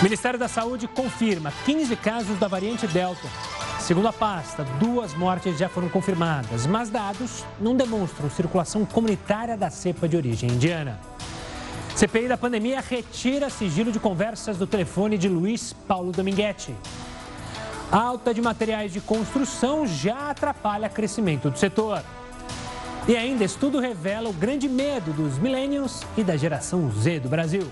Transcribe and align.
O 0.00 0.02
Ministério 0.02 0.38
da 0.38 0.48
Saúde 0.48 0.88
confirma 0.88 1.52
15 1.66 1.94
casos 1.94 2.38
da 2.38 2.48
variante 2.48 2.86
Delta. 2.86 3.28
Segundo 3.80 4.08
a 4.08 4.12
pasta, 4.12 4.64
duas 4.80 5.12
mortes 5.12 5.58
já 5.58 5.68
foram 5.68 5.90
confirmadas, 5.90 6.66
mas 6.66 6.88
dados 6.88 7.44
não 7.60 7.76
demonstram 7.76 8.30
circulação 8.30 8.86
comunitária 8.86 9.58
da 9.58 9.68
cepa 9.68 10.08
de 10.08 10.16
origem 10.16 10.48
indiana. 10.48 10.98
CPI 11.94 12.28
da 12.28 12.38
pandemia 12.38 12.80
retira 12.80 13.50
sigilo 13.50 13.92
de 13.92 14.00
conversas 14.00 14.56
do 14.56 14.66
telefone 14.66 15.18
de 15.18 15.28
Luiz 15.28 15.74
Paulo 15.86 16.12
Dominguete. 16.12 16.74
Alta 17.92 18.32
de 18.32 18.40
materiais 18.40 18.94
de 18.94 19.02
construção 19.02 19.86
já 19.86 20.30
atrapalha 20.30 20.88
crescimento 20.88 21.50
do 21.50 21.58
setor. 21.58 22.02
E 23.06 23.14
ainda, 23.18 23.44
estudo 23.44 23.78
revela 23.78 24.30
o 24.30 24.32
grande 24.32 24.66
medo 24.66 25.12
dos 25.12 25.38
millennials 25.38 26.06
e 26.16 26.24
da 26.24 26.38
geração 26.38 26.90
Z 26.90 27.20
do 27.20 27.28
Brasil. 27.28 27.70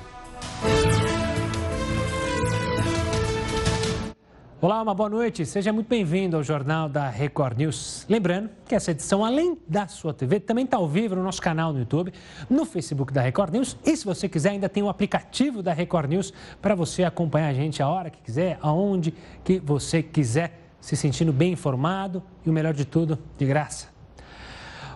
Olá, 4.61 4.83
uma 4.83 4.93
boa 4.93 5.09
noite. 5.09 5.47
Seja 5.47 5.73
muito 5.73 5.87
bem-vindo 5.87 6.37
ao 6.37 6.43
Jornal 6.43 6.89
da 6.89 7.09
Record 7.09 7.57
News. 7.57 8.05
Lembrando 8.09 8.51
que 8.67 8.75
essa 8.75 8.91
edição, 8.91 9.25
além 9.25 9.57
da 9.69 9.87
sua 9.87 10.13
TV, 10.13 10.41
também 10.41 10.65
está 10.65 10.79
ao 10.79 10.89
vivo 10.89 11.15
no 11.15 11.23
nosso 11.23 11.41
canal 11.41 11.73
no 11.73 11.79
YouTube, 11.79 12.13
no 12.51 12.65
Facebook 12.65 13.13
da 13.13 13.23
Record 13.23 13.53
News. 13.53 13.77
E 13.85 13.97
se 13.97 14.05
você 14.05 14.29
quiser, 14.29 14.51
ainda 14.51 14.69
tem 14.69 14.83
o 14.83 14.87
um 14.87 14.89
aplicativo 14.89 15.63
da 15.63 15.73
Record 15.73 16.11
News 16.11 16.33
para 16.61 16.75
você 16.75 17.05
acompanhar 17.05 17.51
a 17.51 17.55
gente 17.55 17.81
a 17.81 17.89
hora 17.89 18.11
que 18.11 18.21
quiser, 18.21 18.59
aonde 18.61 19.15
que 19.45 19.61
você 19.61 20.03
quiser, 20.03 20.59
se 20.81 20.97
sentindo 20.97 21.33
bem 21.33 21.53
informado 21.53 22.21
e 22.45 22.51
o 22.51 22.53
melhor 22.53 22.75
de 22.75 22.85
tudo, 22.85 23.17
de 23.37 23.47
graça. 23.47 23.87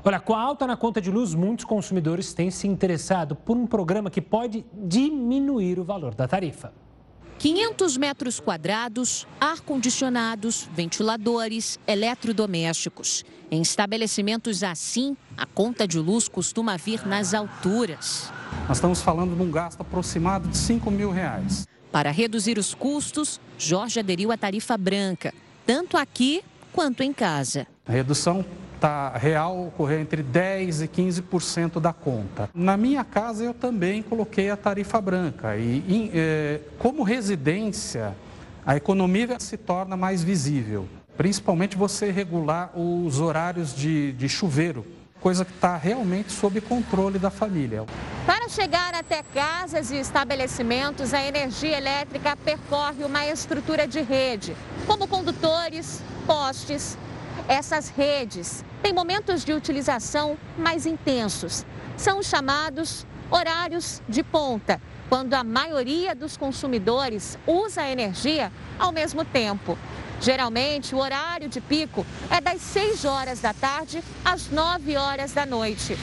Olha, 0.04 0.18
com 0.18 0.34
a 0.34 0.40
alta 0.40 0.66
na 0.66 0.76
conta 0.76 1.00
de 1.00 1.08
luz, 1.08 1.36
muitos 1.36 1.64
consumidores 1.64 2.34
têm 2.34 2.50
se 2.50 2.66
interessado 2.66 3.36
por 3.36 3.56
um 3.56 3.68
programa 3.68 4.10
que 4.10 4.20
pode 4.20 4.66
diminuir 4.74 5.78
o 5.78 5.84
valor 5.84 6.16
da 6.16 6.26
tarifa. 6.26 6.72
500 7.42 7.96
metros 7.96 8.38
quadrados, 8.38 9.26
ar-condicionados, 9.40 10.68
ventiladores, 10.72 11.76
eletrodomésticos. 11.88 13.24
Em 13.50 13.60
estabelecimentos 13.60 14.62
assim, 14.62 15.16
a 15.36 15.44
conta 15.44 15.84
de 15.84 15.98
luz 15.98 16.28
costuma 16.28 16.76
vir 16.76 17.04
nas 17.04 17.34
alturas. 17.34 18.32
Nós 18.68 18.76
estamos 18.76 19.02
falando 19.02 19.34
de 19.34 19.42
um 19.42 19.50
gasto 19.50 19.80
aproximado 19.80 20.46
de 20.46 20.56
5 20.56 20.88
mil 20.88 21.10
reais. 21.10 21.66
Para 21.90 22.12
reduzir 22.12 22.58
os 22.58 22.74
custos, 22.74 23.40
Jorge 23.58 23.98
aderiu 23.98 24.30
à 24.30 24.36
tarifa 24.36 24.78
branca, 24.78 25.34
tanto 25.66 25.96
aqui 25.96 26.44
quanto 26.72 27.02
em 27.02 27.12
casa. 27.12 27.66
A 27.84 27.90
redução 27.90 28.44
tá, 28.82 29.16
real 29.16 29.68
ocorrer 29.68 30.00
entre 30.00 30.24
10% 30.24 30.82
e 30.82 30.88
15% 30.88 31.80
da 31.80 31.92
conta. 31.92 32.50
Na 32.52 32.76
minha 32.76 33.04
casa, 33.04 33.44
eu 33.44 33.54
também 33.54 34.02
coloquei 34.02 34.50
a 34.50 34.56
tarifa 34.56 35.00
branca. 35.00 35.56
E, 35.56 35.84
em, 35.88 36.10
eh, 36.12 36.60
como 36.80 37.04
residência, 37.04 38.16
a 38.66 38.76
economia 38.76 39.38
se 39.38 39.56
torna 39.56 39.96
mais 39.96 40.24
visível. 40.24 40.88
Principalmente 41.16 41.76
você 41.76 42.10
regular 42.10 42.72
os 42.76 43.20
horários 43.20 43.72
de, 43.72 44.12
de 44.14 44.28
chuveiro, 44.28 44.84
coisa 45.20 45.44
que 45.44 45.52
está 45.52 45.76
realmente 45.76 46.32
sob 46.32 46.60
controle 46.60 47.20
da 47.20 47.30
família. 47.30 47.84
Para 48.26 48.48
chegar 48.48 48.94
até 48.94 49.22
casas 49.32 49.92
e 49.92 49.96
estabelecimentos, 49.96 51.14
a 51.14 51.22
energia 51.22 51.76
elétrica 51.76 52.36
percorre 52.36 53.04
uma 53.04 53.24
estrutura 53.26 53.86
de 53.86 54.00
rede, 54.00 54.56
como 54.88 55.06
condutores, 55.06 56.02
postes, 56.26 56.98
essas 57.48 57.88
redes 57.88 58.64
têm 58.82 58.92
momentos 58.92 59.44
de 59.44 59.52
utilização 59.52 60.36
mais 60.56 60.86
intensos. 60.86 61.64
São 61.96 62.18
os 62.18 62.26
chamados 62.26 63.06
horários 63.30 64.02
de 64.08 64.22
ponta, 64.22 64.80
quando 65.08 65.34
a 65.34 65.44
maioria 65.44 66.14
dos 66.14 66.36
consumidores 66.36 67.38
usa 67.46 67.82
a 67.82 67.90
energia 67.90 68.52
ao 68.78 68.92
mesmo 68.92 69.24
tempo. 69.24 69.76
Geralmente, 70.20 70.94
o 70.94 70.98
horário 70.98 71.48
de 71.48 71.60
pico 71.60 72.06
é 72.30 72.40
das 72.40 72.62
6 72.62 73.04
horas 73.04 73.40
da 73.40 73.52
tarde 73.52 74.02
às 74.24 74.50
9 74.50 74.96
horas 74.96 75.32
da 75.32 75.44
noite. 75.44 75.98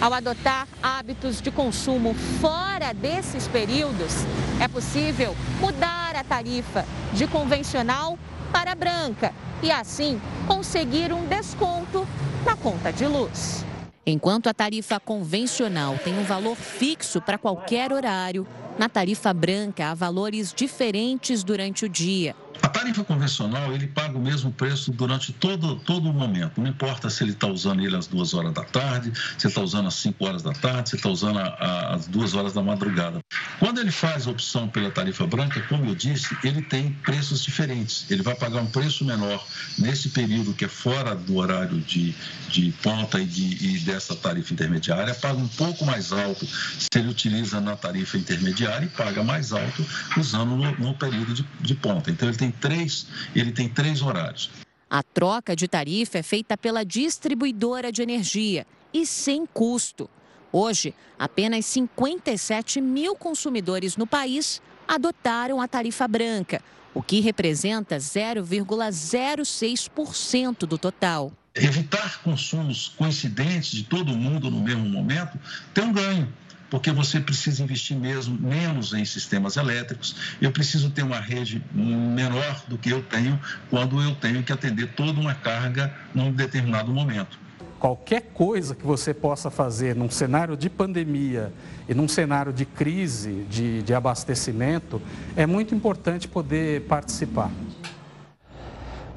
Ao 0.00 0.12
adotar 0.12 0.66
hábitos 0.82 1.40
de 1.40 1.50
consumo 1.50 2.14
fora 2.40 2.92
desses 2.92 3.46
períodos, 3.48 4.12
é 4.60 4.68
possível 4.68 5.34
mudar 5.60 6.16
a 6.16 6.24
tarifa 6.24 6.84
de 7.12 7.26
convencional 7.26 8.18
para 8.52 8.74
branca 8.74 9.32
e 9.62 9.70
assim 9.70 10.20
conseguir 10.46 11.12
um 11.12 11.26
desconto 11.26 12.06
na 12.44 12.56
conta 12.56 12.92
de 12.92 13.06
luz. 13.06 13.64
Enquanto 14.04 14.48
a 14.48 14.54
tarifa 14.54 14.98
convencional 14.98 15.96
tem 16.02 16.18
um 16.18 16.24
valor 16.24 16.56
fixo 16.56 17.20
para 17.20 17.38
qualquer 17.38 17.92
horário, 17.92 18.46
na 18.76 18.88
tarifa 18.88 19.32
branca 19.32 19.86
há 19.86 19.94
valores 19.94 20.52
diferentes 20.52 21.44
durante 21.44 21.84
o 21.84 21.88
dia. 21.88 22.34
A 22.60 22.68
tarifa 22.68 23.04
convencional, 23.04 23.72
ele 23.72 23.86
paga 23.86 24.18
o 24.18 24.20
mesmo 24.20 24.52
preço 24.52 24.92
durante 24.92 25.32
todo, 25.32 25.76
todo 25.76 26.10
o 26.10 26.12
momento. 26.12 26.60
Não 26.60 26.68
importa 26.68 27.08
se 27.08 27.24
ele 27.24 27.32
está 27.32 27.46
usando 27.46 27.82
ele 27.82 27.96
às 27.96 28.06
duas 28.06 28.34
horas 28.34 28.52
da 28.52 28.64
tarde, 28.64 29.12
se 29.38 29.46
está 29.46 29.60
usando 29.60 29.88
às 29.88 29.94
5 29.94 30.24
horas 30.24 30.42
da 30.42 30.52
tarde, 30.52 30.90
se 30.90 30.96
está 30.96 31.08
usando 31.08 31.38
às 31.38 32.06
duas 32.06 32.34
horas 32.34 32.52
da 32.52 32.62
madrugada. 32.62 33.20
Quando 33.58 33.80
ele 33.80 33.90
faz 33.90 34.26
a 34.26 34.30
opção 34.30 34.68
pela 34.68 34.90
tarifa 34.90 35.26
branca, 35.26 35.60
como 35.68 35.86
eu 35.86 35.94
disse, 35.94 36.36
ele 36.42 36.62
tem 36.62 36.92
preços 37.04 37.42
diferentes. 37.42 38.04
Ele 38.10 38.22
vai 38.22 38.34
pagar 38.34 38.60
um 38.60 38.66
preço 38.66 39.04
menor 39.04 39.44
nesse 39.78 40.08
período 40.10 40.52
que 40.52 40.64
é 40.64 40.68
fora 40.68 41.14
do 41.14 41.36
horário 41.36 41.78
de, 41.80 42.14
de 42.48 42.72
ponta 42.82 43.20
e, 43.20 43.24
de, 43.24 43.74
e 43.74 43.78
dessa 43.80 44.14
tarifa 44.14 44.52
intermediária, 44.52 45.14
paga 45.14 45.38
um 45.38 45.48
pouco 45.48 45.84
mais 45.84 46.12
alto 46.12 46.46
se 46.46 46.88
ele 46.96 47.08
utiliza 47.08 47.60
na 47.60 47.76
tarifa 47.76 48.18
intermediária 48.18 48.86
e 48.86 48.88
paga 48.88 49.22
mais 49.22 49.52
alto 49.52 49.86
usando 50.16 50.56
no, 50.56 50.72
no 50.78 50.94
período 50.94 51.32
de, 51.32 51.46
de 51.60 51.74
ponta. 51.74 52.10
Então, 52.10 52.28
ele 52.28 52.36
tem 52.42 52.50
três, 52.50 53.06
ele 53.34 53.52
tem 53.52 53.68
três 53.68 54.00
horários. 54.02 54.50
A 54.90 55.02
troca 55.02 55.54
de 55.54 55.68
tarifa 55.68 56.16
é 56.18 56.22
feita 56.22 56.56
pela 56.56 56.84
distribuidora 56.84 57.92
de 57.92 58.02
energia 58.02 58.66
e 58.92 59.06
sem 59.06 59.46
custo. 59.46 60.10
Hoje, 60.50 60.92
apenas 61.18 61.66
57 61.66 62.80
mil 62.80 63.14
consumidores 63.14 63.96
no 63.96 64.06
país 64.06 64.60
adotaram 64.88 65.60
a 65.60 65.68
tarifa 65.68 66.08
branca, 66.08 66.60
o 66.92 67.00
que 67.02 67.20
representa 67.20 67.96
0,06% 67.96 70.66
do 70.66 70.76
total. 70.76 71.32
Evitar 71.54 72.20
consumos 72.22 72.92
coincidentes 72.96 73.70
de 73.70 73.84
todo 73.84 74.16
mundo 74.16 74.50
no 74.50 74.60
mesmo 74.60 74.88
momento 74.88 75.38
tem 75.72 75.84
um 75.84 75.92
ganho 75.92 76.28
porque 76.72 76.90
você 76.90 77.20
precisa 77.20 77.62
investir 77.62 77.94
mesmo 77.94 78.34
menos 78.40 78.94
em 78.94 79.04
sistemas 79.04 79.58
elétricos. 79.58 80.16
Eu 80.40 80.50
preciso 80.50 80.88
ter 80.88 81.02
uma 81.02 81.20
rede 81.20 81.62
menor 81.74 82.64
do 82.66 82.78
que 82.78 82.88
eu 82.88 83.02
tenho 83.02 83.38
quando 83.68 84.00
eu 84.00 84.14
tenho 84.14 84.42
que 84.42 84.50
atender 84.50 84.86
toda 84.94 85.20
uma 85.20 85.34
carga 85.34 85.94
num 86.14 86.32
determinado 86.32 86.90
momento. 86.90 87.38
Qualquer 87.78 88.22
coisa 88.32 88.74
que 88.74 88.86
você 88.86 89.12
possa 89.12 89.50
fazer 89.50 89.94
num 89.94 90.08
cenário 90.08 90.56
de 90.56 90.70
pandemia 90.70 91.52
e 91.86 91.92
num 91.92 92.08
cenário 92.08 92.54
de 92.54 92.64
crise 92.64 93.44
de, 93.50 93.82
de 93.82 93.92
abastecimento, 93.92 94.98
é 95.36 95.44
muito 95.44 95.74
importante 95.74 96.26
poder 96.26 96.86
participar. 96.86 97.50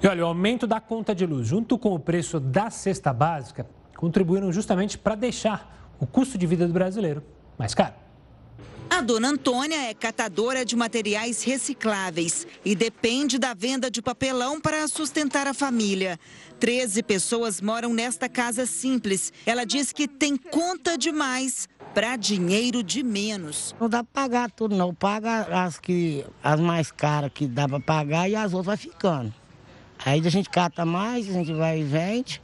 E 0.03 0.07
olha, 0.09 0.25
o 0.25 0.27
aumento 0.27 0.67
da 0.67 0.81
conta 0.81 1.15
de 1.15 1.25
luz, 1.25 1.47
junto 1.47 1.77
com 1.77 1.95
o 1.95 1.99
preço 1.99 2.37
da 2.37 2.69
cesta 2.69 3.13
básica, 3.13 3.65
contribuíram 3.95 4.51
justamente 4.51 4.97
para 4.97 5.15
deixar 5.15 5.93
o 6.01 6.05
custo 6.05 6.37
de 6.37 6.45
vida 6.45 6.67
do 6.67 6.73
brasileiro 6.73 7.23
mais 7.57 7.73
caro. 7.73 7.93
A 8.89 9.01
dona 9.01 9.29
Antônia 9.29 9.89
é 9.89 9.93
catadora 9.93 10.63
de 10.63 10.75
materiais 10.75 11.43
recicláveis 11.43 12.45
e 12.63 12.75
depende 12.75 13.37
da 13.37 13.53
venda 13.53 13.89
de 13.89 14.01
papelão 14.01 14.61
para 14.61 14.87
sustentar 14.87 15.47
a 15.47 15.53
família. 15.53 16.19
Treze 16.59 17.01
pessoas 17.01 17.59
moram 17.59 17.93
nesta 17.93 18.29
casa 18.29 18.65
simples. 18.65 19.33
Ela 19.45 19.65
diz 19.65 19.91
que 19.91 20.07
tem 20.07 20.37
conta 20.37 20.97
demais 20.97 21.67
para 21.93 22.15
dinheiro 22.15 22.83
de 22.83 23.03
menos. 23.03 23.75
Não 23.79 23.89
dá 23.89 24.03
para 24.03 24.23
pagar 24.23 24.51
tudo, 24.51 24.75
não. 24.75 24.93
Paga 24.93 25.63
as, 25.65 25.79
que, 25.79 26.23
as 26.43 26.59
mais 26.59 26.91
caras 26.91 27.31
que 27.33 27.47
dá 27.47 27.67
para 27.67 27.79
pagar 27.79 28.29
e 28.29 28.35
as 28.35 28.53
outras 28.53 28.65
vai 28.65 28.77
ficando. 28.77 29.33
Aí 30.05 30.25
a 30.25 30.29
gente 30.29 30.49
cata 30.49 30.85
mais, 30.85 31.27
a 31.29 31.33
gente 31.33 31.53
vai 31.53 31.81
e 31.81 31.83
vende. 31.83 32.41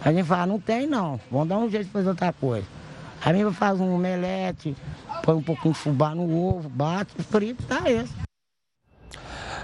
A 0.00 0.12
gente 0.12 0.24
fala, 0.24 0.46
não 0.46 0.60
tem 0.60 0.86
não. 0.86 1.20
Vamos 1.28 1.48
dar 1.48 1.58
um 1.58 1.68
jeito 1.68 1.86
de 1.86 1.90
fazer 1.90 2.10
outra 2.10 2.32
coisa. 2.32 2.64
A 3.20 3.32
gente 3.32 3.52
faz 3.56 3.80
um 3.80 3.92
omelete, 3.92 4.76
põe 5.24 5.34
um 5.34 5.42
pouquinho 5.42 5.74
de 5.74 5.80
fubá 5.80 6.14
no 6.14 6.32
ovo, 6.32 6.68
bate, 6.68 7.20
frito, 7.24 7.64
tá 7.64 7.90
isso. 7.90 8.27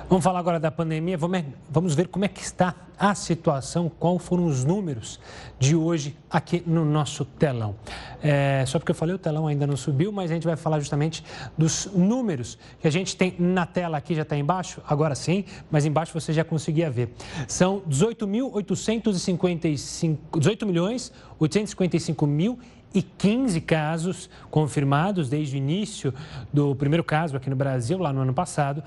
Vamos 0.07 0.23
falar 0.23 0.39
agora 0.39 0.61
da 0.61 0.71
pandemia. 0.71 1.17
Vamos 1.17 1.95
ver 1.95 2.09
como 2.09 2.27
é 2.27 2.29
que 2.29 2.43
está 2.43 2.75
a 2.99 3.15
situação, 3.15 3.89
quais 3.89 4.23
foram 4.23 4.45
os 4.45 4.63
números 4.63 5.19
de 5.59 5.75
hoje 5.75 6.15
aqui 6.31 6.63
no 6.67 6.85
nosso 6.85 7.25
telão. 7.25 7.75
É, 8.23 8.65
só 8.67 8.79
porque 8.79 8.93
eu 8.93 8.95
falei, 8.95 9.15
o 9.15 9.19
telão 9.19 9.47
ainda 9.47 9.67
não 9.67 9.77
subiu, 9.77 10.13
mas 10.13 10.31
a 10.31 10.35
gente 10.35 10.47
vai 10.47 10.57
falar 10.57 10.79
justamente 10.79 11.25
dos 11.57 11.87
números 11.87 12.59
que 12.81 12.87
a 12.87 12.91
gente 12.91 13.17
tem 13.17 13.35
na 13.39 13.65
tela 13.65 13.97
aqui, 13.97 14.15
já 14.15 14.21
está 14.23 14.37
embaixo, 14.37 14.83
agora 14.87 15.15
sim, 15.15 15.47
mas 15.71 15.87
embaixo 15.87 16.13
você 16.13 16.35
já 16.35 16.45
conseguia 16.45 16.91
ver. 16.91 17.15
São 17.49 17.81
18.855, 17.89 20.19
18 20.39 20.67
milhões 20.67 21.11
855 21.39 22.27
mil 22.27 22.59
e 22.95 23.03
15 23.03 23.61
casos 23.63 24.31
confirmados 24.51 25.29
desde 25.29 25.57
o 25.57 25.59
início 25.59 26.15
do 26.53 26.77
primeiro 26.77 27.03
caso 27.03 27.37
aqui 27.37 27.51
no 27.51 27.57
Brasil, 27.57 27.99
lá 27.99 28.13
no 28.13 28.21
ano 28.21 28.33
passado. 28.33 28.85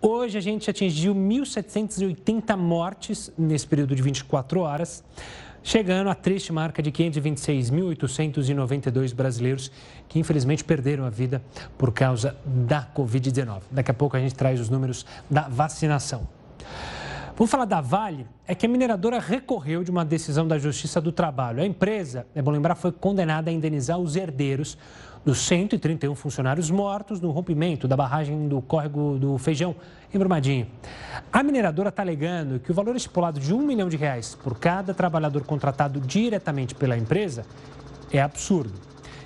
Hoje 0.00 0.36
a 0.36 0.40
gente 0.40 0.68
atingiu 0.70 1.14
1.780 1.14 2.56
mortes 2.56 3.30
nesse 3.36 3.66
período 3.66 3.96
de 3.96 4.02
24 4.02 4.60
horas, 4.60 5.02
chegando 5.62 6.10
à 6.10 6.14
triste 6.14 6.52
marca 6.52 6.82
de 6.82 6.92
526.892 6.92 9.14
brasileiros 9.14 9.72
que 10.06 10.18
infelizmente 10.18 10.62
perderam 10.62 11.06
a 11.06 11.10
vida 11.10 11.42
por 11.78 11.92
causa 11.92 12.36
da 12.44 12.86
Covid-19. 12.94 13.62
Daqui 13.70 13.90
a 13.90 13.94
pouco 13.94 14.14
a 14.16 14.20
gente 14.20 14.34
traz 14.34 14.60
os 14.60 14.68
números 14.68 15.06
da 15.30 15.48
vacinação. 15.48 16.28
Vamos 17.34 17.50
falar 17.50 17.64
da 17.64 17.80
Vale, 17.80 18.26
é 18.46 18.54
que 18.54 18.64
a 18.64 18.68
mineradora 18.68 19.18
recorreu 19.18 19.82
de 19.84 19.90
uma 19.90 20.04
decisão 20.04 20.46
da 20.48 20.58
Justiça 20.58 21.02
do 21.02 21.12
Trabalho. 21.12 21.62
A 21.62 21.66
empresa, 21.66 22.26
é 22.34 22.40
bom 22.40 22.50
lembrar, 22.50 22.74
foi 22.74 22.90
condenada 22.92 23.50
a 23.50 23.52
indenizar 23.52 23.98
os 23.98 24.16
herdeiros 24.16 24.78
dos 25.26 25.40
131 25.40 26.14
funcionários 26.14 26.70
mortos 26.70 27.20
no 27.20 27.32
rompimento 27.32 27.88
da 27.88 27.96
barragem 27.96 28.46
do 28.46 28.62
córrego 28.62 29.18
do 29.18 29.36
Feijão, 29.38 29.74
em 30.14 30.18
Brumadinho. 30.18 30.68
A 31.32 31.42
mineradora 31.42 31.88
está 31.88 32.00
alegando 32.00 32.60
que 32.60 32.70
o 32.70 32.74
valor 32.74 32.94
estipulado 32.94 33.40
de 33.40 33.52
um 33.52 33.60
milhão 33.66 33.88
de 33.88 33.96
reais 33.96 34.36
por 34.40 34.56
cada 34.56 34.94
trabalhador 34.94 35.42
contratado 35.42 35.98
diretamente 36.00 36.76
pela 36.76 36.96
empresa 36.96 37.44
é 38.12 38.22
absurdo 38.22 38.74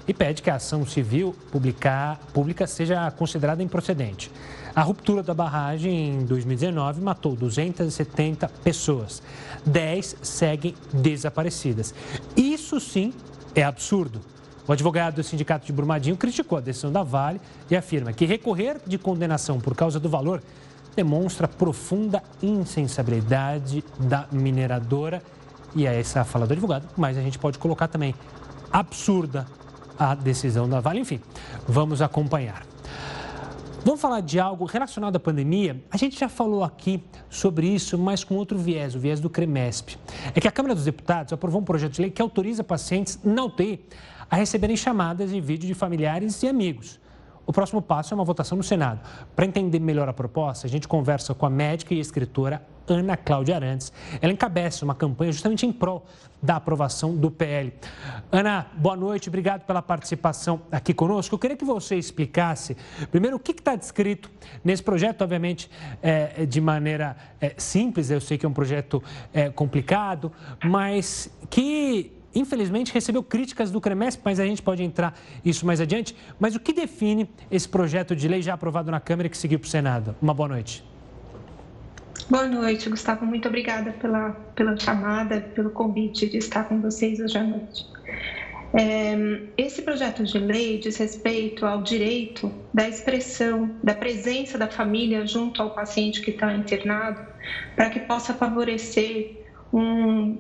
e 0.09 0.15
pede 0.15 0.41
que 0.41 0.49
a 0.49 0.55
ação 0.55 0.87
civil 0.87 1.37
publicar, 1.53 2.19
pública 2.33 2.67
seja 2.67 3.11
considerada 3.11 3.63
improcedente. 3.63 4.33
A 4.75 4.81
ruptura 4.81 5.23
da 5.23 5.35
barragem 5.35 6.15
em 6.15 6.25
2019 6.25 7.03
matou 7.03 7.37
270 7.37 8.49
pessoas. 8.65 9.23
10 9.67 10.17
seguem 10.23 10.75
desaparecidas. 10.95 11.95
Isso 12.35 12.81
sim 12.81 13.13
é 13.55 13.63
absurdo. 13.63 14.23
O 14.71 14.73
advogado 14.73 15.17
do 15.17 15.25
Sindicato 15.25 15.67
de 15.67 15.73
Brumadinho 15.73 16.17
criticou 16.17 16.57
a 16.57 16.61
decisão 16.61 16.93
da 16.93 17.03
Vale 17.03 17.41
e 17.69 17.75
afirma 17.75 18.13
que 18.13 18.25
recorrer 18.25 18.81
de 18.87 18.99
condenação 18.99 19.59
por 19.59 19.75
causa 19.75 19.99
do 19.99 20.09
valor 20.09 20.41
demonstra 20.95 21.49
profunda 21.49 22.23
insensibilidade 22.41 23.83
da 23.99 24.29
mineradora. 24.31 25.25
E 25.75 25.89
é 25.89 25.99
essa 25.99 26.21
a 26.21 26.25
fala 26.25 26.47
do 26.47 26.53
advogado, 26.53 26.89
mas 26.97 27.19
a 27.19 27.21
gente 27.21 27.37
pode 27.37 27.59
colocar 27.59 27.89
também 27.89 28.15
absurda 28.71 29.45
a 29.99 30.15
decisão 30.15 30.69
da 30.69 30.79
Vale. 30.79 31.01
Enfim, 31.01 31.19
vamos 31.67 32.01
acompanhar. 32.01 32.70
Vamos 33.83 33.99
falar 34.03 34.21
de 34.21 34.39
algo 34.39 34.67
relacionado 34.67 35.17
à 35.17 35.21
pandemia? 35.21 35.83
A 35.91 35.97
gente 35.97 36.19
já 36.19 36.29
falou 36.29 36.63
aqui 36.63 37.03
sobre 37.31 37.67
isso, 37.67 37.97
mas 37.97 38.23
com 38.23 38.35
outro 38.35 38.59
viés, 38.59 38.95
o 38.95 38.99
viés 38.99 39.21
do 39.21 39.31
CREMESP. 39.31 39.97
É 40.35 40.41
que 40.41 40.47
a 40.47 40.53
Câmara 40.53 40.75
dos 40.75 40.85
Deputados 40.85 41.33
aprovou 41.33 41.63
um 41.63 41.65
projeto 41.65 41.93
de 41.93 42.03
lei 42.03 42.11
que 42.11 42.21
autoriza 42.21 42.63
pacientes 42.63 43.19
na 43.25 43.43
UTI 43.43 43.81
a 44.31 44.37
receberem 44.37 44.77
chamadas 44.77 45.33
e 45.33 45.41
vídeo 45.41 45.67
de 45.67 45.73
familiares 45.73 46.43
e 46.43 46.49
amigos. 46.49 47.01
O 47.47 47.55
próximo 47.55 47.81
passo 47.81 48.13
é 48.13 48.15
uma 48.15 48.23
votação 48.23 48.59
no 48.59 48.63
Senado. 48.63 49.01
Para 49.35 49.47
entender 49.47 49.81
melhor 49.81 50.09
a 50.11 50.13
proposta, 50.13 50.67
a 50.67 50.71
gente 50.71 50.87
conversa 50.87 51.35
com 51.35 51.47
a 51.47 51.51
médica 51.51 51.95
e 51.95 52.01
escritora 52.01 52.63
Ana 52.93 53.17
Cláudia 53.17 53.57
Arantes. 53.57 53.93
Ela 54.21 54.33
encabeça 54.33 54.85
uma 54.85 54.95
campanha 54.95 55.33
justamente 55.33 55.67
em 55.67 55.73
prol 55.73 56.05
da 56.43 56.57
aprovação 56.57 57.15
do 57.15 57.31
PL. 57.31 57.73
Ana, 58.33 58.67
boa 58.77 58.97
noite, 58.97 59.29
obrigado 59.29 59.65
pela 59.67 59.83
participação 59.83 60.63
aqui 60.73 60.95
conosco. 60.95 61.35
Eu 61.35 61.39
queria 61.39 61.57
que 61.57 61.65
você 61.65 61.97
explicasse, 61.97 62.77
primeiro, 63.11 63.37
o 63.37 63.39
que 63.39 63.53
está 63.53 63.77
descrito 63.77 64.31
nesse 64.65 64.83
projeto, 64.83 65.23
obviamente, 65.23 65.71
é, 66.03 66.47
de 66.47 66.61
maneira 66.61 67.17
é, 67.41 67.55
simples, 67.59 68.11
eu 68.11 68.21
sei 68.21 68.39
que 68.39 68.47
é 68.47 68.49
um 68.49 68.53
projeto 68.55 69.03
é, 69.33 69.51
complicado, 69.51 70.33
mas 70.65 71.31
que 71.49 72.13
infelizmente, 72.33 72.93
recebeu 72.93 73.23
críticas 73.23 73.71
do 73.71 73.81
CREMESP, 73.81 74.23
mas 74.25 74.39
a 74.39 74.47
gente 74.47 74.63
pode 74.63 74.83
entrar 74.83 75.19
isso 75.45 75.67
mais 75.67 75.81
adiante. 75.81 76.15
Mas 76.39 76.55
o 76.55 76.61
que 76.61 76.73
define 76.73 77.29
esse 77.51 77.69
projeto 77.69 78.15
de 78.15 78.29
lei 78.29 78.41
já 78.41 78.55
aprovado 78.55 78.91
na 78.91 79.01
Câmara 79.01 79.27
e 79.27 79.31
que 79.31 79.37
seguiu 79.37 79.59
para 79.59 79.67
o 79.67 79.71
Senado? 79.71 80.15
Uma 80.23 80.33
boa 80.33 80.49
noite. 80.49 80.90
Boa 82.31 82.47
noite, 82.47 82.89
Gustavo. 82.89 83.27
Muito 83.27 83.49
obrigada 83.49 83.91
pela, 83.91 84.31
pela 84.55 84.79
chamada, 84.79 85.41
pelo 85.41 85.69
convite 85.69 86.29
de 86.29 86.37
estar 86.37 86.63
com 86.63 86.81
vocês 86.81 87.19
hoje 87.19 87.37
à 87.37 87.43
noite. 87.43 87.85
É, 88.73 89.43
esse 89.59 89.83
projeto 89.83 90.23
de 90.23 90.39
lei 90.39 90.79
diz 90.79 90.97
respeito 90.97 91.67
ao 91.67 91.83
direito 91.83 92.53
da 92.73 92.89
expressão, 92.89 93.75
da 93.83 93.95
presença 93.95 94.57
da 94.57 94.69
família 94.69 95.27
junto 95.27 95.61
ao 95.61 95.71
paciente 95.71 96.21
que 96.21 96.31
está 96.31 96.55
internado, 96.55 97.21
para 97.75 97.91
que 97.91 97.99
possa 97.99 98.33
favorecer 98.33 99.45
um 99.73 100.39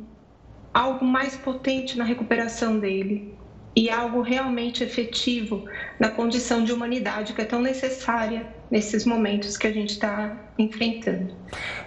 algo 0.73 1.05
mais 1.05 1.37
potente 1.37 1.99
na 1.99 2.05
recuperação 2.05 2.79
dele 2.79 3.35
e 3.74 3.89
algo 3.89 4.20
realmente 4.20 4.82
efetivo 4.82 5.65
na 5.98 6.08
condição 6.08 6.65
de 6.65 6.72
humanidade 6.72 7.32
que 7.32 7.41
é 7.41 7.44
tão 7.44 7.60
necessária 7.60 8.46
nesses 8.70 9.05
momentos 9.05 9.56
que 9.56 9.67
a 9.67 9.72
gente 9.72 9.91
está 9.91 10.36
enfrentando. 10.58 11.34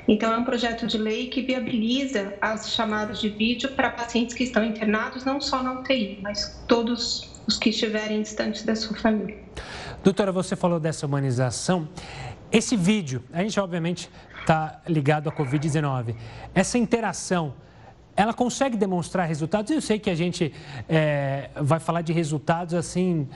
Então, 0.08 0.34
é 0.34 0.38
um 0.38 0.44
projeto 0.44 0.86
de 0.86 0.98
lei 0.98 1.28
que 1.28 1.42
viabiliza 1.42 2.34
as 2.42 2.74
chamadas 2.74 3.20
de 3.20 3.30
vídeo 3.30 3.72
para 3.72 3.90
pacientes 3.90 4.36
que 4.36 4.44
estão 4.44 4.64
internados, 4.64 5.24
não 5.24 5.40
só 5.40 5.64
na 5.64 5.80
UTI, 5.80 6.20
mas 6.22 6.62
todos 6.68 7.42
os 7.48 7.58
que 7.58 7.70
estiverem 7.70 8.22
distantes 8.22 8.64
da 8.64 8.76
sua 8.76 8.98
família. 8.98 9.38
Doutora, 10.04 10.32
você 10.32 10.56
falou 10.56 10.80
dessa 10.80 11.06
humanização. 11.06 11.88
Esse 12.52 12.76
vídeo, 12.76 13.24
a 13.32 13.42
gente 13.42 13.60
obviamente 13.60 14.10
está 14.40 14.82
ligado 14.88 15.30
à 15.30 15.32
Covid-19. 15.32 16.16
Essa 16.54 16.78
interação 16.78 17.54
ela 18.16 18.34
consegue 18.34 18.78
demonstrar 18.78 19.28
resultados. 19.28 19.72
Eu 19.72 19.82
sei 19.82 20.00
que 20.00 20.10
a 20.10 20.16
gente 20.16 20.54
é, 20.88 21.50
vai 21.56 21.80
falar 21.80 22.02
de 22.02 22.14
resultados 22.14 22.74
assim, 22.74 23.28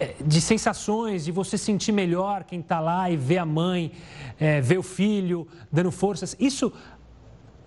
é, 0.00 0.14
de 0.24 0.40
sensações, 0.40 1.24
de 1.24 1.32
você 1.32 1.58
sentir 1.58 1.92
melhor 1.92 2.44
quem 2.44 2.60
está 2.60 2.80
lá 2.80 3.10
e 3.10 3.16
ver 3.16 3.38
a 3.38 3.46
mãe, 3.46 3.92
é, 4.40 4.60
ver 4.60 4.78
o 4.78 4.82
filho 4.82 5.46
dando 5.70 5.90
forças. 5.90 6.36
Isso 6.40 6.72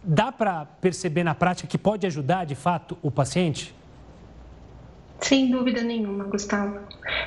dá 0.04 0.32
para 0.32 0.66
perceber 0.66 1.24
na 1.24 1.36
prática 1.36 1.68
que 1.68 1.78
pode 1.78 2.06
ajudar 2.08 2.46
de 2.46 2.56
fato 2.56 2.98
o 3.02 3.12
paciente? 3.12 3.74
Sem 5.20 5.50
dúvida 5.50 5.82
nenhuma, 5.82 6.26
Gustavo. 6.26 6.80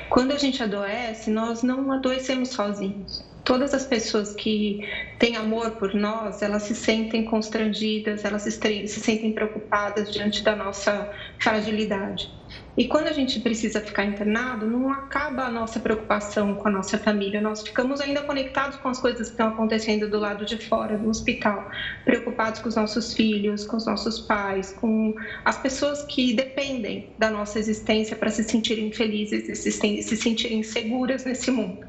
Quando 0.09 0.31
a 0.31 0.37
gente 0.37 0.61
adoece, 0.61 1.31
nós 1.31 1.63
não 1.63 1.91
adoecemos 1.91 2.49
sozinhos 2.49 3.28
todas 3.49 3.73
as 3.73 3.83
pessoas 3.83 4.35
que 4.35 4.87
têm 5.17 5.35
amor 5.35 5.71
por 5.71 5.95
nós, 5.95 6.43
elas 6.43 6.61
se 6.61 6.75
sentem 6.75 7.25
constrangidas, 7.25 8.23
elas 8.23 8.43
se, 8.43 8.51
se 8.51 8.99
sentem 8.99 9.33
preocupadas 9.33 10.11
diante 10.11 10.43
da 10.43 10.55
nossa 10.55 11.09
fragilidade. 11.41 12.29
E 12.77 12.87
quando 12.87 13.07
a 13.07 13.11
gente 13.11 13.39
precisa 13.39 13.81
ficar 13.81 14.05
internado, 14.05 14.67
não 14.67 14.93
acaba 14.93 15.45
a 15.45 15.49
nossa 15.49 15.79
preocupação 15.79 16.53
com 16.53 16.67
a 16.67 16.71
nossa 16.71 16.95
família. 16.99 17.41
Nós 17.41 17.63
ficamos 17.63 17.99
ainda 17.99 18.21
conectados 18.21 18.77
com 18.77 18.87
as 18.87 18.99
coisas 18.99 19.29
que 19.29 19.33
estão 19.33 19.47
acontecendo 19.47 20.07
do 20.07 20.19
lado 20.19 20.45
de 20.45 20.55
fora 20.55 20.95
do 20.95 21.09
hospital, 21.09 21.67
preocupados 22.05 22.59
com 22.59 22.69
os 22.69 22.75
nossos 22.75 23.13
filhos, 23.15 23.65
com 23.65 23.77
os 23.77 23.85
nossos 23.87 24.19
pais, 24.19 24.71
com 24.71 25.15
as 25.43 25.57
pessoas 25.57 26.03
que 26.03 26.33
dependem 26.33 27.03
da 27.17 27.31
nossa 27.31 27.57
existência 27.57 28.15
para 28.15 28.29
se 28.29 28.43
sentirem 28.43 28.91
felizes 28.91 29.49
e 29.49 29.55
se 30.03 30.15
sentirem 30.15 30.61
seguras 30.61 31.25
nesse 31.25 31.49
mundo. 31.49 31.88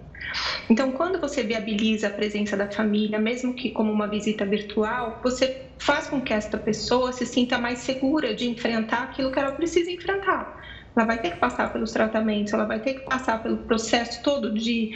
Então, 0.68 0.92
quando 0.92 1.20
você 1.20 1.42
viabiliza 1.42 2.08
a 2.08 2.10
presença 2.10 2.56
da 2.56 2.70
família, 2.70 3.18
mesmo 3.18 3.54
que 3.54 3.70
como 3.70 3.92
uma 3.92 4.08
visita 4.08 4.44
virtual, 4.44 5.20
você 5.22 5.70
faz 5.78 6.06
com 6.06 6.20
que 6.20 6.32
esta 6.32 6.58
pessoa 6.58 7.12
se 7.12 7.26
sinta 7.26 7.58
mais 7.58 7.80
segura 7.80 8.34
de 8.34 8.48
enfrentar 8.48 9.04
aquilo 9.04 9.32
que 9.32 9.38
ela 9.38 9.52
precisa 9.52 9.90
enfrentar. 9.90 10.60
Ela 10.96 11.06
vai 11.06 11.18
ter 11.18 11.30
que 11.30 11.38
passar 11.38 11.72
pelos 11.72 11.92
tratamentos, 11.92 12.52
ela 12.52 12.64
vai 12.64 12.80
ter 12.80 12.94
que 12.94 13.00
passar 13.00 13.42
pelo 13.42 13.58
processo 13.58 14.22
todo 14.22 14.52
de 14.52 14.90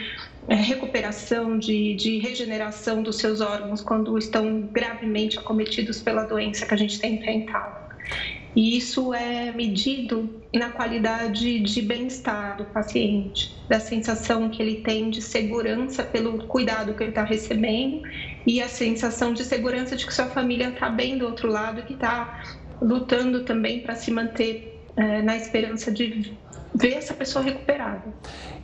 é, 0.48 0.54
recuperação, 0.54 1.56
de, 1.56 1.94
de 1.94 2.18
regeneração 2.18 3.02
dos 3.02 3.18
seus 3.18 3.40
órgãos 3.40 3.80
quando 3.80 4.16
estão 4.18 4.62
gravemente 4.72 5.38
acometidos 5.38 6.02
pela 6.02 6.24
doença 6.24 6.66
que 6.66 6.74
a 6.74 6.76
gente 6.76 6.98
tem 6.98 7.14
enfrentado. 7.14 7.84
E 8.54 8.76
isso 8.76 9.12
é 9.12 9.50
medido 9.52 10.30
na 10.54 10.70
qualidade 10.70 11.58
de 11.58 11.82
bem-estar 11.82 12.56
do 12.56 12.64
paciente, 12.66 13.54
da 13.68 13.80
sensação 13.80 14.48
que 14.48 14.62
ele 14.62 14.76
tem 14.76 15.10
de 15.10 15.20
segurança 15.20 16.04
pelo 16.04 16.46
cuidado 16.46 16.94
que 16.94 17.02
ele 17.02 17.10
está 17.10 17.24
recebendo 17.24 18.02
e 18.46 18.62
a 18.62 18.68
sensação 18.68 19.32
de 19.32 19.44
segurança 19.44 19.96
de 19.96 20.06
que 20.06 20.14
sua 20.14 20.26
família 20.26 20.68
está 20.68 20.88
bem 20.88 21.18
do 21.18 21.26
outro 21.26 21.50
lado 21.50 21.82
que 21.82 21.94
está 21.94 22.44
lutando 22.80 23.44
também 23.44 23.80
para 23.80 23.96
se 23.96 24.10
manter 24.10 24.80
é, 24.96 25.22
na 25.22 25.36
esperança 25.36 25.90
de 25.90 26.32
ver 26.74 26.94
essa 26.94 27.14
pessoa 27.14 27.44
recuperada. 27.44 28.02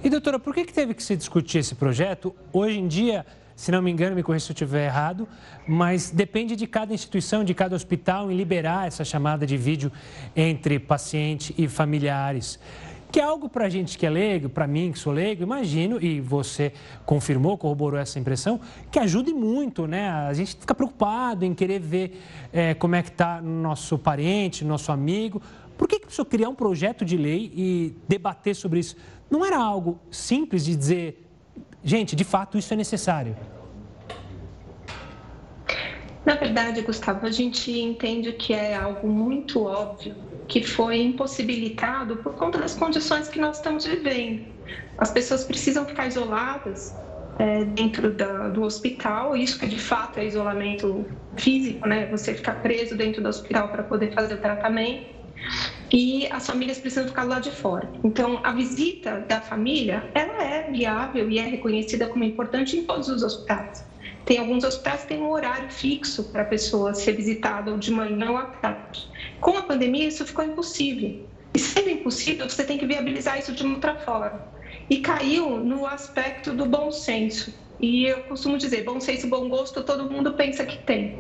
E 0.02 0.08
doutora, 0.08 0.38
por 0.38 0.54
que, 0.54 0.64
que 0.64 0.72
teve 0.72 0.94
que 0.94 1.02
se 1.02 1.16
discutir 1.16 1.58
esse 1.58 1.74
projeto? 1.74 2.34
Hoje 2.52 2.78
em 2.78 2.86
dia, 2.86 3.24
se 3.60 3.70
não 3.70 3.82
me 3.82 3.90
engano, 3.90 4.16
me 4.16 4.22
corrija 4.22 4.46
se 4.46 4.52
eu 4.52 4.54
estiver 4.54 4.86
errado, 4.86 5.28
mas 5.68 6.10
depende 6.10 6.56
de 6.56 6.66
cada 6.66 6.94
instituição, 6.94 7.44
de 7.44 7.52
cada 7.52 7.76
hospital 7.76 8.32
em 8.32 8.34
liberar 8.34 8.86
essa 8.86 9.04
chamada 9.04 9.46
de 9.46 9.54
vídeo 9.54 9.92
entre 10.34 10.78
paciente 10.78 11.54
e 11.58 11.68
familiares. 11.68 12.58
Que 13.12 13.20
é 13.20 13.22
algo 13.22 13.50
para 13.50 13.66
a 13.66 13.68
gente 13.68 13.98
que 13.98 14.06
é 14.06 14.08
leigo, 14.08 14.48
para 14.48 14.66
mim 14.66 14.92
que 14.92 14.98
sou 14.98 15.12
leigo, 15.12 15.42
imagino, 15.42 16.02
e 16.02 16.22
você 16.22 16.72
confirmou, 17.04 17.58
corroborou 17.58 18.00
essa 18.00 18.18
impressão, 18.18 18.58
que 18.90 18.98
ajude 18.98 19.34
muito, 19.34 19.86
né? 19.86 20.08
A 20.08 20.32
gente 20.32 20.56
fica 20.56 20.74
preocupado 20.74 21.44
em 21.44 21.52
querer 21.52 21.80
ver 21.80 22.18
é, 22.50 22.72
como 22.72 22.94
é 22.94 23.02
que 23.02 23.10
está 23.10 23.42
nosso 23.42 23.98
parente, 23.98 24.64
nosso 24.64 24.90
amigo. 24.90 25.42
Por 25.76 25.86
que, 25.86 25.96
que 25.96 26.06
precisou 26.06 26.24
criar 26.24 26.48
um 26.48 26.54
projeto 26.54 27.04
de 27.04 27.18
lei 27.18 27.52
e 27.54 27.94
debater 28.08 28.56
sobre 28.56 28.80
isso? 28.80 28.96
Não 29.30 29.44
era 29.44 29.58
algo 29.58 30.00
simples 30.10 30.64
de 30.64 30.74
dizer 30.74 31.29
Gente, 31.82 32.14
de 32.14 32.24
fato, 32.24 32.58
isso 32.58 32.72
é 32.72 32.76
necessário. 32.76 33.36
Na 36.24 36.34
verdade, 36.34 36.82
Gustavo, 36.82 37.26
a 37.26 37.30
gente 37.30 37.72
entende 37.72 38.32
que 38.32 38.52
é 38.52 38.76
algo 38.76 39.08
muito 39.08 39.64
óbvio 39.64 40.14
que 40.46 40.62
foi 40.62 41.00
impossibilitado 41.00 42.16
por 42.16 42.34
conta 42.34 42.58
das 42.58 42.74
condições 42.74 43.28
que 43.28 43.38
nós 43.38 43.56
estamos 43.56 43.86
vivendo. 43.86 44.44
As 44.98 45.10
pessoas 45.10 45.44
precisam 45.44 45.86
ficar 45.86 46.08
isoladas 46.08 46.94
é, 47.38 47.64
dentro 47.64 48.12
da, 48.12 48.48
do 48.48 48.62
hospital, 48.62 49.36
isso 49.36 49.58
que 49.58 49.66
de 49.66 49.78
fato 49.78 50.18
é 50.18 50.26
isolamento 50.26 51.06
físico, 51.36 51.88
né? 51.88 52.06
Você 52.10 52.34
ficar 52.34 52.60
preso 52.60 52.96
dentro 52.96 53.22
do 53.22 53.28
hospital 53.28 53.68
para 53.68 53.82
poder 53.82 54.12
fazer 54.12 54.34
o 54.34 54.38
tratamento 54.38 55.19
e 55.92 56.28
as 56.30 56.46
famílias 56.46 56.78
precisam 56.78 57.08
ficar 57.08 57.24
lá 57.24 57.40
de 57.40 57.50
fora. 57.50 57.90
Então, 58.04 58.40
a 58.44 58.52
visita 58.52 59.20
da 59.28 59.40
família, 59.40 60.08
ela 60.14 60.44
é 60.44 60.70
viável 60.70 61.28
e 61.30 61.38
é 61.38 61.42
reconhecida 61.42 62.06
como 62.06 62.24
importante 62.24 62.76
em 62.76 62.84
todos 62.84 63.08
os 63.08 63.22
hospitais. 63.22 63.84
Tem 64.24 64.38
alguns 64.38 64.62
hospitais 64.64 65.02
que 65.02 65.08
têm 65.08 65.20
um 65.20 65.30
horário 65.30 65.70
fixo 65.70 66.24
para 66.24 66.42
a 66.42 66.44
pessoa 66.44 66.94
ser 66.94 67.12
visitada, 67.12 67.72
ou 67.72 67.78
de 67.78 67.90
manhã 67.90 68.30
ou 68.30 68.36
à 68.36 68.44
tarde. 68.44 69.08
Com 69.40 69.56
a 69.56 69.62
pandemia, 69.62 70.06
isso 70.06 70.24
ficou 70.24 70.44
impossível. 70.44 71.26
E 71.52 71.58
sendo 71.58 71.90
impossível, 71.90 72.48
você 72.48 72.62
tem 72.62 72.78
que 72.78 72.86
viabilizar 72.86 73.38
isso 73.38 73.52
de 73.52 73.64
uma 73.64 73.74
outra 73.74 73.96
forma. 73.96 74.40
E 74.88 74.98
caiu 74.98 75.58
no 75.58 75.86
aspecto 75.86 76.52
do 76.52 76.66
bom 76.66 76.92
senso. 76.92 77.52
E 77.80 78.04
eu 78.04 78.20
costumo 78.24 78.58
dizer, 78.58 78.84
bom 78.84 79.00
senso 79.00 79.26
bom 79.26 79.48
gosto 79.48 79.82
todo 79.82 80.08
mundo 80.08 80.34
pensa 80.34 80.64
que 80.64 80.78
tem. 80.78 81.18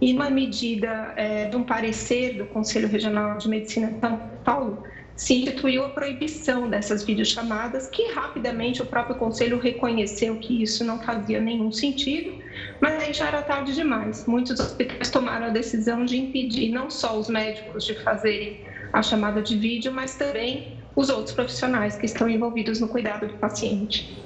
E 0.00 0.12
uma 0.12 0.30
medida 0.30 1.12
é, 1.16 1.46
de 1.46 1.56
um 1.56 1.64
parecer 1.64 2.38
do 2.38 2.46
Conselho 2.46 2.88
Regional 2.88 3.36
de 3.36 3.48
Medicina 3.48 3.90
de 3.90 4.00
São 4.00 4.18
Paulo, 4.44 4.84
se 5.16 5.34
instituiu 5.34 5.84
a 5.84 5.88
proibição 5.88 6.70
dessas 6.70 7.02
videochamadas, 7.02 7.88
que 7.88 8.12
rapidamente 8.12 8.80
o 8.80 8.86
próprio 8.86 9.16
Conselho 9.16 9.58
reconheceu 9.58 10.36
que 10.36 10.62
isso 10.62 10.84
não 10.84 11.00
fazia 11.00 11.40
nenhum 11.40 11.72
sentido, 11.72 12.38
mas 12.80 13.02
aí 13.02 13.12
já 13.12 13.26
era 13.26 13.42
tarde 13.42 13.74
demais. 13.74 14.24
Muitos 14.26 14.60
hospitais 14.60 15.10
tomaram 15.10 15.46
a 15.46 15.50
decisão 15.50 16.04
de 16.04 16.16
impedir 16.16 16.70
não 16.70 16.88
só 16.88 17.18
os 17.18 17.28
médicos 17.28 17.84
de 17.84 17.94
fazerem 17.96 18.60
a 18.92 19.02
chamada 19.02 19.42
de 19.42 19.56
vídeo, 19.56 19.92
mas 19.92 20.14
também 20.14 20.77
os 20.98 21.08
outros 21.10 21.32
profissionais 21.32 21.94
que 21.94 22.06
estão 22.06 22.28
envolvidos 22.28 22.80
no 22.80 22.88
cuidado 22.88 23.28
do 23.28 23.34
paciente. 23.34 24.20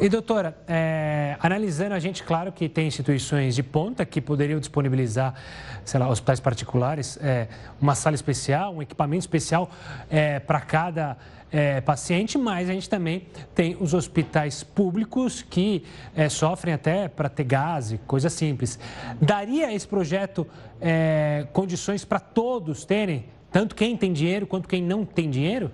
E 0.00 0.08
doutora, 0.08 0.56
é, 0.66 1.36
analisando 1.40 1.92
a 1.92 1.98
gente, 1.98 2.22
claro 2.22 2.50
que 2.50 2.70
tem 2.70 2.86
instituições 2.86 3.54
de 3.54 3.62
ponta 3.62 4.02
que 4.06 4.18
poderiam 4.18 4.58
disponibilizar, 4.58 5.34
sei 5.84 6.00
lá, 6.00 6.08
hospitais 6.08 6.40
particulares, 6.40 7.18
é, 7.20 7.48
uma 7.78 7.94
sala 7.94 8.14
especial, 8.14 8.74
um 8.74 8.80
equipamento 8.80 9.20
especial 9.20 9.70
é, 10.08 10.40
para 10.40 10.58
cada 10.58 11.18
é, 11.52 11.82
paciente, 11.82 12.38
mas 12.38 12.70
a 12.70 12.72
gente 12.72 12.88
também 12.88 13.26
tem 13.54 13.76
os 13.78 13.92
hospitais 13.92 14.64
públicos 14.64 15.42
que 15.42 15.84
é, 16.14 16.30
sofrem 16.30 16.72
até 16.72 17.08
para 17.08 17.28
ter 17.28 17.44
gás 17.44 17.92
e 17.92 17.98
coisa 17.98 18.30
simples. 18.30 18.78
Daria 19.20 19.70
esse 19.70 19.86
projeto 19.86 20.46
é, 20.80 21.46
condições 21.52 22.06
para 22.06 22.20
todos 22.20 22.86
terem, 22.86 23.26
tanto 23.52 23.74
quem 23.74 23.98
tem 23.98 24.14
dinheiro 24.14 24.46
quanto 24.46 24.66
quem 24.66 24.82
não 24.82 25.04
tem 25.04 25.28
dinheiro? 25.28 25.70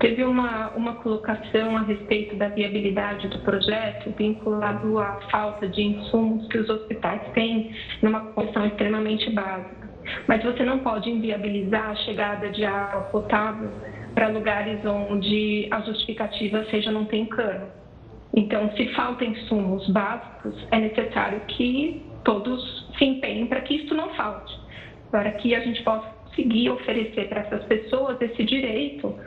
Teve 0.00 0.22
uma, 0.22 0.70
uma 0.76 0.94
colocação 0.94 1.76
a 1.76 1.82
respeito 1.82 2.36
da 2.36 2.48
viabilidade 2.48 3.26
do 3.28 3.38
projeto 3.40 4.14
vinculado 4.16 4.98
à 4.98 5.20
falta 5.30 5.66
de 5.68 5.82
insumos 5.82 6.46
que 6.48 6.58
os 6.58 6.70
hospitais 6.70 7.20
têm 7.32 7.72
numa 8.00 8.20
condição 8.20 8.64
extremamente 8.66 9.28
básica. 9.30 9.88
Mas 10.28 10.42
você 10.44 10.64
não 10.64 10.78
pode 10.78 11.10
inviabilizar 11.10 11.90
a 11.90 11.94
chegada 11.96 12.48
de 12.50 12.64
água 12.64 13.02
potável 13.10 13.70
para 14.14 14.28
lugares 14.28 14.84
onde 14.84 15.66
a 15.70 15.80
justificativa 15.80 16.64
seja 16.70 16.92
não 16.92 17.04
tem 17.04 17.26
cano. 17.26 17.66
Então, 18.36 18.70
se 18.76 18.86
faltam 18.94 19.26
insumos 19.26 19.88
básicos, 19.90 20.54
é 20.70 20.78
necessário 20.78 21.40
que 21.48 22.02
todos 22.24 22.88
se 22.96 23.04
empenhem 23.04 23.46
para 23.46 23.62
que 23.62 23.74
isso 23.74 23.94
não 23.94 24.10
falte, 24.10 24.56
para 25.10 25.32
que 25.32 25.54
a 25.54 25.60
gente 25.60 25.82
possa 25.82 26.08
conseguir 26.24 26.70
oferecer 26.70 27.28
para 27.28 27.40
essas 27.40 27.64
pessoas 27.64 28.20
esse 28.20 28.44
direito 28.44 29.18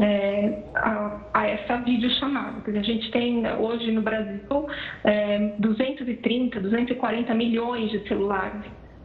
é, 0.00 0.62
a, 0.74 1.20
a, 1.32 1.46
essa 1.46 1.76
videochamada. 1.78 2.62
A 2.66 2.82
gente 2.82 3.10
tem 3.10 3.42
hoje 3.58 3.92
no 3.92 4.02
Brasil 4.02 4.66
é, 5.04 5.54
230, 5.58 6.60
240 6.60 7.34
milhões 7.34 7.90
de 7.90 8.06
celulares 8.08 8.62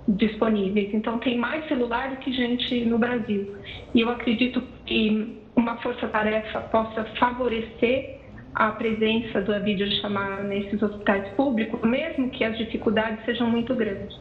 disponíveis. 0.07 0.93
Então, 0.93 1.19
tem 1.19 1.37
mais 1.37 1.67
celular 1.67 2.09
do 2.09 2.17
que 2.17 2.31
gente 2.31 2.85
no 2.85 2.97
Brasil. 2.97 3.55
E 3.93 4.01
eu 4.01 4.09
acredito 4.09 4.61
que 4.85 5.37
uma 5.55 5.77
força-tarefa 5.77 6.61
possa 6.61 7.03
favorecer 7.19 8.17
a 8.55 8.71
presença 8.71 9.41
da 9.41 9.59
videochamada 9.59 10.43
nesses 10.43 10.81
hospitais 10.81 11.27
públicos, 11.35 11.79
mesmo 11.87 12.29
que 12.31 12.43
as 12.43 12.57
dificuldades 12.57 13.23
sejam 13.25 13.47
muito 13.49 13.75
grandes. 13.75 14.17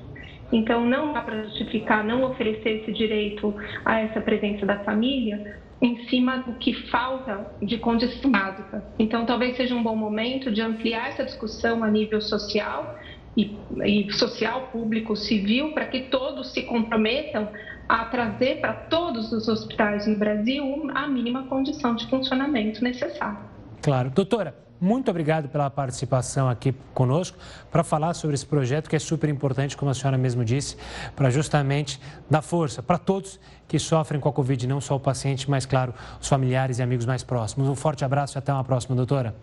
Então, 0.53 0.85
não 0.85 1.13
dá 1.13 1.23
para 1.23 1.45
justificar 1.45 2.05
não 2.05 2.23
oferecer 2.25 2.83
esse 2.83 2.93
direito 2.93 3.55
a 3.85 4.01
essa 4.01 4.21
presença 4.21 4.65
da 4.67 4.79
família, 4.81 5.59
em 5.81 6.09
cima 6.09 6.39
do 6.39 6.55
que 6.55 6.75
falta 6.89 7.53
de 7.63 7.79
condição 7.79 8.31
básica. 8.31 8.85
Então, 8.99 9.25
talvez 9.25 9.57
seja 9.57 9.75
um 9.75 9.83
bom 9.83 9.95
momento 9.95 10.51
de 10.51 10.61
ampliar 10.61 11.11
essa 11.11 11.25
discussão 11.25 11.85
a 11.85 11.91
nível 11.91 12.21
social 12.21 12.99
e, 13.37 13.57
e 13.85 14.13
social, 14.13 14.69
público, 14.73 15.15
civil, 15.15 15.73
para 15.73 15.87
que 15.87 16.03
todos 16.03 16.53
se 16.53 16.63
comprometam 16.63 17.49
a 17.89 18.05
trazer 18.07 18.61
para 18.61 18.73
todos 18.73 19.33
os 19.33 19.49
hospitais 19.49 20.07
no 20.07 20.17
Brasil 20.17 20.91
a 20.95 21.07
mínima 21.07 21.45
condição 21.45 21.95
de 21.95 22.07
funcionamento 22.09 22.83
necessária. 22.83 23.39
Claro. 23.83 24.11
Doutora, 24.11 24.55
muito 24.81 25.11
obrigado 25.11 25.49
pela 25.49 25.69
participação 25.69 26.49
aqui 26.49 26.75
conosco 26.95 27.37
para 27.71 27.83
falar 27.83 28.15
sobre 28.15 28.35
esse 28.35 28.47
projeto 28.47 28.89
que 28.89 28.97
é 28.97 28.99
super 28.99 29.29
importante, 29.29 29.77
como 29.77 29.91
a 29.91 29.95
senhora 29.95 30.17
mesmo 30.17 30.45
disse, 30.45 30.77
para 31.17 31.31
justamente 31.31 32.01
dar 32.31 32.43
força 32.43 32.83
para 32.83 32.99
todos 32.99 33.41
que 33.67 33.79
sofrem 33.79 34.21
com 34.21 34.29
a 34.29 34.33
Covid, 34.33 34.67
não 34.67 34.81
só 34.81 34.97
o 34.97 35.01
paciente, 35.01 35.51
mas, 35.51 35.67
claro, 35.67 35.93
os 36.21 36.29
familiares 36.29 36.79
e 36.79 36.83
amigos 36.83 37.05
mais 37.05 37.23
próximos. 37.23 37.69
Um 37.69 37.75
forte 37.75 38.05
abraço 38.05 38.37
e 38.37 38.39
até 38.39 38.53
uma 38.53 38.65
próxima, 38.65 38.97
doutora. 38.97 39.35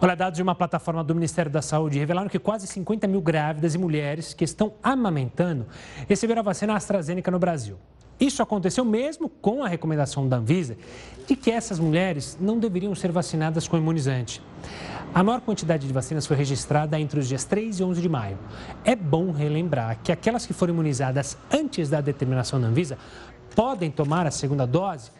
Olha, 0.00 0.14
dados 0.14 0.36
de 0.36 0.42
uma 0.42 0.54
plataforma 0.54 1.02
do 1.02 1.14
Ministério 1.14 1.50
da 1.50 1.62
Saúde 1.62 1.98
revelaram 1.98 2.28
que 2.28 2.38
quase 2.38 2.66
50 2.66 3.06
mil 3.06 3.20
grávidas 3.20 3.74
e 3.74 3.78
mulheres 3.78 4.34
que 4.34 4.44
estão 4.44 4.74
amamentando 4.82 5.66
receberam 6.08 6.40
a 6.40 6.44
vacina 6.44 6.74
AstraZeneca 6.74 7.30
no 7.30 7.38
Brasil. 7.38 7.78
Isso 8.20 8.42
aconteceu 8.42 8.84
mesmo 8.84 9.28
com 9.28 9.62
a 9.62 9.68
recomendação 9.68 10.28
da 10.28 10.36
Anvisa 10.36 10.76
de 11.26 11.36
que 11.36 11.50
essas 11.50 11.78
mulheres 11.78 12.36
não 12.40 12.58
deveriam 12.58 12.94
ser 12.94 13.12
vacinadas 13.12 13.68
com 13.68 13.76
imunizante. 13.76 14.42
A 15.14 15.22
maior 15.22 15.40
quantidade 15.40 15.86
de 15.86 15.92
vacinas 15.92 16.26
foi 16.26 16.36
registrada 16.36 16.98
entre 16.98 17.20
os 17.20 17.28
dias 17.28 17.44
3 17.44 17.80
e 17.80 17.84
11 17.84 18.02
de 18.02 18.08
maio. 18.08 18.38
É 18.84 18.94
bom 18.94 19.30
relembrar 19.30 19.98
que 20.02 20.12
aquelas 20.12 20.44
que 20.44 20.52
foram 20.52 20.74
imunizadas 20.74 21.38
antes 21.50 21.88
da 21.88 22.00
determinação 22.00 22.60
da 22.60 22.66
Anvisa 22.66 22.98
podem 23.54 23.90
tomar 23.90 24.26
a 24.26 24.30
segunda 24.30 24.66
dose 24.66 25.10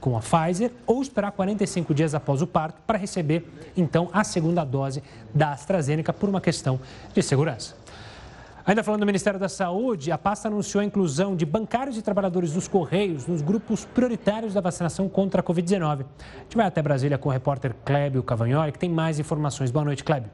com 0.00 0.16
a 0.16 0.20
Pfizer 0.20 0.70
ou 0.86 1.02
esperar 1.02 1.32
45 1.32 1.94
dias 1.94 2.14
após 2.14 2.42
o 2.42 2.46
parto 2.46 2.80
para 2.86 2.98
receber, 2.98 3.44
então, 3.76 4.08
a 4.12 4.22
segunda 4.22 4.64
dose 4.64 5.02
da 5.34 5.52
AstraZeneca 5.52 6.12
por 6.12 6.28
uma 6.28 6.40
questão 6.40 6.78
de 7.12 7.22
segurança. 7.22 7.76
Ainda 8.68 8.84
falando 8.84 9.00
do 9.00 9.06
Ministério 9.06 9.40
da 9.40 9.48
Saúde, 9.48 10.12
a 10.12 10.18
pasta 10.18 10.46
anunciou 10.46 10.82
a 10.82 10.84
inclusão 10.84 11.34
de 11.34 11.46
bancários 11.46 11.96
e 11.96 12.02
trabalhadores 12.02 12.52
dos 12.52 12.68
Correios 12.68 13.26
nos 13.26 13.40
grupos 13.40 13.86
prioritários 13.86 14.52
da 14.52 14.60
vacinação 14.60 15.08
contra 15.08 15.40
a 15.40 15.42
Covid-19. 15.42 15.80
A 15.80 16.42
gente 16.42 16.54
vai 16.54 16.66
até 16.66 16.82
Brasília 16.82 17.16
com 17.16 17.30
o 17.30 17.32
repórter 17.32 17.74
Clébio 17.82 18.22
Cavagnoli, 18.22 18.70
que 18.70 18.78
tem 18.78 18.90
mais 18.90 19.18
informações. 19.18 19.70
Boa 19.70 19.86
noite, 19.86 20.04
Clébio. 20.04 20.30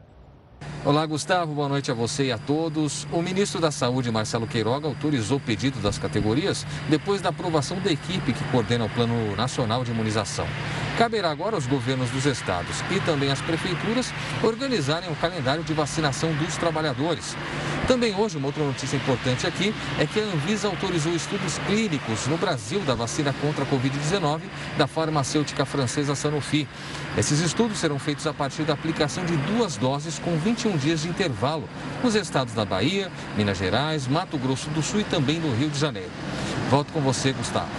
Olá, 0.87 1.07
Gustavo. 1.07 1.55
Boa 1.55 1.67
noite 1.67 1.91
a 1.91 1.95
você 1.95 2.25
e 2.25 2.33
a 2.33 2.37
todos. 2.37 3.07
O 3.11 3.23
ministro 3.23 3.59
da 3.59 3.71
Saúde, 3.71 4.12
Marcelo 4.12 4.47
Queiroga, 4.47 4.87
autorizou 4.87 5.38
o 5.38 5.41
pedido 5.41 5.81
das 5.81 5.97
categorias 5.97 6.67
depois 6.91 7.23
da 7.23 7.31
aprovação 7.31 7.81
da 7.81 7.91
equipe 7.91 8.35
que 8.35 8.45
coordena 8.50 8.85
o 8.85 8.91
Plano 8.91 9.35
Nacional 9.35 9.83
de 9.83 9.93
Imunização. 9.93 10.47
Caberá 10.99 11.31
agora 11.31 11.57
aos 11.57 11.67
governos 11.67 12.11
dos 12.11 12.26
estados 12.26 12.85
e 12.91 13.00
também 13.00 13.31
às 13.33 13.41
prefeituras 13.41 14.12
organizarem 14.43 15.11
o 15.11 15.17
calendário 15.17 15.64
de 15.64 15.73
vacinação 15.73 16.31
dos 16.35 16.55
trabalhadores. 16.59 17.35
Também 17.88 18.14
hoje, 18.14 18.37
uma 18.37 18.47
outra 18.47 18.62
notícia 18.62 18.97
importante 18.97 19.47
aqui 19.47 19.75
é 19.99 20.07
que 20.07 20.21
a 20.21 20.23
Anvisa 20.23 20.69
autorizou 20.69 21.14
estudos 21.14 21.59
clínicos 21.67 22.26
no 22.26 22.37
Brasil 22.37 22.81
da 22.81 22.95
vacina 22.95 23.35
contra 23.41 23.64
a 23.64 23.67
Covid-19 23.67 24.41
da 24.79 24.87
farmacêutica 24.87 25.64
francesa 25.64 26.14
Sanofi. 26.14 26.69
Esses 27.17 27.41
estudos 27.41 27.79
serão 27.79 27.99
feitos 27.99 28.26
a 28.26 28.33
partir 28.33 28.62
da 28.62 28.73
aplicação 28.75 29.25
de 29.25 29.37
duas 29.37 29.76
doses 29.76 30.19
com 30.19 30.37
21 30.38 30.74
dias 30.83 31.02
de 31.02 31.09
intervalo 31.09 31.64
nos 32.02 32.14
estados 32.14 32.54
da 32.54 32.64
Bahia, 32.64 33.11
Minas 33.37 33.59
Gerais, 33.59 34.07
Mato 34.07 34.38
Grosso 34.38 34.71
do 34.71 34.83
Sul 34.83 35.00
e 35.00 35.04
também 35.04 35.38
no 35.38 35.54
Rio 35.54 35.71
de 35.71 35.78
Janeiro. 35.78 36.11
Volto 36.71 36.93
com 36.93 37.00
você, 37.00 37.33
Gustavo. 37.33 37.71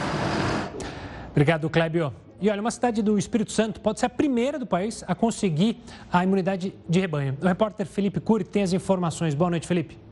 Obrigado, 1.31 1.69
Clébio. 1.69 2.13
E 2.39 2.49
olha, 2.49 2.61
uma 2.61 2.71
cidade 2.71 3.01
do 3.01 3.17
Espírito 3.17 3.51
Santo 3.51 3.79
pode 3.79 3.99
ser 3.99 4.07
a 4.07 4.09
primeira 4.09 4.59
do 4.59 4.65
país 4.65 5.03
a 5.07 5.15
conseguir 5.15 5.81
a 6.11 6.23
imunidade 6.23 6.73
de 6.87 6.99
rebanho. 6.99 7.37
O 7.41 7.45
repórter 7.45 7.85
Felipe 7.85 8.19
Cury 8.19 8.43
tem 8.43 8.63
as 8.63 8.73
informações. 8.73 9.33
Boa 9.33 9.49
noite, 9.49 9.67
Felipe. 9.67 10.04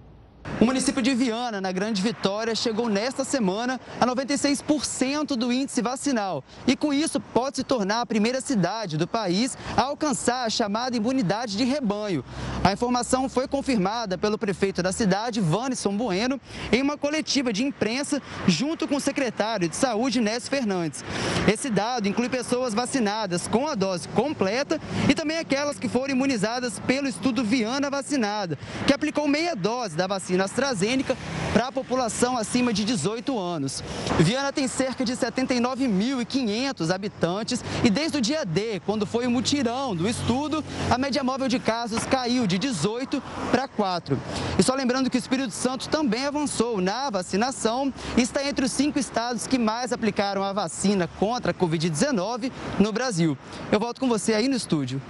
O 0.59 0.65
município 0.65 1.01
de 1.01 1.13
Viana, 1.13 1.59
na 1.59 1.71
Grande 1.71 2.01
Vitória, 2.01 2.55
chegou 2.55 2.87
nesta 2.87 3.23
semana 3.23 3.79
a 3.99 4.05
96% 4.05 5.35
do 5.35 5.51
índice 5.51 5.81
vacinal 5.81 6.43
e, 6.67 6.75
com 6.75 6.93
isso, 6.93 7.19
pode 7.19 7.57
se 7.57 7.63
tornar 7.63 8.01
a 8.01 8.05
primeira 8.05 8.39
cidade 8.39 8.97
do 8.97 9.07
país 9.07 9.57
a 9.75 9.81
alcançar 9.81 10.45
a 10.45 10.49
chamada 10.49 10.95
imunidade 10.95 11.57
de 11.57 11.63
rebanho. 11.63 12.23
A 12.63 12.71
informação 12.71 13.27
foi 13.27 13.47
confirmada 13.47 14.17
pelo 14.17 14.37
prefeito 14.37 14.81
da 14.83 14.91
cidade, 14.91 15.41
Vanisson 15.41 15.97
Bueno, 15.97 16.39
em 16.71 16.81
uma 16.81 16.97
coletiva 16.97 17.51
de 17.51 17.63
imprensa 17.63 18.21
junto 18.47 18.87
com 18.87 18.95
o 18.95 19.01
secretário 19.01 19.67
de 19.67 19.75
Saúde, 19.75 20.21
Nés 20.21 20.47
Fernandes. 20.47 21.03
Esse 21.51 21.69
dado 21.69 22.07
inclui 22.07 22.29
pessoas 22.29 22.73
vacinadas 22.73 23.47
com 23.47 23.67
a 23.67 23.75
dose 23.75 24.07
completa 24.09 24.79
e 25.09 25.13
também 25.13 25.37
aquelas 25.37 25.77
que 25.77 25.89
foram 25.89 26.13
imunizadas 26.13 26.79
pelo 26.79 27.07
estudo 27.07 27.43
Viana 27.43 27.89
Vacinada, 27.89 28.57
que 28.87 28.93
aplicou 28.93 29.27
meia 29.27 29.55
dose 29.55 29.97
da 29.97 30.07
vacina 30.07 30.32
vacina 30.33 30.45
AstraZeneca 30.45 31.15
para 31.53 31.67
a 31.67 31.71
população 31.71 32.37
acima 32.37 32.73
de 32.73 32.83
18 32.83 33.37
anos. 33.37 33.83
Viana 34.19 34.51
tem 34.51 34.67
cerca 34.67 35.05
de 35.05 35.13
79.500 35.13 36.93
habitantes 36.93 37.63
e 37.83 37.89
desde 37.89 38.17
o 38.17 38.21
dia 38.21 38.43
D, 38.43 38.79
quando 38.85 39.05
foi 39.05 39.27
o 39.27 39.31
mutirão 39.31 39.95
do 39.95 40.09
estudo, 40.09 40.63
a 40.89 40.97
média 40.97 41.23
móvel 41.23 41.47
de 41.47 41.59
casos 41.59 42.03
caiu 42.05 42.47
de 42.47 42.57
18 42.57 43.21
para 43.51 43.67
4. 43.67 44.17
E 44.57 44.63
só 44.63 44.73
lembrando 44.73 45.09
que 45.09 45.17
o 45.17 45.19
Espírito 45.19 45.51
Santo 45.51 45.87
também 45.89 46.25
avançou 46.25 46.81
na 46.81 47.09
vacinação 47.09 47.93
e 48.17 48.21
está 48.21 48.43
entre 48.43 48.65
os 48.65 48.71
cinco 48.71 48.97
estados 48.97 49.45
que 49.45 49.59
mais 49.59 49.93
aplicaram 49.93 50.43
a 50.43 50.51
vacina 50.51 51.07
contra 51.19 51.51
a 51.51 51.53
Covid-19 51.53 52.51
no 52.79 52.91
Brasil. 52.91 53.37
Eu 53.71 53.79
volto 53.79 53.99
com 53.99 54.07
você 54.07 54.33
aí 54.33 54.47
no 54.47 54.55
estúdio. 54.55 55.01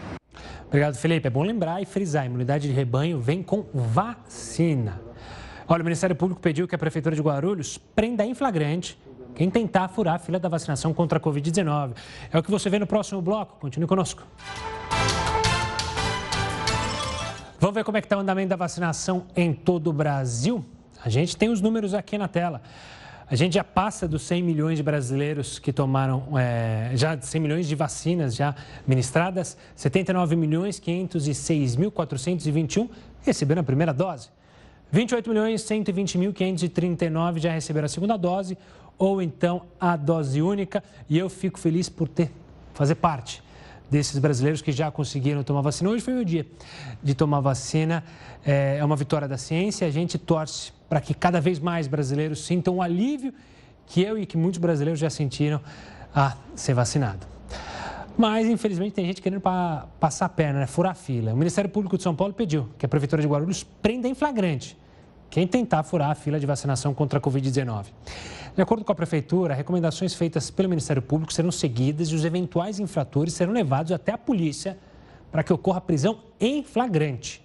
Obrigado, 0.68 0.96
Felipe. 0.96 1.28
É 1.28 1.30
bom 1.30 1.44
lembrar 1.44 1.82
e 1.82 1.86
frisar: 1.86 2.24
a 2.24 2.26
imunidade 2.26 2.68
de 2.68 2.74
rebanho 2.74 3.20
vem 3.20 3.44
com 3.44 3.66
vacina. 3.74 5.13
Olha, 5.68 5.82
o 5.82 5.84
Ministério 5.84 6.16
Público 6.16 6.42
pediu 6.42 6.68
que 6.68 6.76
a 6.76 6.78
Prefeitura 6.78 7.16
de 7.16 7.22
Guarulhos 7.22 7.78
prenda 7.78 8.26
em 8.26 8.34
flagrante 8.34 8.98
quem 9.34 9.50
tentar 9.50 9.88
furar 9.88 10.16
a 10.16 10.20
fila 10.20 10.40
da 10.40 10.50
vacinação 10.50 10.94
contra 10.94 11.18
a 11.18 11.22
Covid-19. 11.22 11.94
É 12.32 12.38
o 12.38 12.44
que 12.44 12.52
você 12.52 12.70
vê 12.70 12.78
no 12.78 12.86
próximo 12.86 13.22
bloco. 13.22 13.60
Continue 13.60 13.88
conosco. 13.88 14.24
Vamos 17.60 17.76
ver 17.76 17.84
como 17.84 17.98
é 17.98 18.02
que 18.02 18.06
está 18.06 18.18
o 18.18 18.20
andamento 18.20 18.50
da 18.50 18.56
vacinação 18.56 19.26
em 19.36 19.54
todo 19.54 19.90
o 19.90 19.94
Brasil? 19.94 20.64
A 21.04 21.10
gente 21.10 21.36
tem 21.36 21.50
os 21.50 21.62
números 21.62 21.94
aqui 21.94 22.18
na 22.18 22.28
tela. 22.28 22.62
A 23.26 23.36
gente 23.36 23.54
já 23.54 23.64
passa 23.64 24.08
dos 24.08 24.22
100 24.24 24.44
milhões 24.44 24.78
de 24.78 24.84
brasileiros 24.84 25.58
que 25.58 25.72
tomaram, 25.72 26.38
é, 26.38 26.92
já 26.94 27.20
100 27.20 27.42
milhões 27.42 27.68
de 27.68 27.74
vacinas 27.74 28.36
já 28.36 28.54
ministradas, 28.86 29.58
79 29.76 30.36
milhões 30.36 30.78
506 30.78 31.78
mil 31.78 31.90
421 31.90 32.90
receberam 33.22 33.62
a 33.62 33.64
primeira 33.64 33.94
dose. 33.94 34.30
28 34.94 35.28
milhões 35.28 35.64
120 35.64 36.20
mil 36.20 36.32
539 36.32 37.40
já 37.40 37.52
receberam 37.52 37.88
a 37.88 37.90
segunda 37.90 38.16
dose 38.16 38.56
ou 38.96 39.24
então 39.24 39.64
a 39.80 39.96
dose 39.96 40.40
única. 40.40 40.84
E 41.10 41.18
eu 41.18 41.32
fico 41.32 41.60
feliz 41.60 41.90
por 41.90 42.08
ter 42.08 42.32
fazer 42.76 42.94
parte 42.94 43.42
desses 43.90 44.20
brasileiros 44.20 44.62
que 44.62 44.72
já 44.72 44.92
conseguiram 44.92 45.42
tomar 45.42 45.62
vacina. 45.62 45.90
Hoje 45.90 46.04
foi 46.04 46.14
meu 46.14 46.24
dia 46.24 46.46
de 47.02 47.16
tomar 47.16 47.40
vacina. 47.40 48.04
É, 48.46 48.78
é 48.78 48.86
uma 48.86 48.96
vitória 48.96 49.28
da 49.28 49.36
ciência. 49.36 49.88
A 49.88 49.90
gente 49.90 50.20
torce 50.20 50.72
para 50.88 51.02
que 51.02 51.16
cada 51.16 51.42
vez 51.42 51.58
mais 51.58 51.88
brasileiros 51.88 52.46
sintam 52.46 52.76
o 52.76 52.82
alívio 52.84 53.34
que 53.88 54.00
eu 54.00 54.16
e 54.16 54.28
que 54.28 54.38
muitos 54.38 54.60
brasileiros 54.60 55.00
já 55.00 55.10
sentiram 55.10 55.60
a 56.14 56.38
ser 56.56 56.76
vacinado. 56.76 57.26
Mas, 58.16 58.46
infelizmente, 58.46 58.94
tem 58.94 59.08
gente 59.08 59.24
querendo 59.24 59.42
passar 60.00 60.28
a 60.28 60.30
perna, 60.30 60.60
né? 60.60 60.68
furar 60.68 60.92
a 60.92 60.96
fila. 60.96 61.34
O 61.34 61.36
Ministério 61.36 61.68
Público 61.68 61.98
de 61.98 62.04
São 62.04 62.16
Paulo 62.16 62.32
pediu 62.32 62.70
que 62.78 62.86
a 62.86 62.90
Prefeitura 62.90 63.24
de 63.24 63.28
Guarulhos 63.28 63.64
prenda 63.64 64.08
em 64.08 64.14
flagrante 64.14 64.83
quem 65.34 65.48
tentar 65.48 65.82
furar 65.82 66.12
a 66.12 66.16
fila 66.16 66.40
de 66.40 66.46
vacinação 66.46 66.94
contra 66.94 67.18
a 67.18 67.22
Covid-19. 67.22 67.86
De 68.56 68.62
acordo 68.62 68.86
com 68.86 68.92
a 68.92 68.96
Prefeitura, 68.96 69.56
recomendações 69.56 70.14
feitas 70.14 70.52
pelo 70.52 70.70
Ministério 70.70 71.02
Público 71.02 71.34
serão 71.34 71.52
seguidas 71.52 72.10
e 72.10 72.16
os 72.16 72.24
eventuais 72.24 72.78
infratores 72.78 73.34
serão 73.34 73.52
levados 73.52 73.92
até 73.92 74.12
a 74.12 74.18
polícia 74.18 74.78
para 75.32 75.42
que 75.42 75.52
ocorra 75.52 75.82
prisão 75.82 76.20
em 76.40 76.64
flagrante. 76.64 77.44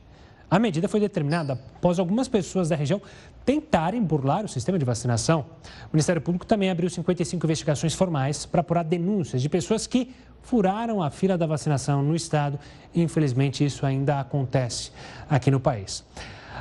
A 0.51 0.59
medida 0.59 0.87
foi 0.87 1.01
determinada 1.01 1.55
após 1.55 1.99
algumas 1.99 2.29
pessoas 2.29 2.69
da 2.69 2.77
região 2.77 3.01
tentarem 3.43 4.03
burlar 4.03 4.45
o 4.45 4.49
sistema 4.49 4.79
de 4.79 4.85
vacinação. 4.85 5.47
O 5.85 5.95
Ministério 5.95 6.21
Público 6.21 6.45
também 6.45 6.69
abriu 6.69 6.91
55 6.91 7.47
investigações 7.47 7.95
formais 7.95 8.45
para 8.45 8.61
apurar 8.61 8.85
denúncias 8.85 9.41
de 9.41 9.49
pessoas 9.49 9.87
que 9.87 10.15
furaram 10.43 11.03
a 11.03 11.09
fila 11.09 11.39
da 11.39 11.47
vacinação 11.47 12.03
no 12.03 12.15
estado. 12.15 12.59
Infelizmente, 12.95 13.65
isso 13.65 13.87
ainda 13.87 14.21
acontece 14.21 14.93
aqui 15.31 15.51
no 15.51 15.59
país. 15.59 16.05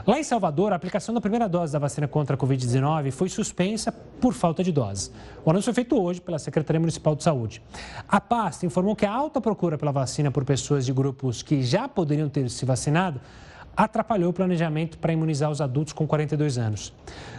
Lá 0.05 0.19
em 0.19 0.23
Salvador, 0.23 0.71
a 0.71 0.75
aplicação 0.75 1.13
da 1.13 1.21
primeira 1.21 1.47
dose 1.49 1.73
da 1.73 1.79
vacina 1.79 2.07
contra 2.07 2.35
a 2.35 2.39
Covid-19 2.39 3.11
foi 3.11 3.29
suspensa 3.29 3.91
por 3.91 4.33
falta 4.33 4.63
de 4.63 4.71
doses. 4.71 5.11
O 5.43 5.49
anúncio 5.49 5.65
foi 5.65 5.73
feito 5.73 5.99
hoje 5.99 6.21
pela 6.21 6.39
Secretaria 6.39 6.79
Municipal 6.79 7.15
de 7.15 7.23
Saúde. 7.23 7.61
A 8.07 8.19
pasta 8.21 8.65
informou 8.65 8.95
que 8.95 9.05
a 9.05 9.11
alta 9.11 9.41
procura 9.41 9.77
pela 9.77 9.91
vacina 9.91 10.31
por 10.31 10.45
pessoas 10.45 10.85
de 10.85 10.93
grupos 10.93 11.41
que 11.41 11.63
já 11.63 11.87
poderiam 11.87 12.29
ter 12.29 12.49
se 12.49 12.65
vacinado 12.65 13.19
atrapalhou 13.75 14.31
o 14.31 14.33
planejamento 14.33 14.97
para 14.97 15.13
imunizar 15.13 15.51
os 15.51 15.61
adultos 15.61 15.93
com 15.93 16.07
42 16.07 16.57
anos. 16.57 16.91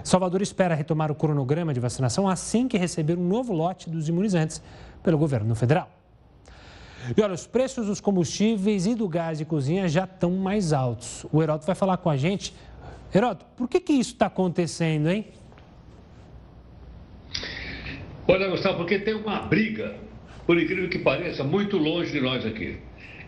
Salvador 0.04 0.40
espera 0.40 0.74
retomar 0.74 1.10
o 1.10 1.14
cronograma 1.14 1.74
de 1.74 1.80
vacinação 1.80 2.28
assim 2.28 2.68
que 2.68 2.78
receber 2.78 3.18
um 3.18 3.26
novo 3.26 3.52
lote 3.52 3.90
dos 3.90 4.08
imunizantes 4.08 4.62
pelo 5.02 5.18
governo 5.18 5.54
federal. 5.56 5.97
E 7.16 7.22
olha, 7.22 7.34
os 7.34 7.46
preços 7.46 7.86
dos 7.86 8.00
combustíveis 8.00 8.86
e 8.86 8.94
do 8.94 9.08
gás 9.08 9.38
de 9.38 9.44
cozinha 9.44 9.88
já 9.88 10.04
estão 10.04 10.30
mais 10.30 10.72
altos. 10.72 11.24
O 11.32 11.42
Heroto 11.42 11.66
vai 11.66 11.74
falar 11.74 11.96
com 11.98 12.10
a 12.10 12.16
gente. 12.16 12.54
Heroto, 13.14 13.46
por 13.56 13.68
que, 13.68 13.80
que 13.80 13.92
isso 13.92 14.12
está 14.12 14.26
acontecendo, 14.26 15.08
hein? 15.08 15.26
Olha, 18.26 18.48
Gustavo, 18.48 18.78
porque 18.78 18.98
tem 18.98 19.14
uma 19.14 19.40
briga, 19.40 19.94
por 20.46 20.60
incrível 20.60 20.88
que 20.90 20.98
pareça, 20.98 21.42
muito 21.42 21.78
longe 21.78 22.12
de 22.12 22.20
nós 22.20 22.44
aqui. 22.44 22.78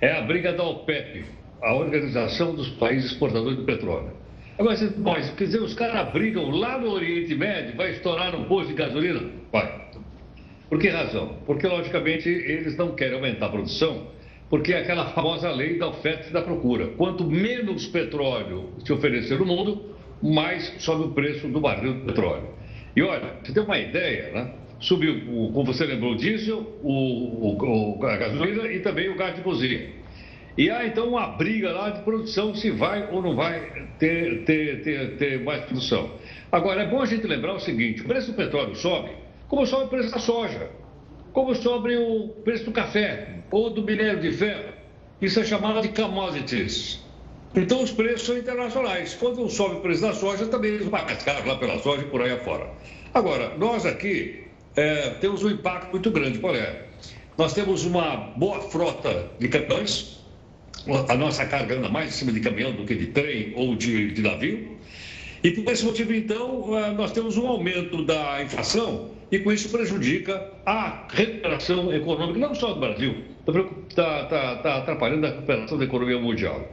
É 0.01 0.19
a 0.19 0.23
briga 0.23 0.53
da 0.53 0.63
OPEP, 0.63 1.25
a 1.63 1.75
Organização 1.75 2.55
dos 2.55 2.69
Países 2.71 3.13
Exportadores 3.13 3.59
de 3.59 3.65
Petróleo. 3.65 4.11
Agora, 4.59 4.77
mas, 4.99 5.31
quer 5.31 5.45
dizer, 5.45 5.63
os 5.63 5.73
caras 5.73 6.13
brigam 6.13 6.51
lá 6.51 6.79
no 6.79 6.91
Oriente 6.91 7.35
Médio, 7.35 7.75
vai 7.77 7.93
estourar 7.93 8.35
um 8.35 8.45
posto 8.45 8.69
de 8.69 8.75
gasolina? 8.75 9.23
Vai. 9.51 9.90
Por 10.71 10.79
que 10.79 10.89
razão? 10.89 11.35
Porque, 11.45 11.67
logicamente, 11.67 12.29
eles 12.29 12.77
não 12.77 12.95
querem 12.95 13.17
aumentar 13.17 13.47
a 13.47 13.49
produção, 13.49 14.07
porque 14.49 14.73
é 14.73 14.79
aquela 14.79 15.07
famosa 15.07 15.51
lei 15.51 15.77
da 15.77 15.89
oferta 15.89 16.29
e 16.29 16.33
da 16.33 16.43
procura. 16.43 16.87
Quanto 16.97 17.25
menos 17.25 17.89
petróleo 17.89 18.71
se 18.85 18.93
oferecer 18.93 19.37
no 19.41 19.47
mundo, 19.47 19.97
mais 20.23 20.73
sobe 20.79 21.05
o 21.05 21.09
preço 21.09 21.49
do 21.49 21.61
barril 21.61 21.95
de 21.95 22.01
petróleo. 22.03 22.49
E 22.95 23.03
olha, 23.03 23.35
você 23.43 23.53
tem 23.53 23.63
uma 23.65 23.79
ideia, 23.79 24.31
né? 24.33 24.53
Subiu, 24.79 25.51
como 25.53 25.65
você 25.65 25.85
lembrou, 25.85 26.13
o 26.13 26.17
diesel, 26.17 26.59
o, 26.83 27.57
o, 27.57 28.07
a 28.07 28.17
gasolina 28.17 28.67
e 28.73 28.79
também 28.79 29.09
o 29.09 29.17
gás 29.17 29.35
de 29.35 29.43
cozinha. 29.43 29.89
E 30.57 30.71
há 30.71 30.87
então 30.87 31.09
uma 31.09 31.27
briga 31.27 31.73
lá 31.73 31.91
de 31.91 32.03
produção 32.03 32.55
se 32.55 32.71
vai 32.71 33.09
ou 33.11 33.23
não 33.23 33.35
vai 33.35 33.89
ter, 33.99 34.45
ter, 34.45 34.83
ter, 34.83 35.17
ter 35.17 35.41
mais 35.41 35.65
produção. 35.65 36.13
Agora, 36.51 36.83
é 36.83 36.87
bom 36.87 37.03
a 37.03 37.07
gente 37.07 37.27
lembrar 37.27 37.55
o 37.55 37.61
seguinte: 37.61 38.03
o 38.03 38.05
preço 38.05 38.33
do 38.33 38.37
petróleo 38.37 38.75
sobe, 38.75 39.11
como 39.51 39.67
sobe 39.67 39.87
o 39.87 39.89
preço 39.89 40.13
da 40.13 40.21
soja, 40.21 40.71
como 41.33 41.53
sobe 41.57 41.97
o 41.97 42.29
preço 42.45 42.65
do 42.67 42.71
café 42.71 43.41
ou 43.51 43.69
do 43.69 43.83
minério 43.83 44.21
de 44.21 44.33
ferro. 44.33 44.73
Isso 45.21 45.41
é 45.41 45.45
chamado 45.45 45.83
de 45.83 45.89
commodities. 45.89 47.01
Então, 47.55 47.83
os 47.83 47.91
preços 47.91 48.23
são 48.29 48.39
internacionais. 48.39 49.15
Quando 49.15 49.51
sobe 49.51 49.75
o 49.75 49.81
preço 49.81 50.03
da 50.03 50.13
soja, 50.13 50.47
também 50.47 50.75
eles 50.75 50.89
caro 51.25 51.49
lá 51.49 51.57
pela 51.57 51.81
soja 51.81 52.03
e 52.03 52.05
por 52.05 52.23
aí 52.23 52.31
afora. 52.31 52.71
Agora, 53.13 53.57
nós 53.59 53.85
aqui 53.85 54.45
é, 54.77 55.11
temos 55.21 55.43
um 55.43 55.51
impacto 55.51 55.91
muito 55.91 56.13
grande. 56.13 56.39
Qual 56.39 56.55
é? 56.55 56.85
Nós 57.37 57.53
temos 57.53 57.85
uma 57.85 58.33
boa 58.37 58.61
frota 58.61 59.31
de 59.41 59.49
caminhões. 59.49 60.21
A 61.09 61.17
nossa 61.17 61.45
carga 61.45 61.77
anda 61.77 61.89
mais 61.89 62.11
em 62.11 62.13
cima 62.13 62.33
de 62.33 62.39
caminhão 62.39 62.73
do 62.73 62.85
que 62.85 62.95
de 62.95 63.09
trem 63.09 63.53
ou 63.57 63.75
de, 63.75 64.13
de 64.13 64.23
navio. 64.23 64.79
E 65.43 65.51
por 65.51 65.73
esse 65.73 65.85
motivo, 65.85 66.15
então, 66.15 66.79
é, 66.79 66.93
nós 66.93 67.11
temos 67.11 67.37
um 67.37 67.49
aumento 67.49 68.05
da 68.05 68.41
inflação 68.45 69.19
e 69.31 69.39
com 69.39 69.53
isso 69.53 69.71
prejudica 69.71 70.51
a 70.67 71.07
recuperação 71.09 71.93
econômica, 71.93 72.39
não 72.39 72.55
só 72.55 72.73
do 72.73 72.81
Brasil, 72.81 73.15
está 73.89 74.25
tá, 74.25 74.57
tá 74.57 74.77
atrapalhando 74.79 75.27
a 75.27 75.31
recuperação 75.31 75.79
da 75.79 75.85
economia 75.85 76.19
mundial. 76.19 76.69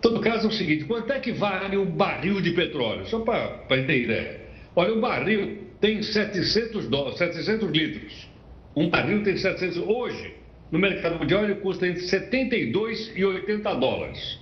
Todo 0.00 0.20
caso, 0.20 0.46
é 0.46 0.48
o 0.48 0.52
seguinte: 0.52 0.84
quanto 0.84 1.12
é 1.12 1.20
que 1.20 1.32
vale 1.32 1.76
um 1.76 1.86
barril 1.86 2.40
de 2.40 2.50
petróleo? 2.52 3.06
Só 3.06 3.20
para 3.20 3.66
ter 3.68 4.04
ideia. 4.04 4.40
Olha, 4.74 4.94
um 4.94 5.00
barril 5.00 5.58
tem 5.80 6.02
700, 6.02 6.88
dólares, 6.88 7.18
700 7.18 7.70
litros. 7.70 8.28
Um 8.74 8.88
barril 8.88 9.22
tem 9.22 9.36
700. 9.36 9.78
Hoje, 9.78 10.34
no 10.70 10.78
mercado 10.78 11.18
mundial, 11.18 11.44
ele 11.44 11.56
custa 11.56 11.86
entre 11.86 12.02
72 12.02 13.12
e 13.14 13.24
80 13.24 13.74
dólares. 13.74 14.38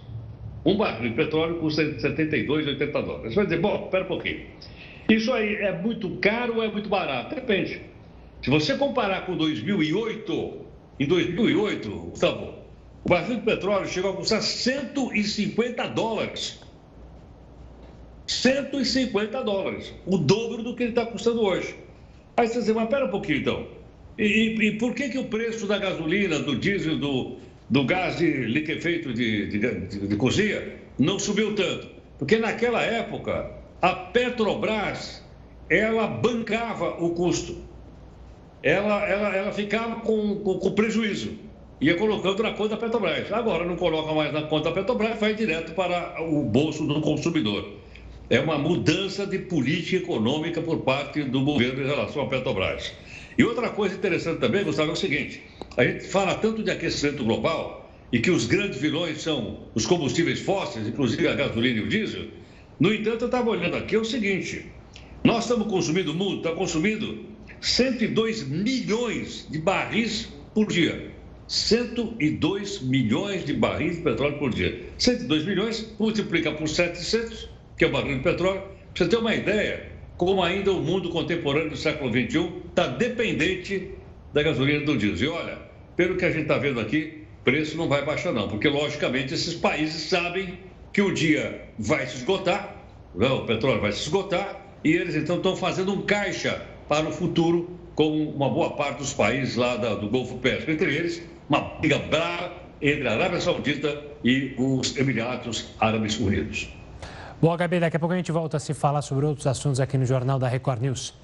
Um 0.65 0.77
barril 0.77 1.11
de 1.11 1.17
petróleo 1.17 1.57
custa 1.57 1.83
entre 1.83 2.01
72 2.01 2.67
e 2.67 2.69
80 2.71 3.03
dólares. 3.03 3.33
Você 3.33 3.37
vai 3.37 3.45
dizer, 3.47 3.61
bom, 3.61 3.85
espera 3.85 4.05
um 4.05 4.09
pouquinho. 4.09 4.41
Isso 5.09 5.33
aí 5.33 5.55
é 5.57 5.73
muito 5.73 6.11
caro 6.17 6.57
ou 6.57 6.63
é 6.63 6.71
muito 6.71 6.89
barato? 6.89 7.35
Depende. 7.35 7.81
Se 8.43 8.51
você 8.51 8.77
comparar 8.77 9.25
com 9.25 9.37
2008, 9.37 10.67
em 11.01 11.07
2008, 11.07 11.89
Gustavo, 11.89 12.55
o 13.05 13.09
barril 13.09 13.37
de 13.37 13.43
petróleo 13.43 13.89
chegou 13.89 14.13
a 14.13 14.17
custar 14.17 14.43
150 14.43 15.89
dólares. 15.89 16.61
150 18.27 19.43
dólares, 19.43 19.95
o 20.05 20.19
dobro 20.19 20.63
do 20.63 20.77
que 20.77 20.83
ele 20.83 20.91
está 20.91 21.07
custando 21.07 21.41
hoje. 21.41 21.75
Aí 22.37 22.47
você 22.47 22.61
diz, 22.61 22.69
mas 22.69 22.89
pera 22.89 23.07
um 23.07 23.11
pouquinho 23.11 23.39
então. 23.39 23.67
E, 24.19 24.25
e, 24.25 24.69
e, 24.69 24.79
por 24.79 24.95
que, 24.95 25.09
que 25.09 25.19
o 25.19 25.25
preço 25.25 25.67
da 25.67 25.79
gasolina, 25.79 26.39
do 26.39 26.55
diesel, 26.55 26.99
do, 26.99 27.37
do 27.71 27.85
gás 27.85 28.19
de 28.19 28.31
liquefeito 28.31 29.15
de, 29.15 29.47
de, 29.47 29.59
de, 29.59 30.07
de 30.07 30.17
cozinha 30.17 30.63
não 30.99 31.19
subiu 31.19 31.55
tanto? 31.55 31.89
Porque 32.19 32.37
naquela 32.37 32.83
época 32.83 33.58
a 33.81 33.95
Petrobras 33.95 35.23
ela 35.71 36.07
bancava 36.07 36.97
o 37.03 37.11
custo. 37.11 37.57
Ela, 38.63 39.07
ela, 39.07 39.37
ela 39.37 39.53
ficava 39.53 39.97
com, 40.01 40.37
com, 40.37 40.59
com 40.59 40.71
prejuízo. 40.73 41.39
Ia 41.81 41.97
colocando 41.97 42.43
na 42.43 42.53
conta 42.53 42.71
da 42.71 42.77
Petrobras. 42.77 43.31
Agora 43.31 43.65
não 43.65 43.77
coloca 43.77 44.13
mais 44.13 44.33
na 44.33 44.43
conta 44.43 44.71
da 44.71 44.75
Petrobras, 44.75 45.19
vai 45.21 45.35
direto 45.35 45.75
para 45.75 46.21
o 46.23 46.43
bolso 46.43 46.85
do 46.85 47.01
consumidor. 47.01 47.73
É 48.29 48.41
uma 48.41 48.59
mudança 48.59 49.27
de 49.27 49.39
política 49.39 49.97
econômica 49.97 50.61
por 50.61 50.79
parte 50.81 51.23
do 51.23 51.43
governo 51.43 51.83
em 51.83 51.87
relação 51.87 52.23
à 52.23 52.27
Petrobras. 52.27 52.93
E 53.39 53.45
outra 53.45 53.71
coisa 53.71 53.95
interessante 53.95 54.41
também, 54.41 54.65
Gustavo, 54.65 54.91
é 54.91 54.93
o 54.93 54.97
seguinte: 54.97 55.41
a 55.77 55.85
gente 55.85 56.05
fala 56.05 56.35
tanto 56.35 56.63
de 56.63 56.71
aquecimento 56.71 57.23
global 57.23 57.89
e 58.13 58.19
que 58.19 58.31
os 58.31 58.47
grandes 58.47 58.81
vilões 58.81 59.23
são 59.23 59.61
os 59.75 59.87
combustíveis 59.87 60.41
fósseis, 60.41 60.89
inclusive 60.89 61.29
a 61.29 61.35
gasolina 61.35 61.79
e 61.79 61.83
o 61.83 61.89
diesel. 61.89 62.27
No 62.79 62.95
entanto, 62.95 63.23
eu 63.23 63.27
estava 63.27 63.51
olhando 63.51 63.77
aqui 63.77 63.97
é 63.97 63.99
o 63.99 64.05
seguinte: 64.05 64.67
nós 65.25 65.45
estamos 65.45 65.67
consumindo, 65.67 66.13
o 66.13 66.15
mundo 66.15 66.39
está 66.39 66.53
consumindo 66.53 67.25
102 67.61 68.47
milhões 68.47 69.47
de 69.51 69.59
barris 69.59 70.29
por 70.55 70.67
dia. 70.67 71.11
102 71.49 72.83
milhões 72.83 73.45
de 73.45 73.55
barris 73.55 73.97
de 73.97 74.03
petróleo 74.03 74.39
por 74.39 74.51
dia. 74.51 74.81
102 74.99 75.47
milhões, 75.47 75.95
multiplica 75.99 76.53
por 76.53 76.69
700, 76.69 77.49
que 77.77 77.85
é 77.85 77.89
o 77.89 77.91
barril 77.91 78.19
de 78.19 78.23
petróleo. 78.23 78.61
Para 78.95 79.05
você 79.05 79.09
ter 79.09 79.17
uma 79.17 79.35
ideia, 79.35 79.91
como 80.17 80.43
ainda 80.43 80.73
o 80.73 80.81
mundo 80.81 81.09
contemporâneo 81.09 81.71
do 81.71 81.77
século 81.77 82.11
XXI 82.11 82.53
está 82.69 82.87
dependente 82.87 83.91
da 84.33 84.43
gasolina 84.43 84.85
do 84.85 84.97
diesel. 84.97 85.33
E 85.33 85.37
olha, 85.37 85.59
pelo 85.97 86.17
que 86.17 86.25
a 86.25 86.31
gente 86.31 86.43
está 86.43 86.59
vendo 86.59 86.81
aqui, 86.81 87.23
preço 87.45 87.77
não 87.77 87.89
vai 87.89 88.05
baixar 88.05 88.33
não, 88.33 88.47
porque 88.47 88.69
logicamente 88.69 89.33
esses 89.33 89.55
países 89.55 90.03
sabem 90.03 90.59
que 90.99 91.03
o 91.03 91.15
dia 91.15 91.63
vai 91.79 92.09
se 92.09 92.17
esgotar, 92.17 92.75
né, 93.15 93.29
o 93.29 93.47
petróleo 93.47 93.81
vai 93.81 93.93
se 93.93 94.01
esgotar, 94.01 94.57
e 94.83 94.91
eles 94.91 95.15
então 95.15 95.37
estão 95.37 95.55
fazendo 95.55 95.93
um 95.93 96.03
caixa 96.03 96.61
para 96.89 97.09
o 97.09 97.13
futuro 97.13 97.71
com 97.95 98.31
uma 98.31 98.51
boa 98.51 98.71
parte 98.71 98.99
dos 98.99 99.15
países 99.15 99.55
lá 99.55 99.77
do 99.77 100.09
Golfo 100.09 100.39
Pérsico, 100.39 100.73
entre 100.73 100.93
eles 100.93 101.23
uma 101.49 101.61
briga 101.61 102.01
brava 102.01 102.53
entre 102.83 103.07
a 103.07 103.13
Arábia 103.13 103.41
Saudita 103.41 103.97
e 104.25 104.57
os 104.59 104.97
Emirados 104.97 105.69
Árabes 105.79 106.19
Unidos. 106.19 106.69
Bom, 107.41 107.57
Gabi, 107.57 107.79
daqui 107.79 107.97
a 107.97 108.01
pouco 108.01 108.13
a 108.13 108.17
gente 108.17 108.33
volta 108.33 108.57
a 108.57 108.61
se 108.61 108.75
falar 108.75 109.03
sobre 109.03 109.25
outros 109.25 109.47
assuntos 109.47 109.79
aqui 109.79 109.97
no 109.97 110.05
Jornal 110.05 110.37
da 110.37 110.49
Record 110.49 110.83
News. 110.83 111.15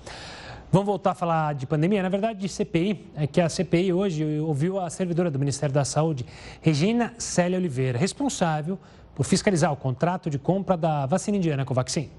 Vamos 0.71 0.87
voltar 0.87 1.11
a 1.11 1.15
falar 1.15 1.53
de 1.53 1.67
pandemia, 1.67 2.01
na 2.01 2.09
verdade 2.09 2.39
de 2.39 2.49
CPI, 2.49 3.11
é 3.17 3.27
que 3.27 3.41
a 3.41 3.49
CPI 3.49 3.93
hoje 3.93 4.39
ouviu 4.39 4.79
a 4.79 4.89
servidora 4.89 5.33
do 5.33 5.39
Ministério 5.39 5.75
da 5.75 5.85
Saúde, 5.85 6.25
Regina 6.63 7.13
Célia 7.19 7.59
Oliveira, 7.59 7.99
responsável 7.99 8.79
por 9.15 9.25
fiscalizar 9.25 9.73
o 9.73 9.77
contrato 9.77 10.29
de 10.29 10.39
compra 10.39 10.77
da 10.77 11.07
vacina 11.07 11.37
indiana 11.37 11.65
Covaxin. 11.65 12.11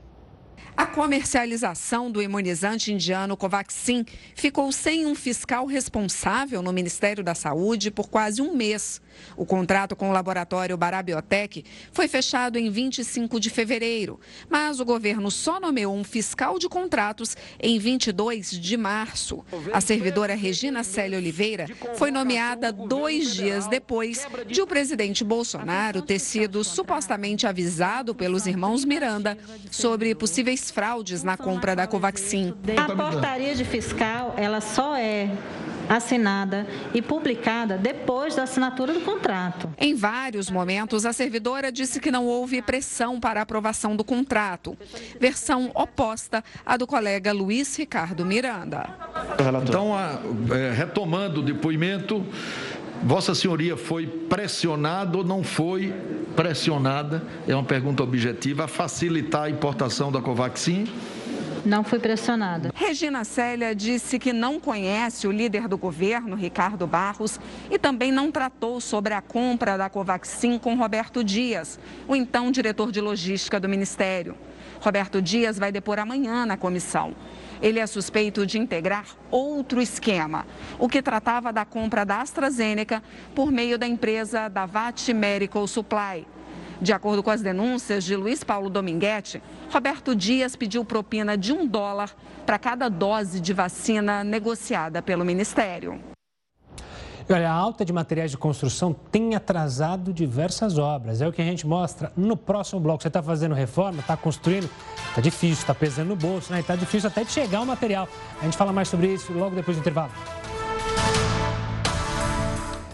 A 0.77 0.85
comercialização 0.85 2.11
do 2.11 2.21
imunizante 2.21 2.91
indiano 2.91 3.37
Covaxin 3.37 4.05
ficou 4.35 4.73
sem 4.73 5.05
um 5.05 5.15
fiscal 5.15 5.65
responsável 5.65 6.61
no 6.61 6.73
Ministério 6.73 7.23
da 7.23 7.33
Saúde 7.33 7.89
por 7.89 8.09
quase 8.09 8.41
um 8.41 8.53
mês. 8.53 9.01
O 9.37 9.45
contrato 9.45 9.95
com 9.95 10.09
o 10.09 10.11
laboratório 10.11 10.75
Barabiotec 10.75 11.63
foi 11.93 12.09
fechado 12.09 12.57
em 12.57 12.69
25 12.69 13.39
de 13.39 13.49
fevereiro, 13.49 14.19
mas 14.49 14.81
o 14.81 14.85
governo 14.85 15.31
só 15.31 15.61
nomeou 15.61 15.95
um 15.95 16.03
fiscal 16.03 16.59
de 16.59 16.67
contratos 16.67 17.37
em 17.57 17.79
22 17.79 18.51
de 18.51 18.75
março. 18.75 19.45
A 19.71 19.79
servidora 19.79 20.35
Regina 20.35 20.83
Célia 20.83 21.17
Oliveira 21.17 21.67
foi 21.95 22.11
nomeada 22.11 22.73
dois 22.73 23.33
dias 23.33 23.67
depois 23.67 24.27
de 24.47 24.61
o 24.61 24.67
presidente 24.67 25.23
Bolsonaro 25.23 26.01
ter 26.01 26.19
sido 26.19 26.65
supostamente 26.65 27.47
avisado 27.47 28.13
pelos 28.13 28.45
irmãos 28.45 28.83
Miranda 28.83 29.37
sobre 29.71 30.13
possíveis 30.13 30.64
fraudes 30.71 31.23
na 31.23 31.37
compra 31.37 31.75
da 31.75 31.87
Covaxin. 31.87 32.53
A 32.77 32.95
portaria 32.95 33.55
de 33.55 33.65
fiscal, 33.65 34.33
ela 34.37 34.61
só 34.61 34.95
é 34.95 35.29
assinada 35.89 36.65
e 36.93 37.01
publicada 37.01 37.77
depois 37.77 38.35
da 38.35 38.43
assinatura 38.43 38.93
do 38.93 39.01
contrato. 39.01 39.73
Em 39.77 39.95
vários 39.95 40.49
momentos, 40.49 41.05
a 41.05 41.13
servidora 41.13 41.71
disse 41.71 41.99
que 41.99 42.11
não 42.11 42.25
houve 42.25 42.61
pressão 42.61 43.19
para 43.19 43.39
a 43.39 43.43
aprovação 43.43 43.95
do 43.95 44.03
contrato, 44.03 44.77
versão 45.19 45.71
oposta 45.73 46.43
à 46.65 46.77
do 46.77 46.87
colega 46.87 47.31
Luiz 47.31 47.75
Ricardo 47.77 48.25
Miranda. 48.25 48.89
Então, 49.63 49.91
é, 49.97 50.71
retomando 50.71 51.41
o 51.41 51.43
depoimento, 51.43 52.25
Vossa 53.05 53.35
Senhoria 53.35 53.77
foi 53.77 54.07
pressionada 54.07 55.15
ou 55.15 55.23
não 55.23 55.43
foi 55.43 55.93
pressionada? 56.35 57.23
É 57.47 57.53
uma 57.53 57.63
pergunta 57.63 58.01
objetiva 58.01 58.63
a 58.63 58.67
facilitar 58.67 59.43
a 59.43 59.49
importação 59.51 60.11
da 60.11 60.19
Covaxin? 60.19 60.87
Não 61.63 61.83
fui 61.83 61.99
pressionada. 61.99 62.71
Regina 62.73 63.23
Célia 63.23 63.75
disse 63.75 64.17
que 64.17 64.33
não 64.33 64.59
conhece 64.59 65.27
o 65.27 65.31
líder 65.31 65.67
do 65.67 65.77
governo, 65.77 66.35
Ricardo 66.35 66.87
Barros, 66.87 67.39
e 67.69 67.77
também 67.77 68.11
não 68.11 68.31
tratou 68.31 68.81
sobre 68.81 69.13
a 69.13 69.21
compra 69.21 69.77
da 69.77 69.87
Covaxin 69.87 70.57
com 70.57 70.73
Roberto 70.73 71.23
Dias, 71.23 71.79
o 72.07 72.15
então 72.15 72.49
diretor 72.49 72.91
de 72.91 73.01
logística 73.01 73.59
do 73.59 73.69
Ministério. 73.69 74.35
Roberto 74.81 75.21
Dias 75.21 75.57
vai 75.57 75.71
depor 75.71 75.99
amanhã 75.99 76.45
na 76.45 76.57
comissão. 76.57 77.15
Ele 77.61 77.79
é 77.79 77.87
suspeito 77.87 78.45
de 78.45 78.59
integrar 78.59 79.05
outro 79.31 79.81
esquema, 79.81 80.45
o 80.77 80.89
que 80.89 81.01
tratava 81.01 81.53
da 81.53 81.65
compra 81.65 82.05
da 82.05 82.21
AstraZeneca 82.21 83.01
por 83.33 83.51
meio 83.51 83.77
da 83.77 83.87
empresa 83.87 84.47
Davat 84.47 85.13
Medical 85.13 85.65
Supply. 85.67 86.27
De 86.81 86.91
acordo 86.91 87.23
com 87.23 87.31
as 87.31 87.41
denúncias 87.41 88.03
de 88.03 88.15
Luiz 88.15 88.43
Paulo 88.43 88.69
Dominguete, 88.69 89.41
Roberto 89.71 90.13
Dias 90.13 90.55
pediu 90.55 90.83
propina 90.83 91.37
de 91.37 91.53
um 91.53 91.65
dólar 91.65 92.13
para 92.45 92.59
cada 92.59 92.89
dose 92.89 93.39
de 93.39 93.53
vacina 93.53 94.23
negociada 94.23 95.01
pelo 95.01 95.23
Ministério. 95.23 96.14
Olha, 97.33 97.49
a 97.49 97.53
alta 97.53 97.83
de 97.83 97.91
materiais 97.91 98.31
de 98.31 98.37
construção 98.37 98.93
tem 98.93 99.35
atrasado 99.35 100.13
diversas 100.13 100.77
obras. 100.77 101.21
É 101.21 101.27
o 101.27 101.33
que 101.33 101.41
a 101.41 101.45
gente 101.45 101.65
mostra 101.65 102.11
no 102.15 102.37
próximo 102.37 102.79
bloco. 102.79 103.01
Você 103.01 103.07
está 103.07 103.23
fazendo 103.23 103.55
reforma, 103.55 103.99
está 103.99 104.15
construindo? 104.15 104.69
tá 105.15 105.21
difícil, 105.21 105.65
tá 105.65 105.73
pesando 105.73 106.09
no 106.09 106.15
bolso, 106.15 106.51
né? 106.51 106.59
E 106.59 106.63
tá 106.63 106.75
difícil 106.75 107.07
até 107.07 107.23
de 107.23 107.31
chegar 107.31 107.61
o 107.61 107.65
material. 107.65 108.07
A 108.39 108.43
gente 108.43 108.57
fala 108.57 108.73
mais 108.73 108.89
sobre 108.89 109.13
isso 109.13 109.31
logo 109.33 109.55
depois 109.55 109.77
do 109.77 109.79
intervalo. 109.79 110.11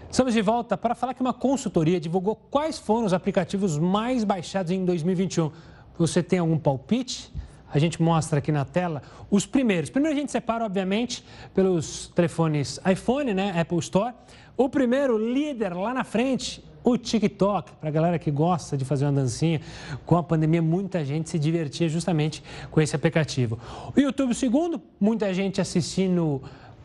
Estamos 0.10 0.34
de 0.34 0.42
volta 0.42 0.78
para 0.78 0.94
falar 0.94 1.14
que 1.14 1.22
uma 1.22 1.34
consultoria 1.34 2.00
divulgou 2.00 2.36
quais 2.36 2.78
foram 2.78 3.06
os 3.06 3.14
aplicativos 3.14 3.78
mais 3.78 4.24
baixados 4.24 4.72
em 4.72 4.86
2021. 4.86 5.52
Você 5.98 6.22
tem 6.22 6.40
algum 6.40 6.60
palpite? 6.60 7.34
A 7.74 7.80
gente 7.80 8.02
mostra 8.02 8.40
aqui 8.40 8.52
na 8.52 8.66
tela 8.66 9.02
os 9.30 9.46
primeiros. 9.46 9.90
Primeiro 9.90 10.18
a 10.18 10.20
gente 10.20 10.32
separa, 10.32 10.66
obviamente, 10.66 11.24
pelos 11.54 12.12
telefones 12.16 12.80
iPhone, 12.90 13.34
né? 13.34 13.60
Apple 13.60 13.80
Store. 13.80 14.14
O 14.58 14.70
primeiro 14.70 15.18
líder 15.18 15.74
lá 15.74 15.94
na 15.94 16.04
frente 16.04 16.64
o 16.84 16.98
TikTok, 16.98 17.74
para 17.74 17.90
a 17.90 17.92
galera 17.92 18.20
que 18.20 18.32
gosta 18.32 18.76
de 18.76 18.84
fazer 18.84 19.06
uma 19.06 19.12
dancinha, 19.12 19.62
com 20.06 20.18
a 20.18 20.24
pandemia 20.24 20.62
muita 20.62 21.06
gente 21.06 21.30
se 21.30 21.38
divertia 21.38 21.88
justamente 21.88 22.44
com 22.72 22.82
esse 22.82 22.96
aplicativo. 22.96 23.60
O 23.96 24.00
YouTube, 24.00 24.34
segundo, 24.34 24.82
muita 25.00 25.34
gente 25.34 25.62
assistindo 25.62 26.42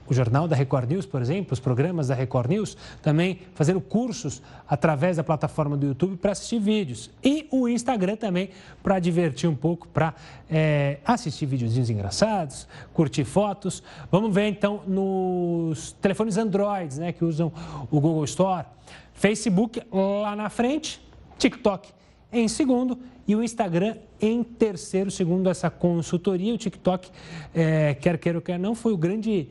o 0.09 0.15
jornal 0.15 0.47
da 0.47 0.55
Record 0.55 0.91
News, 0.91 1.07
por 1.07 1.21
exemplo, 1.21 1.53
os 1.53 1.61
programas 1.61 2.09
da 2.09 2.15
Record 2.15 2.51
News, 2.51 2.77
também 3.03 3.41
fazendo 3.55 3.81
cursos 3.81 4.43
através 4.69 5.17
da 5.17 5.25
plataforma 5.25 5.77
do 5.77 5.87
YouTube 5.87 6.17
para 6.17 6.33
assistir 6.33 6.59
vídeos. 6.59 7.11
E 7.23 7.47
o 7.51 7.69
Instagram 7.69 8.17
também 8.17 8.51
para 8.83 8.99
divertir 8.99 9.49
um 9.49 9.55
pouco, 9.55 9.89
para 9.89 10.15
é, 10.51 10.99
assistir 11.05 11.47
videozinhos 11.47 11.91
engraçados, 11.91 12.67
curtir 12.93 13.25
fotos. 13.25 13.83
Vamos 14.11 14.35
ver 14.35 14.49
então 14.49 14.83
nos 14.87 15.93
telefones 15.93 16.37
Androids, 16.37 16.99
né, 16.99 17.13
que 17.13 17.25
usam 17.25 17.53
o 17.91 18.01
Google 18.01 18.25
Store. 18.25 18.67
Facebook 19.13 19.83
lá 19.91 20.37
na 20.37 20.51
frente, 20.51 21.01
TikTok 21.39 21.89
em 22.33 22.49
segundo 22.49 22.99
e 23.27 23.35
o 23.35 23.43
Instagram 23.43 23.97
em 24.21 24.43
terceiro, 24.43 25.11
segundo 25.11 25.49
essa 25.49 25.71
consultoria. 25.71 26.55
O 26.55 26.59
TikTok, 26.59 27.11
é, 27.55 27.95
quer 27.95 28.19
queira 28.19 28.39
ou 28.39 28.43
quer 28.43 28.59
não, 28.59 28.75
foi 28.75 28.93
o 28.93 28.97
grande 28.97 29.49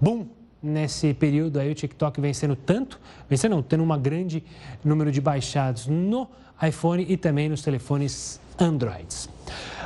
boom 0.00 0.26
nesse 0.62 1.14
período 1.14 1.58
aí 1.58 1.70
o 1.70 1.74
TikTok 1.74 2.20
vencendo 2.20 2.56
tanto, 2.56 3.00
vencendo 3.28 3.52
não, 3.52 3.62
tendo 3.62 3.82
um 3.84 3.98
grande 4.00 4.42
número 4.84 5.12
de 5.12 5.20
baixados 5.20 5.86
no 5.86 6.28
iPhone 6.62 7.06
e 7.08 7.16
também 7.16 7.48
nos 7.48 7.62
telefones 7.62 8.40
Androids. 8.58 9.28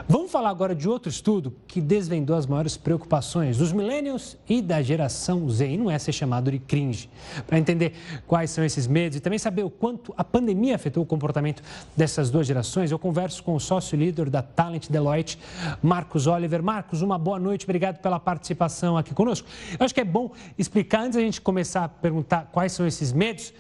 Vamos 0.08 0.32
falar 0.32 0.50
agora 0.50 0.74
de 0.74 0.88
outro 0.88 1.08
estudo 1.08 1.54
que 1.68 1.80
desvendou 1.80 2.34
as 2.34 2.46
maiores 2.46 2.76
preocupações 2.76 3.58
dos 3.58 3.72
millennials 3.72 4.36
e 4.48 4.60
da 4.60 4.82
geração 4.82 5.48
Z, 5.48 5.68
e 5.68 5.76
não 5.76 5.90
é 5.90 5.98
ser 5.98 6.12
chamado 6.12 6.50
de 6.50 6.58
cringe. 6.58 7.08
Para 7.46 7.58
entender 7.58 7.92
quais 8.26 8.50
são 8.50 8.64
esses 8.64 8.86
medos 8.86 9.18
e 9.18 9.20
também 9.20 9.38
saber 9.38 9.62
o 9.62 9.70
quanto 9.70 10.12
a 10.16 10.24
pandemia 10.24 10.74
afetou 10.74 11.04
o 11.04 11.06
comportamento 11.06 11.62
dessas 11.96 12.30
duas 12.30 12.46
gerações, 12.46 12.90
eu 12.90 12.98
converso 12.98 13.42
com 13.44 13.54
o 13.54 13.60
sócio-líder 13.60 14.28
da 14.28 14.42
Talent 14.42 14.88
Deloitte, 14.88 15.38
Marcos 15.80 16.26
Oliver. 16.26 16.62
Marcos, 16.62 17.00
uma 17.00 17.18
boa 17.18 17.38
noite, 17.38 17.64
obrigado 17.64 17.98
pela 17.98 18.18
participação 18.18 18.96
aqui 18.96 19.14
conosco. 19.14 19.46
Eu 19.78 19.84
acho 19.84 19.94
que 19.94 20.00
é 20.00 20.04
bom 20.04 20.32
explicar, 20.58 21.02
antes 21.02 21.16
da 21.16 21.22
gente 21.22 21.40
começar 21.40 21.84
a 21.84 21.88
perguntar 21.88 22.50
quais 22.50 22.72
são 22.72 22.86
esses 22.86 23.12
medos, 23.12 23.52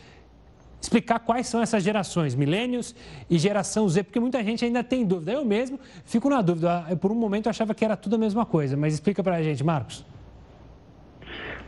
explicar 0.82 1.20
quais 1.20 1.46
são 1.46 1.62
essas 1.62 1.84
gerações, 1.84 2.34
milênios 2.34 2.94
e 3.30 3.38
geração 3.38 3.88
Z, 3.88 4.02
porque 4.02 4.18
muita 4.18 4.42
gente 4.42 4.64
ainda 4.64 4.82
tem 4.82 5.06
dúvida. 5.06 5.32
Eu 5.32 5.44
mesmo 5.44 5.78
fico 6.04 6.28
na 6.28 6.42
dúvida. 6.42 6.84
Eu, 6.90 6.96
por 6.96 7.12
um 7.12 7.14
momento 7.14 7.46
eu 7.46 7.50
achava 7.50 7.74
que 7.74 7.84
era 7.84 7.96
tudo 7.96 8.16
a 8.16 8.18
mesma 8.18 8.44
coisa, 8.44 8.76
mas 8.76 8.94
explica 8.94 9.22
para 9.22 9.36
a 9.36 9.42
gente, 9.42 9.62
Marcos. 9.62 10.04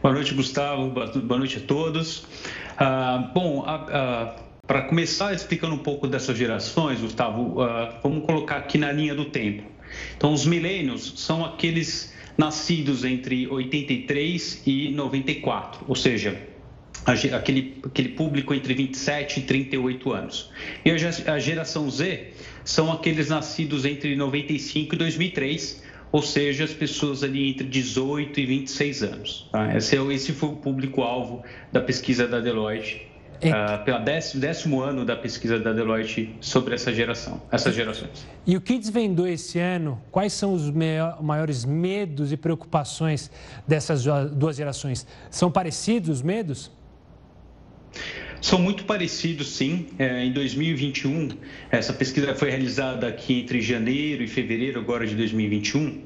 Boa 0.03 0.13
noite, 0.13 0.35
Gustavo. 0.35 0.91
Boa 0.91 1.39
noite 1.39 1.59
a 1.59 1.61
todos. 1.61 2.27
Ah, 2.77 3.31
bom, 3.33 3.65
ah, 3.67 4.37
para 4.67 4.83
começar 4.83 5.33
explicando 5.33 5.75
um 5.75 5.79
pouco 5.79 6.09
dessas 6.09 6.37
gerações, 6.37 7.01
Gustavo, 7.01 7.63
ah, 7.63 8.01
vamos 8.03 8.27
colocar 8.27 8.57
aqui 8.57 8.79
na 8.79 8.91
linha 8.91 9.15
do 9.15 9.27
tempo. 9.27 9.63
Então, 10.17 10.33
os 10.33 10.45
milênios 10.45 11.15
são 11.17 11.45
aqueles 11.45 12.13
nascidos 12.37 13.05
entre 13.05 13.47
83 13.47 14.63
e 14.67 14.91
94, 14.91 15.85
ou 15.87 15.95
seja, 15.95 16.37
aquele, 17.07 17.81
aquele 17.85 18.09
público 18.11 18.55
entre 18.55 18.75
27 18.75 19.41
e 19.41 19.43
38 19.43 20.13
anos. 20.13 20.51
E 20.85 20.91
a 20.91 21.39
geração 21.39 21.91
Z 21.91 22.33
são 22.65 22.91
aqueles 22.91 23.29
nascidos 23.29 23.85
entre 23.85 24.17
95 24.17 24.95
e 24.95 24.99
2003, 24.99 25.83
ou 26.11 26.23
seja, 26.23 26.65
as 26.65 26.73
pessoas 26.73 27.23
ali 27.23 27.51
entre 27.51 27.67
18 27.67 28.41
e 28.41 28.47
26 28.47 29.03
anos. 29.03 29.49
Tá? 29.53 29.77
Esse, 29.77 29.97
é, 29.97 30.03
esse 30.13 30.33
foi 30.33 30.51
o 30.51 30.57
público-alvo 30.57 31.43
da 31.73 31.81
pesquisa 31.81 32.27
da 32.27 32.41
Deloitte, 32.41 33.07
e... 33.43 33.51
uh, 33.51 33.85
pelo 33.85 33.99
décimo, 33.99 34.41
décimo 34.41 34.81
ano 34.81 35.05
da 35.05 35.17
pesquisa 35.17 35.59
da 35.59 35.73
Deloitte 35.73 36.35
sobre 36.41 36.75
essa 36.75 36.93
geração, 36.95 37.43
essas 37.51 37.75
gerações. 37.75 38.27
E 38.47 38.57
o 38.57 38.61
que 38.61 38.79
desvendou 38.79 39.27
esse 39.27 39.59
ano? 39.59 40.01
Quais 40.11 40.33
são 40.33 40.55
os 40.55 40.71
maiores 41.21 41.65
medos 41.65 42.33
e 42.33 42.37
preocupações 42.37 43.31
dessas 43.67 44.05
duas 44.33 44.57
gerações? 44.57 45.07
São 45.31 45.51
parecidos 45.51 46.09
os 46.19 46.23
medos? 46.23 46.71
São 48.41 48.59
muito 48.59 48.85
parecidos, 48.85 49.57
sim. 49.57 49.87
É, 49.99 50.23
em 50.23 50.31
2021, 50.31 51.31
essa 51.71 51.95
pesquisa 51.95 52.35
foi 52.35 52.51
realizada 52.51 53.09
aqui 53.09 53.41
entre 53.41 53.63
janeiro 53.63 54.23
e 54.23 54.29
fevereiro 54.29 54.79
agora 54.79 55.07
de 55.07 55.15
2021. 55.15 56.03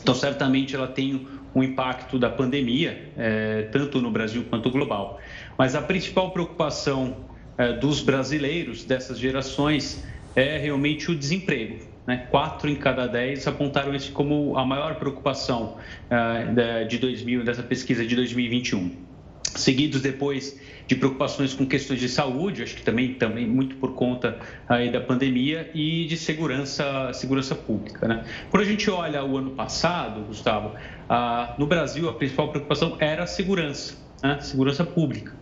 Então, 0.00 0.14
certamente 0.14 0.74
ela 0.74 0.88
tem 0.88 1.26
um 1.54 1.62
impacto 1.62 2.18
da 2.18 2.30
pandemia, 2.30 3.10
é, 3.16 3.68
tanto 3.72 4.00
no 4.00 4.10
Brasil 4.10 4.44
quanto 4.48 4.70
global. 4.70 5.20
Mas 5.58 5.74
a 5.74 5.82
principal 5.82 6.30
preocupação 6.30 7.26
é, 7.58 7.72
dos 7.74 8.00
brasileiros 8.00 8.84
dessas 8.84 9.18
gerações 9.18 10.02
é 10.34 10.58
realmente 10.58 11.10
o 11.10 11.14
desemprego. 11.14 11.78
Né? 12.06 12.26
Quatro 12.30 12.70
em 12.70 12.76
cada 12.76 13.06
dez 13.06 13.46
apontaram 13.46 13.94
isso 13.94 14.12
como 14.12 14.56
a 14.56 14.64
maior 14.64 14.94
preocupação 14.94 15.76
é, 16.08 16.84
de 16.84 16.98
2000, 16.98 17.44
dessa 17.44 17.62
pesquisa 17.62 18.06
de 18.06 18.14
2021. 18.16 19.05
Seguidos 19.54 20.00
depois 20.00 20.58
de 20.86 20.94
preocupações 20.94 21.52
com 21.52 21.66
questões 21.66 21.98
de 21.98 22.08
saúde, 22.08 22.62
acho 22.62 22.76
que 22.76 22.82
também, 22.82 23.14
também 23.14 23.46
muito 23.46 23.76
por 23.76 23.94
conta 23.94 24.38
aí 24.68 24.90
da 24.90 25.00
pandemia 25.00 25.70
e 25.74 26.06
de 26.06 26.16
segurança, 26.16 27.12
segurança 27.12 27.54
pública. 27.54 28.06
Né? 28.06 28.24
Quando 28.50 28.62
a 28.62 28.66
gente 28.66 28.88
olha 28.90 29.24
o 29.24 29.36
ano 29.36 29.50
passado, 29.50 30.20
Gustavo, 30.22 30.74
ah, 31.08 31.54
no 31.58 31.66
Brasil 31.66 32.08
a 32.08 32.12
principal 32.12 32.48
preocupação 32.50 32.96
era 33.00 33.24
a 33.24 33.26
segurança, 33.26 33.96
né? 34.22 34.38
segurança 34.40 34.84
pública. 34.84 35.34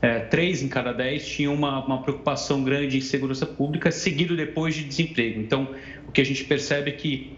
É, 0.00 0.20
três 0.20 0.62
em 0.62 0.68
cada 0.68 0.92
dez 0.92 1.26
tinham 1.26 1.54
uma, 1.54 1.84
uma 1.84 2.02
preocupação 2.02 2.62
grande 2.62 2.98
em 2.98 3.00
segurança 3.00 3.46
pública, 3.46 3.90
seguido 3.90 4.36
depois 4.36 4.74
de 4.74 4.84
desemprego. 4.84 5.40
Então, 5.40 5.74
o 6.06 6.12
que 6.12 6.20
a 6.20 6.24
gente 6.24 6.44
percebe 6.44 6.90
é 6.90 6.92
que 6.92 7.36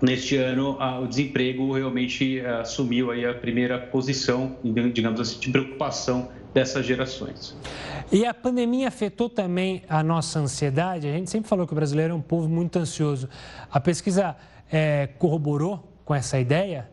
neste 0.00 0.36
ano 0.36 0.78
o 1.02 1.06
desemprego 1.06 1.72
realmente 1.72 2.38
eh, 2.38 2.60
assumiu 2.60 3.10
aí 3.10 3.26
a 3.26 3.34
primeira 3.34 3.78
posição, 3.78 4.56
digamos 4.92 5.20
assim, 5.20 5.38
de 5.40 5.50
preocupação 5.50 6.30
dessas 6.54 6.86
gerações. 6.86 7.56
E 8.10 8.24
a 8.24 8.32
pandemia 8.32 8.88
afetou 8.88 9.28
também 9.28 9.82
a 9.88 10.02
nossa 10.02 10.38
ansiedade? 10.38 11.06
A 11.06 11.12
gente 11.12 11.30
sempre 11.30 11.48
falou 11.48 11.66
que 11.66 11.72
o 11.72 11.76
brasileiro 11.76 12.12
é 12.12 12.16
um 12.16 12.22
povo 12.22 12.48
muito 12.48 12.78
ansioso. 12.78 13.28
A 13.70 13.78
pesquisa 13.78 14.36
é, 14.72 15.08
corroborou 15.18 15.86
com 16.04 16.14
essa 16.14 16.38
ideia? 16.38 16.88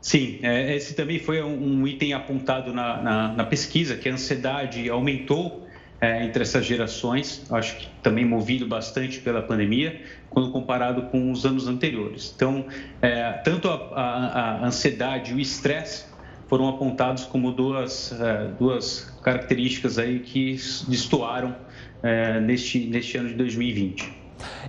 Sim, 0.00 0.38
é, 0.42 0.76
esse 0.76 0.94
também 0.94 1.18
foi 1.18 1.42
um 1.42 1.84
item 1.86 2.12
apontado 2.12 2.72
na, 2.72 3.02
na, 3.02 3.32
na 3.32 3.44
pesquisa, 3.44 3.96
que 3.96 4.08
a 4.08 4.12
ansiedade 4.12 4.88
aumentou 4.88 5.65
é, 6.00 6.24
entre 6.24 6.42
essas 6.42 6.64
gerações, 6.64 7.44
acho 7.50 7.76
que 7.76 7.88
também 8.02 8.24
movido 8.24 8.66
bastante 8.66 9.20
pela 9.20 9.42
pandemia, 9.42 10.00
quando 10.28 10.50
comparado 10.50 11.02
com 11.04 11.30
os 11.30 11.46
anos 11.46 11.66
anteriores. 11.66 12.32
Então, 12.34 12.66
é, 13.00 13.32
tanto 13.44 13.68
a, 13.68 13.74
a, 13.74 14.50
a 14.62 14.66
ansiedade 14.66 15.32
e 15.32 15.34
o 15.34 15.40
estresse 15.40 16.04
foram 16.48 16.68
apontados 16.68 17.24
como 17.24 17.50
duas, 17.50 18.12
é, 18.12 18.48
duas 18.58 19.12
características 19.22 19.98
aí 19.98 20.20
que 20.20 20.52
destoaram 20.88 21.56
é, 22.02 22.40
neste, 22.40 22.78
neste 22.86 23.16
ano 23.16 23.30
de 23.30 23.34
2020. 23.34 24.26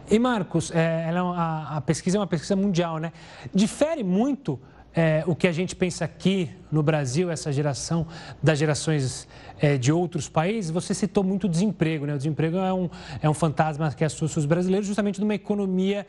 E 0.10 0.18
Marcos, 0.18 0.72
é, 0.72 1.10
é 1.10 1.18
a, 1.18 1.78
a, 1.78 1.82
pesquisa 1.82 2.18
é 2.18 2.20
uma 2.20 2.28
pesquisa 2.28 2.56
mundial, 2.56 2.98
né? 3.00 3.12
Difere 3.54 4.04
muito 4.04 4.60
é, 4.98 5.24
o 5.28 5.36
que 5.36 5.48
a 5.48 5.52
gente 5.52 5.76
pensa 5.76 6.06
aqui 6.06 6.50
no 6.72 6.82
Brasil, 6.82 7.30
essa 7.30 7.52
geração 7.52 8.08
das 8.42 8.58
gerações 8.58 9.28
é, 9.60 9.78
de 9.78 9.92
outros 9.92 10.28
países. 10.28 10.72
Você 10.72 10.92
citou 10.92 11.24
muito 11.24 11.44
o 11.44 11.50
desemprego, 11.50 12.08
né? 12.08 12.16
O 12.16 12.18
desemprego 12.18 12.58
é 12.58 12.74
um, 12.74 12.90
é 13.22 13.30
um 13.30 13.34
fantasma 13.34 13.92
que 13.92 14.04
assusta 14.04 14.40
os 14.40 14.48
brasileiros, 14.48 14.88
justamente 14.88 15.22
numa 15.22 15.36
economia 15.36 16.08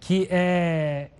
que 0.00 0.26
é, 0.30 1.10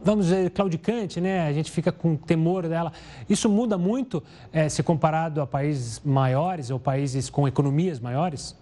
vamos 0.00 0.26
dizer, 0.26 0.48
claudicante, 0.50 1.20
né? 1.20 1.44
A 1.44 1.52
gente 1.52 1.72
fica 1.72 1.90
com 1.90 2.14
temor 2.14 2.68
dela. 2.68 2.92
Isso 3.28 3.48
muda 3.48 3.76
muito 3.76 4.22
é, 4.52 4.68
se 4.68 4.84
comparado 4.84 5.40
a 5.40 5.46
países 5.46 6.00
maiores 6.04 6.70
ou 6.70 6.78
países 6.78 7.28
com 7.28 7.48
economias 7.48 7.98
maiores? 7.98 8.56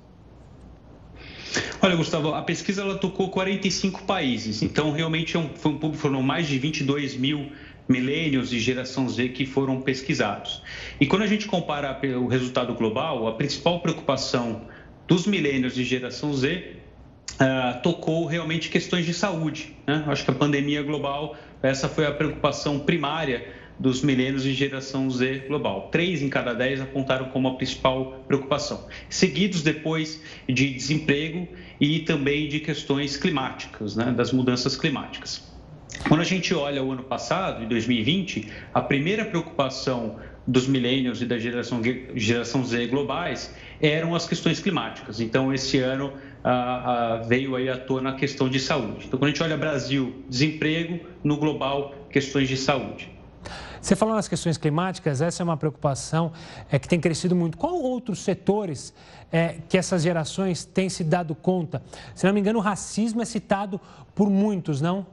Olha, 1.80 1.96
Gustavo, 1.96 2.34
a 2.34 2.42
pesquisa 2.42 2.82
ela 2.82 2.96
tocou 2.96 3.28
45 3.28 4.04
países, 4.04 4.62
então 4.62 4.90
realmente 4.90 5.36
é 5.36 5.38
um, 5.38 5.50
foi 5.54 5.72
um, 5.72 5.92
foram 5.92 6.22
mais 6.22 6.46
de 6.46 6.58
22 6.58 7.16
mil 7.16 7.52
milênios 7.88 8.52
e 8.52 8.58
geração 8.58 9.08
Z 9.08 9.28
que 9.30 9.44
foram 9.44 9.80
pesquisados. 9.80 10.62
E 11.00 11.06
quando 11.06 11.22
a 11.22 11.26
gente 11.26 11.46
compara 11.46 11.98
o 12.18 12.26
resultado 12.26 12.74
global, 12.74 13.28
a 13.28 13.32
principal 13.32 13.80
preocupação 13.80 14.62
dos 15.06 15.26
milênios 15.26 15.76
e 15.76 15.84
geração 15.84 16.32
Z 16.32 16.76
uh, 17.34 17.82
tocou 17.82 18.26
realmente 18.26 18.68
questões 18.68 19.04
de 19.04 19.12
saúde. 19.12 19.76
Né? 19.86 20.04
Acho 20.06 20.24
que 20.24 20.30
a 20.30 20.34
pandemia 20.34 20.82
global, 20.82 21.36
essa 21.62 21.88
foi 21.88 22.06
a 22.06 22.12
preocupação 22.12 22.78
primária 22.78 23.46
dos 23.78 24.02
milênios 24.02 24.46
e 24.46 24.52
geração 24.52 25.10
Z 25.10 25.44
global. 25.48 25.88
Três 25.90 26.22
em 26.22 26.28
cada 26.28 26.54
dez 26.54 26.80
apontaram 26.80 27.26
como 27.26 27.48
a 27.48 27.54
principal 27.54 28.24
preocupação, 28.26 28.86
seguidos 29.08 29.62
depois 29.62 30.22
de 30.48 30.70
desemprego 30.72 31.48
e 31.80 32.00
também 32.00 32.48
de 32.48 32.60
questões 32.60 33.16
climáticas, 33.16 33.96
né, 33.96 34.12
das 34.12 34.32
mudanças 34.32 34.76
climáticas. 34.76 35.52
Quando 36.08 36.20
a 36.20 36.24
gente 36.24 36.52
olha 36.52 36.82
o 36.82 36.92
ano 36.92 37.04
passado, 37.04 37.64
em 37.64 37.68
2020, 37.68 38.48
a 38.72 38.80
primeira 38.80 39.24
preocupação 39.24 40.16
dos 40.46 40.66
milênios 40.66 41.22
e 41.22 41.26
da 41.26 41.38
geração, 41.38 41.80
geração 42.14 42.64
Z 42.64 42.86
globais 42.88 43.54
eram 43.80 44.14
as 44.14 44.26
questões 44.26 44.60
climáticas. 44.60 45.20
Então, 45.20 45.52
esse 45.52 45.78
ano 45.78 46.12
ah, 46.42 47.20
ah, 47.20 47.26
veio 47.26 47.56
aí 47.56 47.70
à 47.70 47.78
tona 47.78 48.10
a 48.10 48.14
questão 48.14 48.48
de 48.48 48.60
saúde. 48.60 49.06
Então, 49.06 49.18
quando 49.18 49.24
a 49.24 49.28
gente 49.28 49.42
olha 49.42 49.56
Brasil, 49.56 50.22
desemprego, 50.28 51.00
no 51.22 51.38
global, 51.38 51.94
questões 52.10 52.48
de 52.48 52.56
saúde. 52.56 53.13
Você 53.84 53.94
falou 53.94 54.14
nas 54.14 54.26
questões 54.26 54.56
climáticas, 54.56 55.20
essa 55.20 55.42
é 55.42 55.44
uma 55.44 55.58
preocupação 55.58 56.32
é, 56.72 56.78
que 56.78 56.88
tem 56.88 56.98
crescido 56.98 57.36
muito. 57.36 57.58
Qual 57.58 57.74
outros 57.82 58.20
setores 58.20 58.94
é, 59.30 59.56
que 59.68 59.76
essas 59.76 60.02
gerações 60.02 60.64
têm 60.64 60.88
se 60.88 61.04
dado 61.04 61.34
conta? 61.34 61.82
Se 62.14 62.26
não 62.26 62.32
me 62.32 62.40
engano, 62.40 62.60
o 62.60 62.62
racismo 62.62 63.20
é 63.20 63.26
citado 63.26 63.78
por 64.14 64.30
muitos, 64.30 64.80
não? 64.80 65.06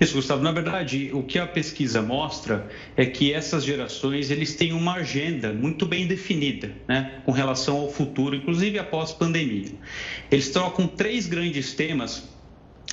Isso, 0.00 0.16
Gustavo. 0.16 0.42
Na 0.42 0.50
verdade, 0.50 1.12
o 1.14 1.22
que 1.22 1.38
a 1.38 1.46
pesquisa 1.46 2.02
mostra 2.02 2.68
é 2.96 3.06
que 3.06 3.32
essas 3.32 3.62
gerações 3.62 4.28
eles 4.28 4.56
têm 4.56 4.72
uma 4.72 4.94
agenda 4.94 5.52
muito 5.52 5.86
bem 5.86 6.08
definida, 6.08 6.72
né, 6.88 7.20
com 7.24 7.30
relação 7.30 7.76
ao 7.76 7.88
futuro, 7.88 8.34
inclusive 8.34 8.80
após 8.80 9.12
pandemia. 9.12 9.70
Eles 10.28 10.48
trocam 10.48 10.88
três 10.88 11.28
grandes 11.28 11.72
temas 11.72 12.28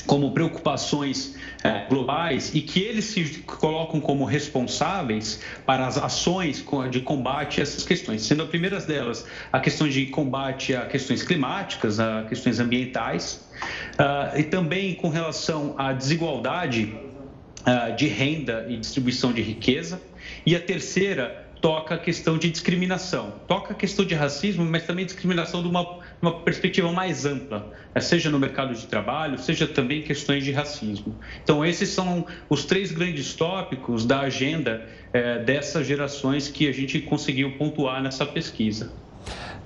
como 0.05 0.31
preocupações 0.31 1.35
é, 1.63 1.85
globais 1.89 2.53
e 2.53 2.61
que 2.61 2.79
eles 2.81 3.05
se 3.05 3.39
colocam 3.39 3.99
como 3.99 4.23
responsáveis 4.23 5.41
para 5.65 5.85
as 5.85 5.97
ações 5.97 6.63
de 6.89 7.01
combate 7.01 7.59
a 7.59 7.63
essas 7.63 7.83
questões, 7.83 8.21
sendo 8.21 8.43
a 8.43 8.45
primeira 8.45 8.79
delas 8.79 9.25
a 9.51 9.59
questão 9.59 9.87
de 9.87 10.05
combate 10.07 10.75
a 10.75 10.85
questões 10.85 11.23
climáticas, 11.23 11.99
a 11.99 12.23
questões 12.23 12.59
ambientais, 12.59 13.47
uh, 13.93 14.37
e 14.37 14.43
também 14.43 14.95
com 14.95 15.09
relação 15.09 15.75
à 15.77 15.91
desigualdade 15.91 16.95
uh, 17.61 17.95
de 17.95 18.07
renda 18.07 18.65
e 18.69 18.77
distribuição 18.77 19.33
de 19.33 19.41
riqueza, 19.41 20.01
e 20.45 20.55
a 20.55 20.59
terceira 20.59 21.47
toca 21.61 21.95
a 21.95 21.97
questão 21.97 22.37
de 22.37 22.49
discriminação, 22.49 23.33
toca 23.47 23.73
a 23.73 23.75
questão 23.75 24.05
de 24.05 24.13
racismo, 24.13 24.63
mas 24.65 24.85
também 24.85 25.05
discriminação 25.05 25.61
de 25.61 25.67
uma, 25.67 25.99
uma 26.21 26.39
perspectiva 26.41 26.91
mais 26.91 27.25
ampla, 27.25 27.71
né? 27.93 28.01
seja 28.01 28.29
no 28.29 28.39
mercado 28.39 28.73
de 28.73 28.87
trabalho, 28.87 29.37
seja 29.37 29.67
também 29.67 30.01
questões 30.01 30.43
de 30.43 30.51
racismo. 30.51 31.15
Então, 31.43 31.65
esses 31.65 31.89
são 31.89 32.25
os 32.49 32.65
três 32.65 32.91
grandes 32.91 33.33
tópicos 33.33 34.05
da 34.05 34.21
agenda 34.21 34.87
é, 35.13 35.39
dessas 35.43 35.85
gerações 35.85 36.47
que 36.47 36.67
a 36.67 36.71
gente 36.71 36.99
conseguiu 37.01 37.57
pontuar 37.57 38.01
nessa 38.01 38.25
pesquisa. 38.25 38.91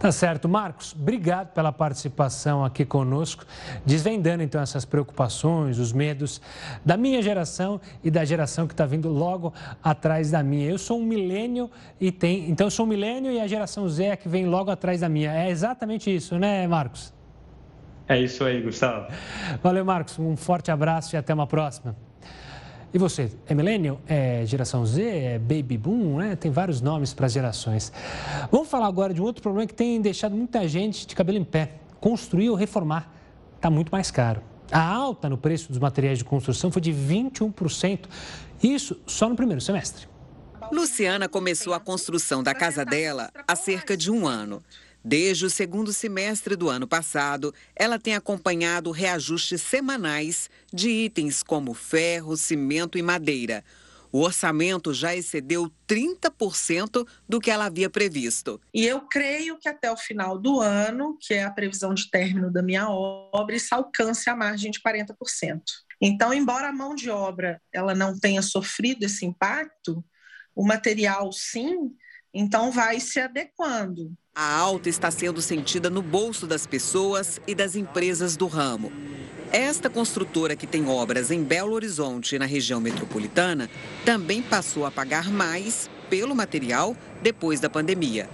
Tá 0.02 0.12
certo. 0.12 0.50
Marcos, 0.50 0.96
obrigado 1.00 1.54
pela 1.54 1.72
participação 1.72 2.66
aqui 2.66 2.84
conosco, 2.84 3.46
desvendando 3.86 4.42
então 4.42 4.60
essas 4.60 4.84
preocupações, 4.84 5.78
os 5.78 5.94
medos 5.94 6.42
da 6.84 6.98
minha 6.98 7.22
geração 7.22 7.80
e 8.04 8.10
da 8.10 8.26
geração 8.26 8.66
que 8.66 8.74
está 8.74 8.84
vindo 8.84 9.10
logo 9.10 9.54
atrás 9.84 10.32
da 10.32 10.42
minha. 10.42 10.68
Eu 10.68 10.80
sou 10.80 11.00
um 11.00 11.06
milênio 11.06 11.70
e 12.00 12.12
tem. 12.12 12.50
Então, 12.50 12.66
eu 12.66 12.72
sou 12.72 12.88
um 12.88 12.90
milênio 12.90 13.32
e 13.32 13.40
a 13.40 13.46
geração 13.46 13.88
Z 13.88 14.06
é 14.06 14.16
que 14.16 14.28
vem 14.28 14.48
logo 14.48 14.72
atrás 14.72 15.02
da 15.02 15.08
minha. 15.08 15.32
É 15.32 15.52
exatamente 15.52 16.14
isso, 16.14 16.40
né, 16.40 16.68
Marcos? 16.68 17.14
É 18.08 18.20
isso 18.20 18.44
aí, 18.44 18.60
Gustavo. 18.60 19.06
Valeu, 19.62 19.86
Marcos. 19.86 20.18
Um 20.18 20.36
forte 20.36 20.72
abraço 20.72 21.16
e 21.16 21.18
até 21.18 21.32
uma 21.32 21.46
próxima. 21.46 21.96
E 22.94 22.98
você, 22.98 23.32
é 23.48 23.54
millennial? 23.54 24.02
É 24.06 24.46
geração 24.46 24.86
Z? 24.86 25.02
É 25.02 25.40
baby 25.40 25.78
boom? 25.78 26.18
Né? 26.18 26.36
Tem 26.36 26.52
vários 26.52 26.82
nomes 26.82 27.14
para 27.14 27.26
as 27.26 27.32
gerações. 27.32 27.92
Vamos 28.52 28.68
falar 28.68 28.88
agora 28.88 29.14
de 29.14 29.22
um 29.22 29.24
outro 29.24 29.42
problema 29.42 29.66
que 29.66 29.74
tem 29.74 30.02
deixado 30.02 30.36
muita 30.36 30.68
gente 30.68 31.08
de 31.08 31.16
cabelo 31.16 31.38
em 31.38 31.44
pé. 31.44 31.76
Construir 32.02 32.50
ou 32.50 32.56
reformar 32.56 33.14
está 33.56 33.70
muito 33.70 33.92
mais 33.92 34.12
caro. 34.12 34.42
A 34.72 34.84
alta 34.84 35.30
no 35.30 35.38
preço 35.38 35.70
dos 35.70 35.80
materiais 35.80 36.18
de 36.18 36.26
construção 36.26 36.70
foi 36.70 36.82
de 36.82 36.92
21%. 36.92 38.08
Isso 38.62 39.00
só 39.06 39.30
no 39.30 39.36
primeiro 39.36 39.62
semestre. 39.62 40.08
Luciana 40.72 41.28
começou 41.28 41.74
a 41.74 41.80
construção 41.80 42.44
da 42.44 42.54
casa 42.54 42.84
dela 42.86 43.30
há 43.48 43.56
cerca 43.56 43.96
de 43.96 44.12
um 44.12 44.28
ano. 44.28 44.62
Desde 45.04 45.46
o 45.46 45.50
segundo 45.50 45.92
semestre 45.92 46.56
do 46.56 46.70
ano 46.70 46.88
passado, 46.88 47.54
ela 47.76 47.98
tem 47.98 48.16
acompanhado 48.16 48.92
reajustes 48.92 49.62
semanais 49.62 50.50
de 50.72 50.90
itens 50.90 51.42
como 51.42 51.74
ferro, 51.74 52.38
cimento 52.38 52.98
e 52.98 53.02
madeira. 53.02 53.64
O 54.12 54.20
orçamento 54.20 54.94
já 54.94 55.16
excedeu 55.16 55.72
30% 55.88 57.08
do 57.28 57.40
que 57.40 57.50
ela 57.50 57.66
havia 57.66 57.90
previsto. 57.90 58.60
E 58.74 58.86
eu 58.86 59.02
creio 59.02 59.58
que 59.58 59.70
até 59.70 59.90
o 59.90 59.98
final 59.98 60.38
do 60.38 60.60
ano, 60.60 61.18
que 61.20 61.34
é 61.34 61.44
a 61.44 61.52
previsão 61.52 61.94
de 61.94 62.10
término 62.12 62.52
da 62.52 62.62
minha 62.62 62.90
obra, 62.90 63.56
isso 63.56 63.74
alcance 63.74 64.30
a 64.30 64.36
margem 64.36 64.70
de 64.70 64.82
40%. 64.82 65.62
Então, 66.02 66.34
embora 66.34 66.68
a 66.68 66.74
mão 66.74 66.94
de 66.94 67.10
obra 67.10 67.62
ela 67.72 67.96
não 67.96 68.20
tenha 68.20 68.42
sofrido 68.42 69.04
esse 69.04 69.26
impacto, 69.26 70.04
o 70.54 70.66
material 70.66 71.32
sim, 71.32 71.96
então 72.34 72.72
vai 72.72 73.00
se 73.00 73.20
adequando. 73.20 74.14
A 74.34 74.56
alta 74.56 74.88
está 74.88 75.12
sendo 75.12 75.42
sentida 75.42 75.90
no 75.90 76.02
bolso 76.02 76.48
das 76.48 76.66
pessoas 76.66 77.42
e 77.46 77.54
das 77.54 77.76
empresas 77.76 78.38
do 78.38 78.48
ramo. 78.48 78.90
Esta 79.52 79.90
construtora, 79.90 80.56
que 80.56 80.66
tem 80.66 80.88
obras 80.88 81.32
em 81.32 81.44
Belo 81.44 81.74
Horizonte 81.74 82.38
e 82.38 82.40
na 82.40 82.46
região 82.46 82.80
metropolitana, 82.80 83.70
também 84.06 84.42
passou 84.42 84.86
a 84.86 84.92
pagar 84.92 85.30
mais 85.30 85.90
pelo 86.10 86.34
material 86.34 86.96
depois 87.22 87.60
da 87.60 87.70
pandemia. 87.70 88.30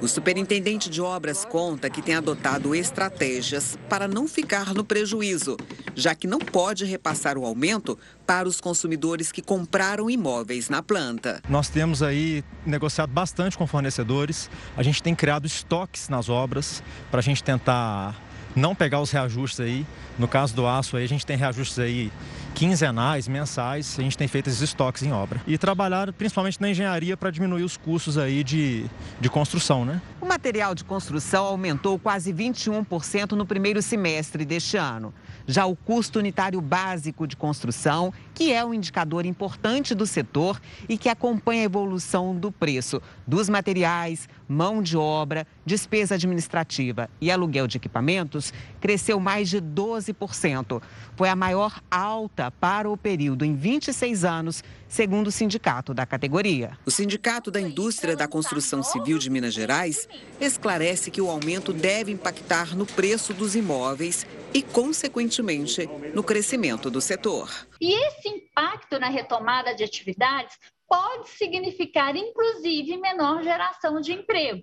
O 0.00 0.06
superintendente 0.06 0.88
de 0.88 1.02
obras 1.02 1.44
conta 1.44 1.90
que 1.90 2.00
tem 2.00 2.14
adotado 2.14 2.72
estratégias 2.72 3.76
para 3.88 4.06
não 4.06 4.28
ficar 4.28 4.72
no 4.72 4.84
prejuízo, 4.84 5.56
já 5.92 6.14
que 6.14 6.28
não 6.28 6.38
pode 6.38 6.84
repassar 6.84 7.36
o 7.36 7.44
aumento 7.44 7.98
para 8.24 8.48
os 8.48 8.60
consumidores 8.60 9.32
que 9.32 9.42
compraram 9.42 10.08
imóveis 10.08 10.68
na 10.68 10.84
planta. 10.84 11.42
Nós 11.48 11.68
temos 11.68 12.00
aí 12.00 12.44
negociado 12.64 13.10
bastante 13.10 13.58
com 13.58 13.66
fornecedores, 13.66 14.48
a 14.76 14.84
gente 14.84 15.02
tem 15.02 15.16
criado 15.16 15.46
estoques 15.46 16.08
nas 16.08 16.28
obras 16.28 16.80
para 17.10 17.18
a 17.18 17.22
gente 17.22 17.42
tentar 17.42 18.14
não 18.54 18.74
pegar 18.74 19.00
os 19.00 19.10
reajustes 19.10 19.60
aí. 19.60 19.86
No 20.18 20.28
caso 20.28 20.54
do 20.54 20.66
aço 20.66 20.96
aí, 20.96 21.04
a 21.04 21.08
gente 21.08 21.26
tem 21.26 21.36
reajustes 21.36 21.78
aí 21.78 22.12
quinzenais, 22.58 23.28
mensais, 23.28 23.94
a 24.00 24.02
gente 24.02 24.18
tem 24.18 24.26
feito 24.26 24.48
esses 24.48 24.60
estoques 24.60 25.04
em 25.04 25.12
obra. 25.12 25.40
E 25.46 25.56
trabalhar 25.56 26.12
principalmente 26.12 26.60
na 26.60 26.68
engenharia 26.68 27.16
para 27.16 27.30
diminuir 27.30 27.62
os 27.62 27.76
custos 27.76 28.18
aí 28.18 28.42
de, 28.42 28.84
de 29.20 29.30
construção, 29.30 29.84
né? 29.84 30.02
O 30.20 30.26
material 30.26 30.74
de 30.74 30.82
construção 30.82 31.44
aumentou 31.44 32.00
quase 32.00 32.32
21% 32.34 33.32
no 33.32 33.46
primeiro 33.46 33.80
semestre 33.80 34.44
deste 34.44 34.76
ano. 34.76 35.14
Já 35.46 35.66
o 35.66 35.76
custo 35.76 36.18
unitário 36.18 36.60
básico 36.60 37.28
de 37.28 37.36
construção, 37.36 38.12
que 38.34 38.52
é 38.52 38.64
um 38.64 38.74
indicador 38.74 39.24
importante 39.24 39.94
do 39.94 40.04
setor 40.04 40.60
e 40.88 40.98
que 40.98 41.08
acompanha 41.08 41.62
a 41.62 41.64
evolução 41.64 42.34
do 42.34 42.50
preço 42.50 43.00
dos 43.24 43.48
materiais, 43.48 44.28
mão 44.48 44.82
de 44.82 44.96
obra, 44.96 45.46
despesa 45.64 46.16
administrativa 46.16 47.08
e 47.20 47.30
aluguel 47.30 47.68
de 47.68 47.76
equipamentos, 47.76 48.52
cresceu 48.80 49.20
mais 49.20 49.48
de 49.48 49.62
12%. 49.62 50.82
Foi 51.16 51.28
a 51.28 51.36
maior 51.36 51.80
alta 51.90 52.47
para 52.50 52.88
o 52.88 52.96
período 52.96 53.44
em 53.44 53.54
26 53.54 54.24
anos, 54.24 54.62
segundo 54.88 55.28
o 55.28 55.32
sindicato 55.32 55.92
da 55.92 56.06
categoria. 56.06 56.78
O 56.86 56.90
Sindicato 56.90 57.50
da 57.50 57.60
Indústria 57.60 58.16
da 58.16 58.26
Construção 58.26 58.82
Civil 58.82 59.18
de 59.18 59.30
Minas 59.30 59.54
Gerais 59.54 60.08
esclarece 60.40 61.10
que 61.10 61.20
o 61.20 61.30
aumento 61.30 61.72
deve 61.72 62.12
impactar 62.12 62.76
no 62.76 62.86
preço 62.86 63.34
dos 63.34 63.54
imóveis 63.54 64.26
e, 64.52 64.62
consequentemente, 64.62 65.88
no 66.14 66.22
crescimento 66.22 66.90
do 66.90 67.00
setor. 67.00 67.50
E 67.80 67.92
esse 67.92 68.28
impacto 68.28 68.98
na 68.98 69.08
retomada 69.08 69.74
de 69.74 69.84
atividades 69.84 70.56
pode 70.88 71.28
significar, 71.30 72.16
inclusive, 72.16 72.96
menor 72.96 73.42
geração 73.42 74.00
de 74.00 74.12
emprego. 74.12 74.62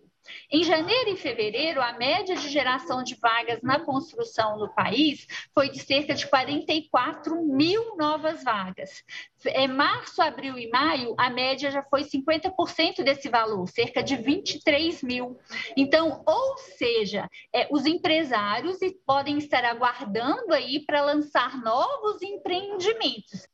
Em 0.52 0.64
janeiro 0.64 1.10
e 1.10 1.18
fevereiro, 1.18 1.82
a 1.82 1.94
média 1.94 2.36
de 2.36 2.50
geração 2.50 3.04
de 3.04 3.16
vagas 3.16 3.62
na 3.62 3.80
construção 3.80 4.58
no 4.58 4.74
país 4.74 5.28
foi 5.54 5.70
de 5.70 5.80
cerca 5.80 6.14
de 6.14 6.28
44 6.28 7.42
mil 7.46 7.96
novas 7.98 8.44
vagas. 8.44 9.04
Em 9.46 9.68
março, 9.68 10.22
abril 10.22 10.58
e 10.58 10.70
maio, 10.70 11.14
a 11.18 11.30
média 11.30 11.70
já 11.70 11.84
foi 11.84 12.04
50% 12.04 13.04
desse 13.04 13.30
valor, 13.30 13.68
cerca 13.68 14.02
de 14.02 14.16
23 14.16 15.04
mil. 15.04 15.38
Então, 15.78 16.24
ou 16.26 16.58
seja, 16.58 17.30
é, 17.54 17.68
os 17.72 17.86
empresários 17.86 18.78
podem 19.06 19.38
estar 19.38 19.64
aguardando 19.64 20.54
aí 20.54 20.84
para 20.86 21.04
lançar 21.04 21.62
novos 21.62 22.22
empreendimentos. 22.22 23.48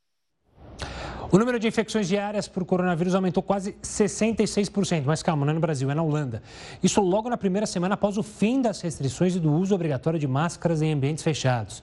O 1.32 1.38
número 1.38 1.58
de 1.58 1.66
infecções 1.66 2.10
diárias 2.10 2.46
por 2.50 2.66
coronavírus 2.66 3.16
aumentou 3.16 3.42
quase 3.42 3.72
66%, 3.82 5.04
mas 5.06 5.24
calma, 5.24 5.46
não 5.46 5.52
é 5.52 5.54
no 5.54 5.62
Brasil, 5.62 5.90
é 5.90 5.96
na 5.96 6.04
Holanda. 6.04 6.44
Isso 6.84 7.00
logo 7.00 7.30
na 7.30 7.38
primeira 7.38 7.66
semana 7.66 7.94
após 7.94 8.18
o 8.18 8.24
fim 8.24 8.62
das 8.62 8.82
restrições 8.82 9.34
e 9.38 9.40
do 9.40 9.50
uso 9.50 9.74
obrigatório 9.74 10.20
de 10.20 10.28
máscaras 10.28 10.82
em 10.82 10.92
ambientes 10.92 11.24
fechados. 11.24 11.82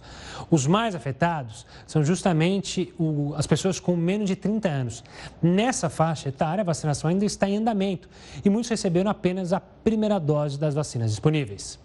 Os 0.51 0.67
mais 0.67 0.95
afetados 0.95 1.65
são 1.87 2.05
justamente 2.05 2.93
o, 2.99 3.33
as 3.37 3.47
pessoas 3.47 3.81
com 3.81 3.97
menos 3.97 4.29
de 4.29 4.37
30 4.37 4.69
anos. 4.69 5.05
Nessa 5.41 5.89
faixa 5.89 6.29
etária, 6.29 6.61
a 6.61 6.65
vacinação 6.67 7.09
ainda 7.09 7.25
está 7.25 7.49
em 7.49 7.57
andamento 7.57 8.07
e 8.45 8.51
muitos 8.51 8.69
receberam 8.69 9.11
apenas 9.11 9.55
a 9.55 9.61
primeira 9.61 10.21
dose 10.21 10.59
das 10.59 10.75
vacinas 10.75 11.09
disponíveis. 11.09 11.79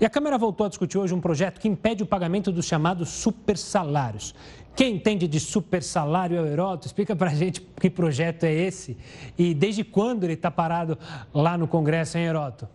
E 0.00 0.04
a 0.06 0.08
Câmara 0.08 0.38
voltou 0.38 0.64
a 0.64 0.68
discutir 0.70 0.96
hoje 0.96 1.12
um 1.12 1.20
projeto 1.20 1.60
que 1.60 1.68
impede 1.68 2.02
o 2.02 2.06
pagamento 2.06 2.50
dos 2.50 2.64
chamados 2.64 3.10
supersalários. 3.10 4.34
Quem 4.74 4.94
entende 4.94 5.28
de 5.28 5.38
super 5.38 5.82
salário 5.82 6.36
é 6.36 6.40
o 6.40 6.46
Heroto? 6.46 6.86
Explica 6.86 7.14
para 7.14 7.30
a 7.30 7.34
gente 7.34 7.60
que 7.60 7.90
projeto 7.90 8.44
é 8.44 8.52
esse 8.52 8.96
e 9.36 9.52
desde 9.52 9.84
quando 9.84 10.24
ele 10.24 10.34
está 10.34 10.50
parado 10.50 10.98
lá 11.34 11.58
no 11.58 11.68
Congresso, 11.68 12.16
hein, 12.16 12.24
Heroto? 12.24 12.68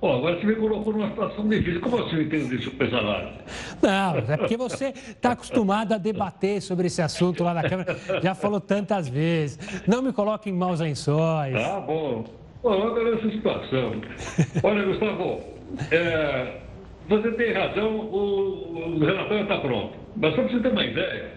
Bom, 0.00 0.16
agora 0.16 0.40
você 0.40 0.46
me 0.46 0.56
colocou 0.56 0.94
numa 0.94 1.10
situação 1.10 1.46
difícil. 1.46 1.78
Como 1.82 1.98
você 1.98 2.22
entende 2.22 2.56
de 2.56 2.64
super 2.64 2.88
salário? 2.88 3.28
Não, 3.82 4.16
é 4.32 4.36
porque 4.38 4.56
você 4.56 4.94
está 4.96 5.32
acostumado 5.32 5.92
a 5.92 5.98
debater 5.98 6.62
sobre 6.62 6.86
esse 6.86 7.02
assunto 7.02 7.44
lá 7.44 7.52
na 7.52 7.68
Câmara. 7.68 7.98
Já 8.22 8.34
falou 8.34 8.60
tantas 8.60 9.08
vezes. 9.08 9.58
Não 9.86 10.00
me 10.00 10.10
coloque 10.10 10.48
em 10.48 10.54
maus 10.54 10.80
lençóis. 10.80 11.54
Ah, 11.54 11.80
bom. 11.80 12.24
Bom, 12.62 12.72
agora 12.72 13.14
nessa 13.14 13.30
situação. 13.30 14.00
Olha, 14.62 14.86
Gustavo, 14.86 15.40
é, 15.90 16.60
você 17.10 17.32
tem 17.32 17.52
razão, 17.52 17.90
o, 17.90 18.96
o 18.96 19.04
relatório 19.04 19.42
está 19.42 19.58
pronto. 19.58 19.98
Mas 20.16 20.34
só 20.34 20.42
para 20.42 20.52
você 20.52 20.60
ter 20.60 20.68
uma 20.68 20.84
ideia, 20.84 21.30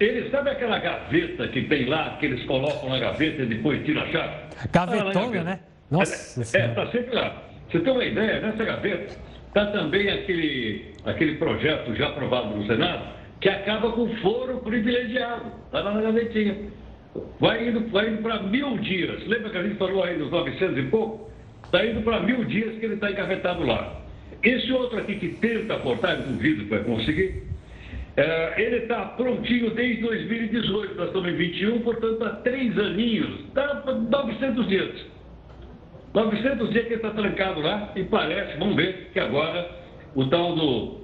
ele 0.00 0.28
sabe 0.30 0.50
aquela 0.50 0.78
gaveta 0.80 1.46
que 1.48 1.62
tem 1.62 1.86
lá, 1.86 2.16
que 2.18 2.26
eles 2.26 2.44
colocam 2.46 2.90
na 2.90 2.98
gaveta 2.98 3.42
e 3.42 3.46
depois 3.46 3.84
tiram 3.84 4.02
a 4.02 4.06
chave? 4.06 4.34
Gavetona, 4.72 5.40
ah, 5.40 5.44
né? 5.44 5.60
Nossa 5.88 6.58
É, 6.58 6.66
está 6.66 6.86
sempre 6.88 7.14
lá. 7.14 7.42
Você 7.70 7.78
tem 7.78 7.92
uma 7.92 8.04
ideia, 8.04 8.40
nessa 8.40 8.64
gaveta 8.64 9.16
está 9.46 9.66
também 9.66 10.10
aquele, 10.10 10.94
aquele 11.04 11.36
projeto 11.36 11.94
já 11.94 12.08
aprovado 12.08 12.56
no 12.56 12.66
Senado, 12.66 13.08
que 13.40 13.48
acaba 13.48 13.92
com 13.92 14.08
foro 14.16 14.58
privilegiado. 14.58 15.46
Está 15.66 15.80
lá 15.80 15.94
na 15.94 16.02
gavetinha. 16.02 16.56
Vai 17.38 17.68
indo, 17.68 17.88
vai 17.90 18.08
indo 18.08 18.22
para 18.22 18.42
mil 18.42 18.78
dias. 18.78 19.24
Lembra 19.26 19.50
que 19.50 19.58
a 19.58 19.62
gente 19.62 19.76
falou 19.76 20.02
aí 20.02 20.18
dos 20.18 20.30
900 20.30 20.76
e 20.76 20.82
pouco? 20.88 21.30
Está 21.64 21.84
indo 21.84 22.02
para 22.02 22.20
mil 22.20 22.44
dias 22.44 22.78
que 22.78 22.84
ele 22.84 22.94
está 22.94 23.10
engavetado 23.10 23.64
lá. 23.64 24.07
Esse 24.48 24.72
outro 24.72 24.98
aqui 24.98 25.16
que 25.16 25.28
tenta 25.28 25.76
cortar, 25.80 26.16
duvido 26.16 26.64
que 26.64 26.70
vai 26.70 26.82
conseguir, 26.82 27.42
é, 28.16 28.54
ele 28.56 28.76
está 28.76 29.04
prontinho 29.04 29.70
desde 29.74 30.00
2018, 30.00 30.94
nós 30.94 31.08
estamos 31.08 31.28
em 31.28 31.36
21, 31.36 31.80
portanto, 31.82 32.24
há 32.24 32.30
três 32.36 32.78
aninhos, 32.78 33.44
dá 33.52 33.84
900 33.84 34.68
dias. 34.68 35.06
900 36.14 36.70
dias 36.70 36.86
que 36.86 36.94
ele 36.94 36.96
está 36.96 37.10
trancado 37.10 37.60
lá 37.60 37.92
e 37.94 38.04
parece, 38.04 38.56
vamos 38.58 38.74
ver, 38.76 39.10
que 39.12 39.20
agora 39.20 39.70
o 40.14 40.24
tal 40.28 40.56
do, 40.56 41.00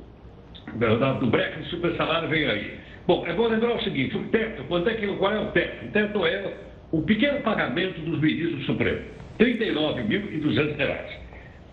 do, 0.77 1.21
do 1.21 1.27
break 1.27 1.65
de 1.65 1.69
super 1.69 1.95
salário 1.97 2.31
vem 2.31 2.47
aí. 2.47 2.79
Bom, 3.07 3.27
é 3.27 3.35
bom 3.35 3.47
lembrar 3.47 3.75
o 3.75 3.83
seguinte, 3.83 4.17
o 4.17 4.25
teto, 4.29 4.65
quanto 4.65 4.89
é 4.89 4.95
que, 4.95 5.07
qual 5.19 5.33
é 5.33 5.41
o 5.41 5.51
teto? 5.53 5.85
O 5.85 5.89
teto 5.91 6.25
é 6.25 6.55
o 6.93 7.03
pequeno 7.03 7.43
pagamento 7.43 8.01
dos 8.01 8.19
ministros 8.19 8.61
do 8.61 8.65
Supremo, 8.65 9.03
R$ 9.39 9.55
39.200. 9.59 10.99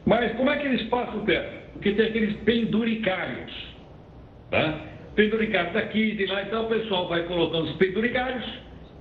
Mas 0.05 0.33
como 0.33 0.49
é 0.49 0.57
que 0.57 0.67
eles 0.67 0.83
passam 0.89 1.19
o 1.19 1.25
teto? 1.25 1.60
Porque 1.73 1.91
tem 1.91 2.07
aqueles 2.07 2.35
penduricários. 2.37 3.51
Tá? 4.49 4.79
Penduricários 5.15 5.73
daqui, 5.73 6.11
de 6.11 6.25
lá, 6.25 6.43
então 6.43 6.65
o 6.65 6.69
pessoal 6.69 7.07
vai 7.07 7.23
colocando 7.23 7.65
os 7.65 7.75
penduricários 7.77 8.45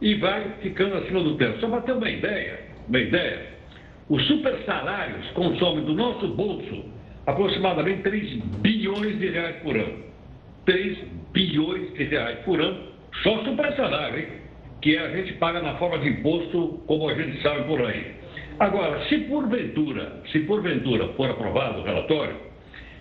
e 0.00 0.14
vai 0.14 0.56
ficando 0.60 0.96
acima 0.96 1.22
do 1.22 1.36
teto. 1.36 1.60
Só 1.60 1.68
para 1.68 1.82
ter 1.82 1.92
uma 1.92 2.10
ideia, 2.10 2.60
uma 2.88 2.98
ideia, 2.98 3.46
os 4.08 4.26
super 4.26 4.56
salários 4.64 5.26
consomem 5.32 5.84
do 5.84 5.94
nosso 5.94 6.28
bolso 6.28 6.84
aproximadamente 7.26 8.02
3 8.02 8.36
bilhões 8.60 9.18
de 9.18 9.28
reais 9.28 9.56
por 9.62 9.76
ano. 9.76 10.04
3 10.66 10.98
bilhões 11.32 11.92
de 11.94 12.04
reais 12.04 12.38
por 12.40 12.60
ano, 12.60 12.90
só 13.22 13.44
super 13.44 13.72
salário, 13.76 14.18
hein? 14.18 14.26
Que 14.82 14.96
a 14.96 15.10
gente 15.10 15.34
paga 15.34 15.60
na 15.60 15.74
forma 15.74 15.98
de 15.98 16.08
imposto, 16.08 16.82
como 16.86 17.08
a 17.08 17.14
gente 17.14 17.40
sabe 17.42 17.64
por 17.64 17.80
aí. 17.84 18.14
Agora, 18.58 19.04
se 19.06 19.18
porventura, 19.18 20.22
se 20.32 20.40
porventura 20.40 21.08
for 21.08 21.30
aprovado 21.30 21.80
o 21.80 21.84
relatório, 21.84 22.36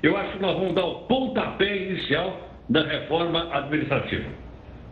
eu 0.02 0.16
acho 0.16 0.34
que 0.34 0.42
nós 0.42 0.58
vamos 0.58 0.76
dar 0.76 0.86
o 0.86 0.96
pontapé 1.08 1.76
inicial 1.76 2.50
da 2.70 2.84
reforma 2.84 3.50
administrativa. 3.52 4.26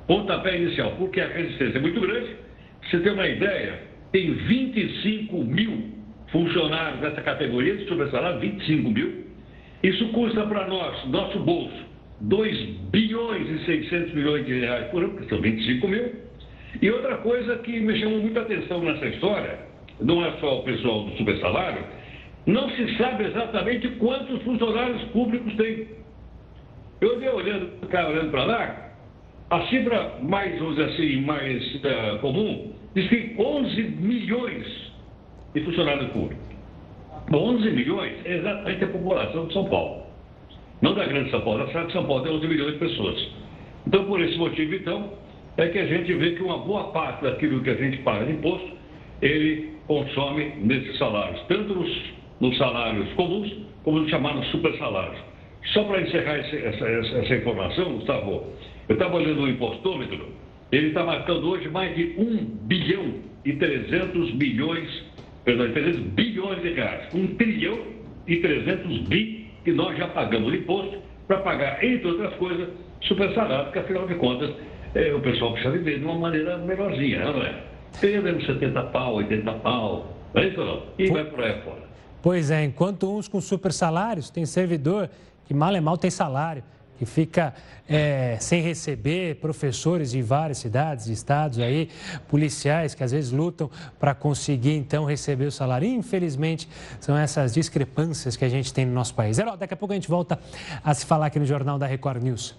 Pontapé 0.08 0.58
inicial, 0.58 0.93
porque 0.97 1.22
a 1.22 1.28
resistência 1.28 1.78
é 1.78 1.82
muito 1.82 1.99
grande. 1.99 2.36
Você 2.84 2.99
tem 2.99 3.12
uma 3.12 3.28
ideia, 3.28 3.82
tem 4.12 4.34
25 4.34 5.43
mil 5.43 5.97
funcionários 6.32 7.01
dessa 7.01 7.22
categoria 7.22 7.76
de 7.78 7.86
sobressalário, 7.88 8.39
25 8.39 8.89
mil. 8.89 9.28
Isso 9.84 10.08
custa 10.10 10.45
para 10.45 10.68
nós, 10.68 11.05
nosso 11.10 11.39
bolso, 11.39 11.86
2 12.22 12.58
bilhões 12.91 13.49
e 13.49 13.66
600 13.66 14.14
milhões 14.14 14.45
de 14.45 14.60
reais 14.60 14.88
por 14.88 15.03
ano, 15.03 15.18
que 15.18 15.30
são 15.30 15.39
25 15.39 15.88
mil. 15.88 16.12
E 16.82 16.91
outra 16.91 17.18
coisa 17.18 17.58
que 17.60 17.80
me 17.80 17.97
chamou 17.99 18.20
muita 18.20 18.41
atenção 18.41 18.82
nessa 18.82 19.05
história 19.05 19.60
não 20.01 20.24
é 20.26 20.32
só 20.39 20.60
o 20.60 20.64
pessoal 20.64 21.05
do 21.05 21.18
supersalário, 21.18 21.84
não 22.48 22.70
se 22.70 22.98
sabe 22.98 23.26
exatamente 23.26 23.89
quantos 24.00 24.41
funcionários 24.43 25.04
públicos 25.10 25.54
tem. 25.56 25.88
Eu 27.02 27.16
andei 27.16 27.30
olhando, 27.30 27.88
cara 27.89 28.10
olhando 28.10 28.32
para 28.32 28.45
lá, 28.45 28.91
a 29.50 29.62
cifra 29.68 30.14
mais, 30.24 30.58
vamos 30.58 30.78
dizer 30.78 30.89
assim, 30.89 31.22
mais 31.22 31.76
uh, 31.76 32.20
comum 32.20 32.74
diz 32.95 33.08
que 33.10 33.36
11 33.38 33.82
milhões 33.84 34.66
de 35.54 35.62
funcionários 35.62 36.10
públicos. 36.12 36.48
11 37.32 37.70
milhões 37.72 38.14
é 38.26 38.38
exatamente 38.38 38.84
a 38.84 38.88
população 38.88 39.48
de 39.48 39.54
São 39.54 39.66
Paulo. 39.66 40.04
Não 40.82 40.93
da 40.93 41.06
grande 41.06 41.30
São 41.30 41.41
Paulo, 41.41 41.60
da 41.60 41.68
cidade 41.68 41.88
de 41.88 41.93
São 41.93 42.06
Paulo 42.06 42.24
tem 42.24 42.32
11 42.32 42.48
milhões 42.48 42.74
de 42.74 42.80
pessoas. 42.80 43.28
Então, 43.86 44.06
por 44.06 44.22
esse 44.22 44.38
motivo, 44.38 44.74
então, 44.74 45.14
é 45.58 45.68
que 45.68 45.80
a 45.80 45.86
gente 45.86 46.14
vê 46.14 46.32
que 46.32 46.43
uma 46.43 46.60
boa 46.60 46.91
parte 46.91 47.24
daquilo 47.24 47.62
que 47.62 47.70
a 47.70 47.76
gente 47.76 47.98
paga 48.00 48.26
de 48.26 48.34
imposto, 48.34 48.72
ele 49.22 49.74
consome 49.88 50.54
nesses 50.58 50.98
salários, 50.98 51.41
tanto 51.48 51.74
nos, 51.74 52.14
nos 52.40 52.58
salários 52.58 53.12
comuns 53.14 53.52
como 53.84 54.00
nos 54.00 54.10
chamados 54.10 54.46
super 54.48 54.76
salários. 54.78 55.18
Só 55.74 55.84
para 55.84 56.02
encerrar 56.02 56.40
esse, 56.40 56.58
essa, 56.58 56.88
essa, 56.88 57.18
essa, 57.18 57.36
informação, 57.36 57.94
Gustavo, 57.94 58.46
eu 58.88 58.94
estava 58.94 59.16
olhando 59.16 59.42
o 59.42 59.50
impostômetro, 59.50 60.28
ele 60.72 60.88
está 60.88 61.04
marcando 61.04 61.50
hoje 61.50 61.70
mais 61.70 61.96
de 61.96 62.14
1 62.18 62.46
bilhão 62.64 63.14
e 63.44 63.54
300 63.54 64.34
milhões, 64.36 65.06
perdão, 65.44 65.72
300 65.72 66.00
bilhões 66.14 66.62
de 66.62 66.74
reais. 66.74 67.14
1 67.14 67.28
trilhão 67.36 67.80
e 68.28 68.38
300 68.38 69.00
bi 69.08 69.48
que 69.64 69.72
nós 69.72 69.98
já 69.98 70.08
pagamos 70.08 70.52
de 70.52 70.60
imposto 70.60 70.98
para 71.28 71.38
pagar, 71.38 71.84
entre 71.84 72.08
outras 72.08 72.34
coisas, 72.36 72.70
super 73.02 73.34
salário, 73.34 73.72
que 73.72 73.80
afinal 73.80 74.08
de 74.08 74.16
contas 74.16 74.54
é, 74.96 75.14
o 75.14 75.20
pessoal 75.20 75.52
precisa 75.54 75.72
viver 75.74 76.00
de 76.00 76.06
uma 76.06 76.16
maneira 76.18 76.58
melhorzinha, 76.58 77.26
não 77.26 77.44
é? 77.44 77.54
Perdemos 78.00 78.46
70 78.46 78.82
pau, 78.84 79.16
80 79.16 79.52
pau, 79.54 80.14
não 80.34 80.42
é 80.42 80.48
isso 80.48 80.64
não? 80.64 80.84
E 80.98 81.08
vai 81.10 81.26
por 81.26 81.44
aí 81.44 81.62
fora. 81.62 81.87
Pois 82.22 82.51
é, 82.51 82.63
enquanto 82.63 83.09
uns 83.09 83.28
com 83.28 83.39
super 83.39 83.72
salários, 83.72 84.30
tem 84.30 84.45
servidor 84.45 85.09
que 85.45 85.53
mal 85.53 85.74
é 85.74 85.80
mal 85.80 85.97
tem 85.97 86.11
salário, 86.11 86.63
que 86.97 87.05
fica 87.05 87.53
é, 87.88 88.38
sem 88.39 88.61
receber, 88.61 89.36
professores 89.36 90.11
de 90.11 90.22
várias 90.22 90.57
cidades 90.57 91.07
e 91.07 91.13
estados 91.13 91.59
aí, 91.59 91.89
policiais 92.28 92.93
que 92.93 93.03
às 93.03 93.11
vezes 93.11 93.32
lutam 93.32 93.70
para 93.99 94.13
conseguir 94.13 94.76
então 94.76 95.05
receber 95.05 95.45
o 95.45 95.51
salário. 95.51 95.88
Infelizmente, 95.88 96.68
são 96.99 97.15
essas 97.15 97.53
discrepâncias 97.53 98.36
que 98.36 98.43
a 98.43 98.49
gente 98.49 98.74
tem 98.74 98.86
no 98.86 98.93
nosso 98.93 99.13
país. 99.13 99.38
Herói, 99.38 99.57
daqui 99.57 99.74
a 99.74 99.78
pouco 99.78 99.93
a 99.93 99.95
gente 99.95 100.09
volta 100.09 100.39
a 100.84 100.93
se 100.93 101.05
falar 101.05 101.28
aqui 101.28 101.39
no 101.39 101.45
Jornal 101.45 101.78
da 101.78 101.86
Record 101.86 102.22
News. 102.22 102.55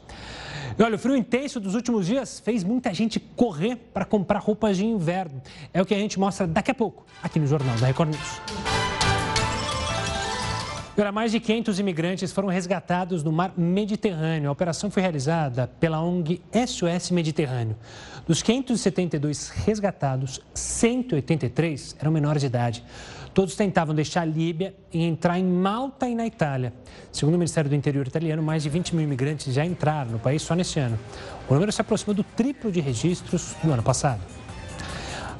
E 0.78 0.82
olha, 0.82 0.94
o 0.94 0.98
frio 0.98 1.16
intenso 1.16 1.58
dos 1.58 1.74
últimos 1.74 2.06
dias 2.06 2.40
fez 2.40 2.62
muita 2.62 2.94
gente 2.94 3.18
correr 3.18 3.76
para 3.92 4.04
comprar 4.04 4.38
roupas 4.38 4.76
de 4.76 4.86
inverno. 4.86 5.42
É 5.74 5.82
o 5.82 5.86
que 5.86 5.94
a 5.94 5.98
gente 5.98 6.18
mostra 6.18 6.46
daqui 6.46 6.70
a 6.70 6.74
pouco, 6.74 7.04
aqui 7.22 7.40
no 7.40 7.46
Jornal 7.46 7.76
da 7.78 7.88
Record 7.88 8.10
News. 8.10 8.77
Agora, 10.98 11.12
mais 11.12 11.30
de 11.30 11.38
500 11.38 11.78
imigrantes 11.78 12.32
foram 12.32 12.48
resgatados 12.48 13.22
no 13.22 13.30
mar 13.30 13.52
Mediterrâneo. 13.56 14.48
A 14.48 14.52
operação 14.52 14.90
foi 14.90 15.00
realizada 15.00 15.70
pela 15.78 16.02
ONG 16.02 16.42
SOS 16.52 17.12
Mediterrâneo. 17.12 17.76
Dos 18.26 18.42
572 18.42 19.48
resgatados, 19.50 20.40
183 20.52 21.94
eram 22.00 22.10
menores 22.10 22.40
de 22.40 22.48
idade. 22.48 22.84
Todos 23.32 23.54
tentavam 23.54 23.94
deixar 23.94 24.22
a 24.22 24.24
Líbia 24.24 24.74
e 24.92 25.04
entrar 25.04 25.38
em 25.38 25.44
Malta 25.44 26.08
e 26.08 26.16
na 26.16 26.26
Itália. 26.26 26.72
Segundo 27.12 27.36
o 27.36 27.38
Ministério 27.38 27.70
do 27.70 27.76
Interior 27.76 28.04
italiano, 28.04 28.42
mais 28.42 28.64
de 28.64 28.68
20 28.68 28.96
mil 28.96 29.04
imigrantes 29.04 29.54
já 29.54 29.64
entraram 29.64 30.10
no 30.10 30.18
país 30.18 30.42
só 30.42 30.56
nesse 30.56 30.80
ano. 30.80 30.98
O 31.48 31.54
número 31.54 31.70
se 31.70 31.80
aproxima 31.80 32.12
do 32.12 32.24
triplo 32.24 32.72
de 32.72 32.80
registros 32.80 33.54
do 33.62 33.72
ano 33.72 33.84
passado. 33.84 34.37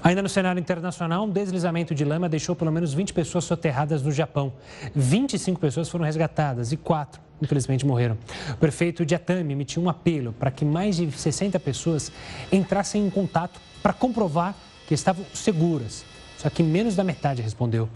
Ainda 0.03 0.22
no 0.22 0.28
cenário 0.28 0.61
internacional, 0.61 1.24
um 1.24 1.30
deslizamento 1.30 1.94
de 1.94 2.05
lama 2.05 2.28
deixou 2.28 2.55
pelo 2.55 2.70
menos 2.70 2.94
20 2.94 3.12
pessoas 3.12 3.44
soterradas 3.44 4.03
no 4.03 4.12
Japão. 4.12 4.53
25 4.94 5.61
pessoas 5.61 5.88
foram 5.88 6.05
resgatadas 6.05 6.70
e 6.70 6.76
quatro, 6.76 7.20
infelizmente, 7.42 7.84
morreram. 7.84 8.16
O 8.53 8.57
prefeito 8.57 9.05
de 9.05 9.14
Atami 9.14 9.53
emitiu 9.53 9.82
um 9.82 9.88
apelo 9.88 10.32
para 10.32 10.51
que 10.51 10.64
mais 10.64 10.96
de 10.96 11.11
60 11.11 11.59
pessoas 11.59 12.12
entrassem 12.53 13.05
em 13.05 13.11
contato 13.11 13.61
para 13.82 13.92
comprovar 13.92 14.55
que 14.86 14.94
estavam 14.94 15.24
seguras. 15.34 16.05
Só 16.38 16.49
que 16.49 16.62
menos 16.62 16.94
da 16.94 17.03
metade 17.03 17.42
respondeu. 17.42 17.88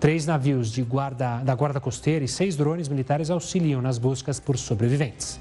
Três 0.00 0.26
navios 0.26 0.72
de 0.72 0.82
guarda, 0.82 1.38
da 1.44 1.54
Guarda 1.54 1.78
Costeira 1.78 2.24
e 2.24 2.28
seis 2.28 2.56
drones 2.56 2.88
militares 2.88 3.30
auxiliam 3.30 3.80
nas 3.80 3.96
buscas 3.96 4.40
por 4.40 4.58
sobreviventes. 4.58 5.38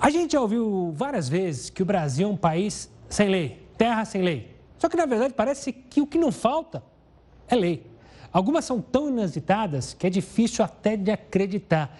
A 0.00 0.08
gente 0.08 0.32
já 0.32 0.40
ouviu 0.40 0.94
várias 0.96 1.28
vezes 1.28 1.68
que 1.68 1.82
o 1.82 1.84
Brasil 1.84 2.28
é 2.28 2.30
um 2.30 2.36
país 2.36 2.88
sem 3.08 3.28
lei, 3.28 3.65
terra 3.76 4.04
sem 4.04 4.22
lei. 4.22 4.54
Só 4.78 4.88
que, 4.88 4.96
na 4.96 5.06
verdade, 5.06 5.34
parece 5.34 5.72
que 5.72 6.00
o 6.00 6.06
que 6.06 6.18
não 6.18 6.30
falta 6.30 6.82
é 7.48 7.54
lei. 7.54 7.86
Algumas 8.32 8.64
são 8.64 8.80
tão 8.80 9.08
inusitadas 9.08 9.94
que 9.94 10.06
é 10.06 10.10
difícil 10.10 10.64
até 10.64 10.96
de 10.96 11.10
acreditar. 11.10 11.96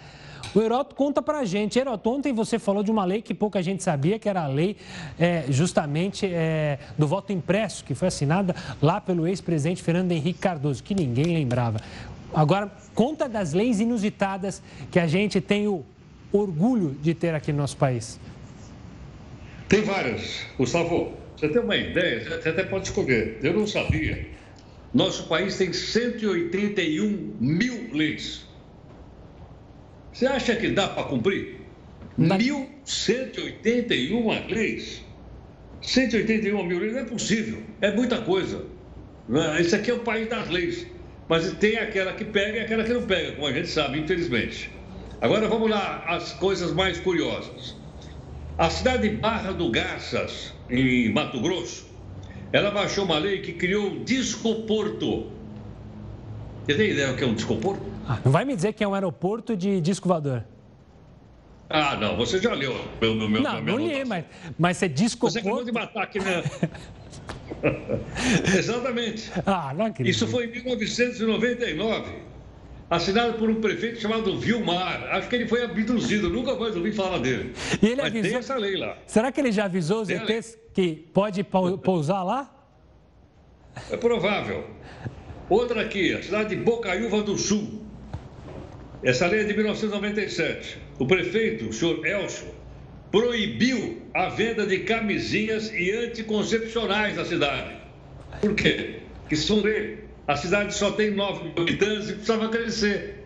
O 0.53 0.61
Heroto 0.61 0.95
conta 0.95 1.21
para 1.21 1.39
a 1.39 1.45
gente. 1.45 1.77
Heroto, 1.77 2.09
ontem 2.09 2.33
você 2.33 2.59
falou 2.59 2.83
de 2.83 2.91
uma 2.91 3.05
lei 3.05 3.21
que 3.21 3.33
pouca 3.33 3.61
gente 3.61 3.83
sabia, 3.83 4.19
que 4.19 4.29
era 4.29 4.43
a 4.43 4.47
lei 4.47 4.77
é, 5.19 5.45
justamente 5.49 6.25
é, 6.25 6.79
do 6.97 7.07
voto 7.07 7.33
impresso, 7.33 7.83
que 7.83 7.93
foi 7.93 8.07
assinada 8.07 8.55
lá 8.81 9.01
pelo 9.01 9.27
ex-presidente 9.27 9.81
Fernando 9.81 10.11
Henrique 10.11 10.39
Cardoso, 10.39 10.83
que 10.83 10.95
ninguém 10.95 11.25
lembrava. 11.25 11.79
Agora, 12.33 12.71
conta 12.93 13.27
das 13.27 13.53
leis 13.53 13.79
inusitadas 13.79 14.61
que 14.91 14.99
a 14.99 15.07
gente 15.07 15.41
tem 15.41 15.67
o 15.67 15.83
orgulho 16.31 16.95
de 17.01 17.13
ter 17.13 17.33
aqui 17.33 17.51
no 17.51 17.59
nosso 17.59 17.77
país. 17.77 18.19
Tem 19.67 19.81
várias. 19.81 20.41
Gustavo, 20.57 21.13
você 21.37 21.47
tem 21.49 21.61
uma 21.61 21.75
ideia, 21.75 22.41
você 22.41 22.49
até 22.49 22.63
pode 22.63 22.87
escolher. 22.87 23.37
Eu 23.43 23.53
não 23.53 23.67
sabia. 23.67 24.25
Nosso 24.91 25.27
país 25.27 25.55
tem 25.55 25.71
181 25.71 27.35
mil 27.39 27.93
leis. 27.93 28.47
Você 30.11 30.25
acha 30.25 30.55
que 30.55 30.69
dá 30.69 30.87
para 30.87 31.03
cumprir? 31.03 31.57
Dá. 32.17 32.39
1.181 32.39 34.49
leis. 34.49 35.05
181 35.79 36.65
mil 36.65 36.79
leis 36.79 36.93
não 36.93 37.01
é 37.01 37.05
possível. 37.05 37.61
É 37.81 37.93
muita 37.93 38.19
coisa. 38.21 38.65
Esse 39.59 39.75
aqui 39.75 39.91
é 39.91 39.93
o 39.93 39.99
país 39.99 40.27
das 40.27 40.49
leis. 40.49 40.87
Mas 41.29 41.53
tem 41.53 41.77
aquela 41.77 42.13
que 42.13 42.25
pega 42.25 42.57
e 42.57 42.61
aquela 42.61 42.83
que 42.83 42.93
não 42.93 43.03
pega, 43.03 43.33
como 43.33 43.45
a 43.45 43.53
gente 43.53 43.67
sabe, 43.67 43.99
infelizmente. 43.99 44.71
Agora 45.21 45.47
vamos 45.47 45.69
lá, 45.69 46.03
as 46.07 46.33
coisas 46.33 46.73
mais 46.73 46.99
curiosas. 46.99 47.75
A 48.57 48.71
cidade 48.71 49.07
de 49.07 49.17
Barra 49.17 49.51
do 49.51 49.69
Garças, 49.69 50.56
em 50.69 51.11
Mato 51.11 51.39
Grosso, 51.39 51.87
ela 52.51 52.71
baixou 52.71 53.05
uma 53.05 53.17
lei 53.17 53.41
que 53.41 53.53
criou 53.53 53.91
o 53.91 53.99
discoporto. 54.03 55.27
Você 56.65 56.75
tem 56.75 56.91
ideia 56.91 57.07
do 57.07 57.15
que 57.17 57.23
é 57.23 57.27
um 57.27 57.33
discoporto? 57.33 57.81
Ah, 58.07 58.19
não 58.23 58.31
vai 58.31 58.45
me 58.45 58.55
dizer 58.55 58.73
que 58.73 58.83
é 58.83 58.87
um 58.87 58.93
aeroporto 58.93 59.55
de 59.55 59.81
disco 59.81 60.07
voador. 60.07 60.43
Ah, 61.69 61.97
não, 61.97 62.15
você 62.15 62.39
já 62.41 62.53
leu 62.53 62.73
meu, 63.01 63.15
meu, 63.15 63.29
meu 63.29 63.41
Não, 63.41 63.61
não 63.61 63.77
li, 63.77 64.05
mas, 64.05 64.23
mas 64.57 64.77
você 64.77 64.87
discoporto... 64.87 65.33
Você 65.33 65.39
acabou 65.39 65.65
de 65.65 65.71
matar 65.71 66.03
aqui, 66.03 66.19
né? 66.19 66.41
Exatamente. 68.57 69.31
Ah, 69.45 69.73
não 69.75 69.85
acredito. 69.85 70.13
Isso 70.13 70.27
foi 70.27 70.45
em 70.45 70.51
1999, 70.51 72.11
assinado 72.89 73.33
por 73.33 73.49
um 73.49 73.61
prefeito 73.61 73.99
chamado 73.99 74.37
Vilmar. 74.39 75.03
Acho 75.11 75.27
que 75.27 75.35
ele 75.35 75.47
foi 75.47 75.63
abduzido, 75.63 76.29
nunca 76.29 76.55
mais 76.55 76.75
ouvi 76.75 76.91
falar 76.91 77.19
dele. 77.19 77.53
E 77.81 77.85
ele 77.85 77.97
Mas 77.97 78.05
avisou... 78.05 78.29
tem 78.29 78.39
essa 78.39 78.55
lei 78.55 78.77
lá. 78.77 78.97
Será 79.05 79.31
que 79.31 79.39
ele 79.39 79.51
já 79.51 79.65
avisou 79.65 80.01
os 80.01 80.09
ETs 80.09 80.57
que 80.73 80.93
pode 81.13 81.43
pousar 81.83 82.23
lá? 82.23 82.53
É 83.91 83.97
provável. 83.97 84.65
Outra 85.49 85.81
aqui, 85.81 86.13
a 86.13 86.21
cidade 86.21 86.55
de 86.55 86.61
Bocaiúva 86.61 87.21
do 87.21 87.37
Sul. 87.37 87.85
Essa 89.03 89.27
lei 89.27 89.41
é 89.41 89.43
de 89.43 89.53
1997. 89.53 90.77
O 90.99 91.05
prefeito, 91.05 91.69
o 91.69 91.73
senhor 91.73 92.05
Elcio, 92.05 92.47
proibiu 93.11 94.01
a 94.13 94.29
venda 94.29 94.65
de 94.65 94.79
camisinhas 94.79 95.71
e 95.71 95.91
anticoncepcionais 95.91 97.15
na 97.15 97.23
cidade. 97.23 97.77
Por 98.41 98.55
quê? 98.55 98.99
Que 99.29 99.35
são 99.35 99.61
dele. 99.61 100.06
A 100.27 100.35
cidade 100.35 100.73
só 100.73 100.91
tem 100.91 101.11
9 101.11 101.45
mil 101.45 101.53
habitantes 101.57 102.09
e 102.09 102.13
precisava 102.13 102.49
crescer. 102.49 103.23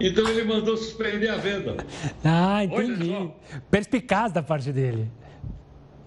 Então 0.00 0.26
ele 0.28 0.44
mandou 0.44 0.76
suspender 0.76 1.28
a 1.28 1.36
venda. 1.36 1.76
Ah, 2.24 2.64
entendi. 2.64 3.30
Perspicaz 3.70 4.32
da 4.32 4.42
parte 4.42 4.72
dele. 4.72 5.10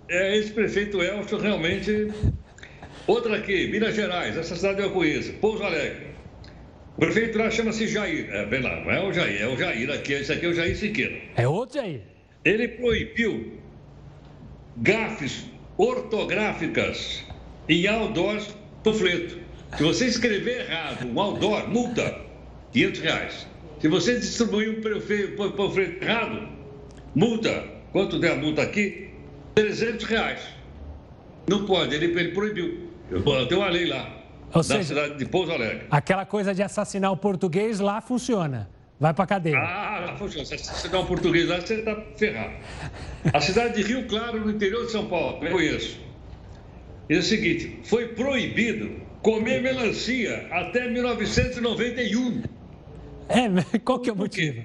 É, 0.09 0.37
esse 0.37 0.51
prefeito 0.51 1.01
Elcio 1.01 1.37
realmente. 1.37 2.11
Outra 3.07 3.37
aqui, 3.37 3.67
Minas 3.67 3.95
Gerais, 3.95 4.37
essa 4.37 4.55
cidade 4.55 4.81
eu 4.81 4.91
conheço, 4.91 5.33
Pouso 5.33 5.63
Alegre. 5.63 6.07
O 6.95 6.99
prefeito 6.99 7.37
lá 7.37 7.49
chama-se 7.49 7.87
Jair. 7.87 8.29
É, 8.31 8.45
bem 8.45 8.61
lá, 8.61 8.79
não 8.83 8.91
é 8.91 9.01
o 9.01 9.11
Jair, 9.13 9.41
é 9.41 9.47
o 9.47 9.57
Jair 9.57 9.89
aqui. 9.91 10.13
Esse 10.13 10.33
aqui 10.33 10.45
é 10.45 10.49
o 10.49 10.53
Jair 10.53 10.77
Siqueira. 10.77 11.17
É 11.35 11.47
outro 11.47 11.79
Jair. 11.79 12.01
Ele 12.43 12.67
proibiu 12.67 13.59
gafes 14.77 15.45
ortográficas 15.77 17.23
em 17.67 17.87
outdoors 17.87 18.55
panfleto. 18.83 19.40
Se 19.77 19.83
você 19.83 20.05
escrever 20.05 20.69
errado 20.69 21.07
um 21.07 21.19
outdoor, 21.19 21.67
multa 21.69 22.19
500 22.73 22.99
reais. 23.01 23.47
Se 23.79 23.87
você 23.87 24.19
distribuir 24.19 24.69
um 24.69 25.51
panfleto 25.51 26.03
errado, 26.03 26.47
multa. 27.15 27.63
Quanto 27.91 28.19
der 28.19 28.33
a 28.33 28.35
multa 28.35 28.61
aqui? 28.61 29.09
300 29.55 30.05
reais. 30.05 30.41
Não 31.49 31.65
pode, 31.65 31.95
ele, 31.95 32.05
ele 32.05 32.31
proibiu. 32.31 32.89
Tem 33.49 33.57
uma 33.57 33.69
lei 33.69 33.85
lá. 33.85 34.21
Ou 34.53 34.61
da 34.61 34.63
seja, 34.63 34.83
cidade 34.83 35.17
de 35.17 35.25
Pouso 35.25 35.51
Alegre. 35.51 35.87
Aquela 35.89 36.25
coisa 36.25 36.53
de 36.53 36.61
assassinar 36.61 37.11
o 37.11 37.17
português 37.17 37.79
lá 37.79 37.99
funciona. 38.01 38.69
Vai 38.99 39.13
pra 39.13 39.25
cadeia. 39.25 39.57
Ah, 39.57 40.15
funciona. 40.17 40.45
Se 40.45 40.87
dá 40.87 40.99
um 40.99 41.05
português 41.05 41.47
lá, 41.47 41.59
você 41.59 41.75
está 41.75 41.99
ferrado. 42.15 42.53
A 43.33 43.41
cidade 43.41 43.75
de 43.75 43.81
Rio 43.81 44.07
Claro, 44.07 44.39
no 44.39 44.51
interior 44.51 44.85
de 44.85 44.91
São 44.91 45.07
Paulo, 45.07 45.43
eu 45.43 45.51
conheço. 45.51 45.99
É 47.09 47.17
o 47.17 47.23
seguinte: 47.23 47.79
foi 47.83 48.09
proibido 48.09 49.01
comer 49.21 49.61
melancia 49.61 50.47
até 50.51 50.89
1991. 50.89 52.43
É, 53.29 53.79
qual 53.79 53.99
que 53.99 54.09
é 54.09 54.13
o 54.13 54.15
motivo? 54.15 54.63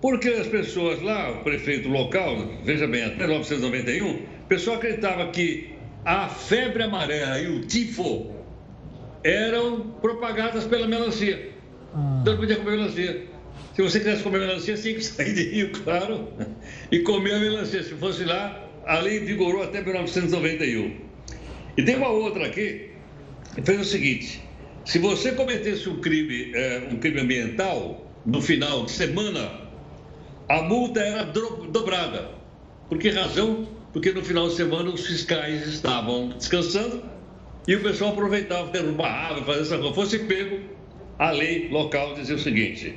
Porque 0.00 0.28
as 0.28 0.46
pessoas 0.46 1.02
lá, 1.02 1.30
o 1.30 1.44
prefeito 1.44 1.88
local, 1.88 2.48
veja 2.64 2.86
bem, 2.86 3.04
até 3.04 3.26
1991, 3.26 4.10
o 4.10 4.46
pessoal 4.48 4.76
acreditava 4.76 5.30
que 5.30 5.74
a 6.04 6.28
febre 6.28 6.82
amarela 6.82 7.38
e 7.38 7.46
o 7.46 7.60
tifo 7.66 8.30
eram 9.22 9.80
propagadas 10.00 10.64
pela 10.64 10.86
melancia. 10.86 11.50
Ah. 11.94 12.18
Então 12.22 12.32
não 12.32 12.40
podia 12.40 12.56
comer 12.56 12.78
melancia. 12.78 13.26
Se 13.74 13.82
você 13.82 13.98
quisesse 13.98 14.22
comer 14.22 14.40
melancia, 14.40 14.74
tinha 14.74 14.94
que 14.94 15.04
sair 15.04 15.34
de 15.34 15.42
Rio 15.50 15.72
Claro 15.72 16.28
e 16.90 17.00
comer 17.00 17.34
a 17.34 17.38
melancia. 17.38 17.82
Se 17.82 17.94
fosse 17.94 18.24
lá, 18.24 18.64
a 18.86 18.98
lei 19.00 19.20
vigorou 19.20 19.62
até 19.62 19.82
1991. 19.82 21.09
E 21.80 21.82
tem 21.82 21.96
uma 21.96 22.10
outra 22.10 22.44
aqui 22.44 22.90
que 23.54 23.62
fez 23.62 23.80
o 23.80 23.84
seguinte: 23.84 24.42
se 24.84 24.98
você 24.98 25.32
cometesse 25.32 25.88
um 25.88 25.98
crime, 25.98 26.52
é, 26.54 26.86
um 26.92 26.96
crime 26.98 27.22
ambiental 27.22 28.06
no 28.26 28.42
final 28.42 28.84
de 28.84 28.90
semana, 28.90 29.50
a 30.46 30.60
multa 30.60 31.00
era 31.00 31.22
dobrada. 31.24 32.32
Por 32.86 32.98
que 32.98 33.08
razão? 33.08 33.66
Porque 33.94 34.12
no 34.12 34.22
final 34.22 34.46
de 34.48 34.56
semana 34.56 34.90
os 34.90 35.06
fiscais 35.06 35.66
estavam 35.66 36.28
descansando 36.28 37.02
e 37.66 37.74
o 37.74 37.80
pessoal 37.80 38.10
aproveitava 38.10 38.70
derrubar 38.70 39.10
árvore, 39.10 39.46
fazer 39.46 39.60
essa 39.62 39.78
coisa. 39.78 39.94
Fosse 39.94 40.18
pego, 40.18 40.60
a 41.18 41.30
lei 41.30 41.70
local 41.70 42.12
dizia 42.12 42.36
o 42.36 42.38
seguinte: 42.38 42.94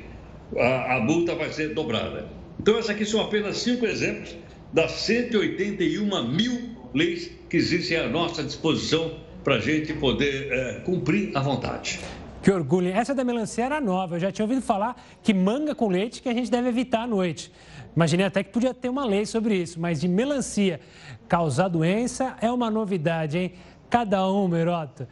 a, 0.58 0.98
a 0.98 1.00
multa 1.00 1.36
vai 1.36 1.54
ser 1.54 1.74
dobrada. 1.74 2.28
Então, 2.60 2.78
essas 2.78 2.90
aqui 2.90 3.06
são 3.06 3.22
apenas 3.22 3.60
cinco 3.60 3.86
exemplos 3.86 4.36
das 4.74 4.92
181 4.92 6.28
mil 6.28 6.73
leis 6.94 7.32
que 7.50 7.58
existem 7.58 7.98
à 7.98 8.08
nossa 8.08 8.44
disposição 8.44 9.16
para 9.44 9.56
a 9.56 9.60
gente 9.60 9.94
poder 9.94 10.52
é, 10.52 10.74
cumprir 10.82 11.36
à 11.36 11.42
vontade. 11.42 12.00
Que 12.42 12.52
orgulho. 12.52 12.90
Essa 12.90 13.16
da 13.16 13.24
melancia 13.24 13.66
era 13.66 13.80
nova. 13.80 14.16
Eu 14.16 14.20
já 14.20 14.32
tinha 14.32 14.44
ouvido 14.44 14.62
falar 14.62 15.02
que 15.22 15.34
manga 15.34 15.74
com 15.74 15.88
leite 15.88 16.22
que 16.22 16.28
a 16.28 16.34
gente 16.34 16.52
deve 16.52 16.70
evitar 16.70 17.04
à 17.04 17.08
noite. 17.08 17.52
Imaginei 17.96 18.26
até 18.26 18.44
que 18.44 18.52
podia 18.52 18.74
ter 18.74 18.90
uma 18.90 19.06
lei 19.06 19.26
sobre 19.26 19.56
isso, 19.56 19.80
mas 19.80 20.02
de 20.02 20.08
melancia 20.08 20.80
causar 21.28 21.68
doença 21.68 22.36
é 22.42 22.52
uma 22.52 22.70
novidade, 22.70 23.38
hein? 23.38 23.54
Cada 23.90 24.28
um, 24.30 24.48
Meroto. 24.48 25.08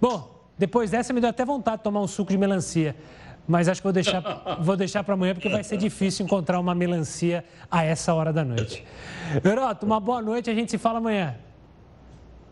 Bom, 0.00 0.34
depois 0.58 0.90
dessa 0.90 1.12
me 1.12 1.20
deu 1.20 1.30
até 1.30 1.44
vontade 1.44 1.78
de 1.78 1.84
tomar 1.84 2.00
um 2.00 2.08
suco 2.08 2.32
de 2.32 2.38
melancia. 2.38 2.96
Mas 3.46 3.68
acho 3.68 3.80
que 3.80 3.84
vou 3.84 3.92
deixar, 3.92 4.22
vou 4.60 4.76
deixar 4.76 5.04
para 5.04 5.14
amanhã, 5.14 5.34
porque 5.34 5.48
vai 5.48 5.62
ser 5.62 5.76
difícil 5.76 6.24
encontrar 6.24 6.58
uma 6.58 6.74
melancia 6.74 7.44
a 7.70 7.84
essa 7.84 8.14
hora 8.14 8.32
da 8.32 8.44
noite. 8.44 8.84
Meroto, 9.42 9.84
uma 9.84 10.00
boa 10.00 10.22
noite, 10.22 10.48
a 10.50 10.54
gente 10.54 10.70
se 10.70 10.78
fala 10.78 10.98
amanhã. 10.98 11.36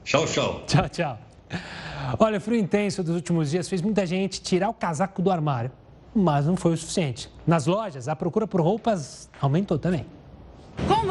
Tchau, 0.05 0.27
tchau. 0.27 0.63
Tchau, 0.67 0.89
tchau. 0.89 1.19
Olha, 2.19 2.39
o 2.39 2.41
frio 2.41 2.59
intenso 2.59 3.03
dos 3.03 3.15
últimos 3.15 3.51
dias 3.51 3.69
fez 3.69 3.81
muita 3.81 4.05
gente 4.05 4.43
tirar 4.43 4.69
o 4.69 4.75
casaco 4.75 5.23
do 5.23 5.31
armário, 5.31 5.71
mas 6.15 6.47
não 6.47 6.57
foi 6.57 6.73
o 6.73 6.77
suficiente. 6.77 7.31
Nas 7.47 7.67
lojas, 7.67 8.09
a 8.09 8.17
procura 8.17 8.47
por 8.47 8.61
roupas 8.61 9.31
aumentou 9.41 9.79
também. 9.79 10.05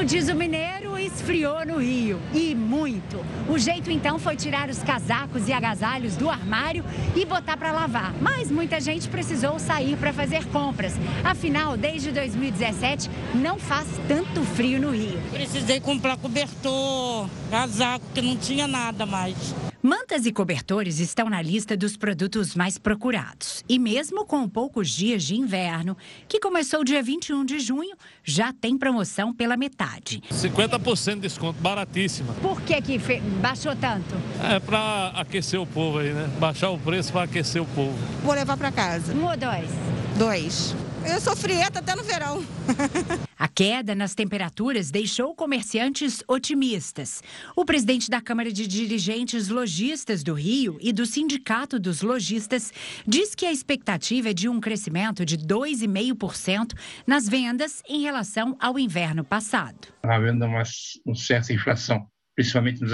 Como 0.01 0.03
diz 0.03 0.30
o 0.30 0.36
mineiro, 0.36 0.97
esfriou 0.97 1.66
no 1.66 1.78
Rio. 1.78 2.20
E 2.34 2.55
muito. 2.55 3.24
O 3.47 3.57
jeito 3.57 3.91
então 3.91 4.18
foi 4.18 4.36
tirar 4.36 4.70
os 4.70 4.82
casacos 4.84 5.47
e 5.47 5.53
agasalhos 5.53 6.16
do 6.16 6.30
armário 6.30 6.84
e 7.16 7.26
botar 7.26 7.55
para 7.57 7.72
lavar. 7.72 8.14
Mas 8.22 8.49
muita 8.49 8.80
gente 8.80 9.07
precisou 9.09 9.59
sair 9.59 9.95
para 9.97 10.12
fazer 10.12 10.45
compras. 10.47 10.93
Afinal, 11.24 11.78
desde 11.78 12.12
2017, 12.12 13.09
não 13.36 13.59
faz 13.59 13.88
tanto 14.07 14.41
frio 14.43 14.80
no 14.80 14.91
Rio. 14.91 15.20
Precisei 15.32 15.80
comprar 15.80 16.18
cobertor, 16.18 17.30
casaco, 17.49 18.05
que 18.14 18.22
não 18.22 18.36
tinha 18.36 18.68
nada 18.68 19.05
mais. 19.05 19.70
Mantas 19.84 20.27
e 20.27 20.32
cobertores 20.32 20.99
estão 20.99 21.27
na 21.27 21.41
lista 21.41 21.75
dos 21.75 21.97
produtos 21.97 22.53
mais 22.53 22.77
procurados. 22.77 23.63
E 23.67 23.79
mesmo 23.79 24.25
com 24.25 24.47
poucos 24.47 24.91
dias 24.91 25.23
de 25.23 25.36
inverno, 25.36 25.97
que 26.27 26.39
começou 26.39 26.84
dia 26.84 27.01
21 27.01 27.43
de 27.43 27.59
junho, 27.59 27.95
já 28.23 28.53
tem 28.53 28.77
promoção 28.77 29.34
pela 29.34 29.57
metade. 29.57 30.21
50% 30.32 31.15
de 31.15 31.21
desconto, 31.21 31.59
baratíssima. 31.59 32.32
Por 32.36 32.61
que, 32.61 32.79
que 32.79 32.99
baixou 33.41 33.75
tanto? 33.75 34.15
É 34.43 34.59
para 34.59 35.13
aquecer 35.15 35.59
o 35.59 35.65
povo 35.65 35.97
aí, 35.97 36.13
né? 36.13 36.29
Baixar 36.39 36.69
o 36.69 36.77
preço 36.77 37.11
para 37.11 37.23
aquecer 37.23 37.59
o 37.59 37.65
povo. 37.65 37.97
Vou 38.23 38.36
levar 38.36 38.57
para 38.57 38.71
casa. 38.71 39.15
Um 39.15 39.25
ou 39.25 39.36
dois? 39.36 39.67
Dois. 40.15 40.75
Eu 41.04 41.20
sou 41.20 41.36
frieta 41.36 41.80
até 41.80 41.95
no 41.95 42.04
verão. 42.04 42.43
A 43.38 43.47
queda 43.47 43.95
nas 43.95 44.14
temperaturas 44.14 44.91
deixou 44.91 45.34
comerciantes 45.34 46.24
otimistas. 46.28 47.24
O 47.56 47.66
presidente 47.66 48.08
da 48.08 48.22
Câmara 48.22 48.52
de 48.52 48.68
Dirigentes 48.68 49.47
Logistas 49.47 50.22
do 50.22 50.34
Rio 50.34 50.78
e 50.80 50.93
do 50.93 51.08
Sindicato 51.08 51.80
dos 51.80 52.04
Lojistas 52.04 52.72
diz 53.06 53.34
que 53.34 53.47
a 53.47 53.52
expectativa 53.52 54.30
é 54.30 54.34
de 54.34 54.47
um 54.47 54.60
crescimento 54.62 55.26
de 55.26 55.39
2,5% 55.39 56.78
nas 57.08 57.28
vendas 57.28 57.82
em 57.89 58.04
relação 58.04 58.56
ao 58.60 58.78
inverno 58.78 59.24
passado. 59.24 59.88
Havendo 60.04 60.45
uma, 60.45 60.62
uma 61.04 61.16
certa 61.16 61.52
inflação, 61.52 62.06
principalmente 62.36 62.80
nos, 62.80 62.91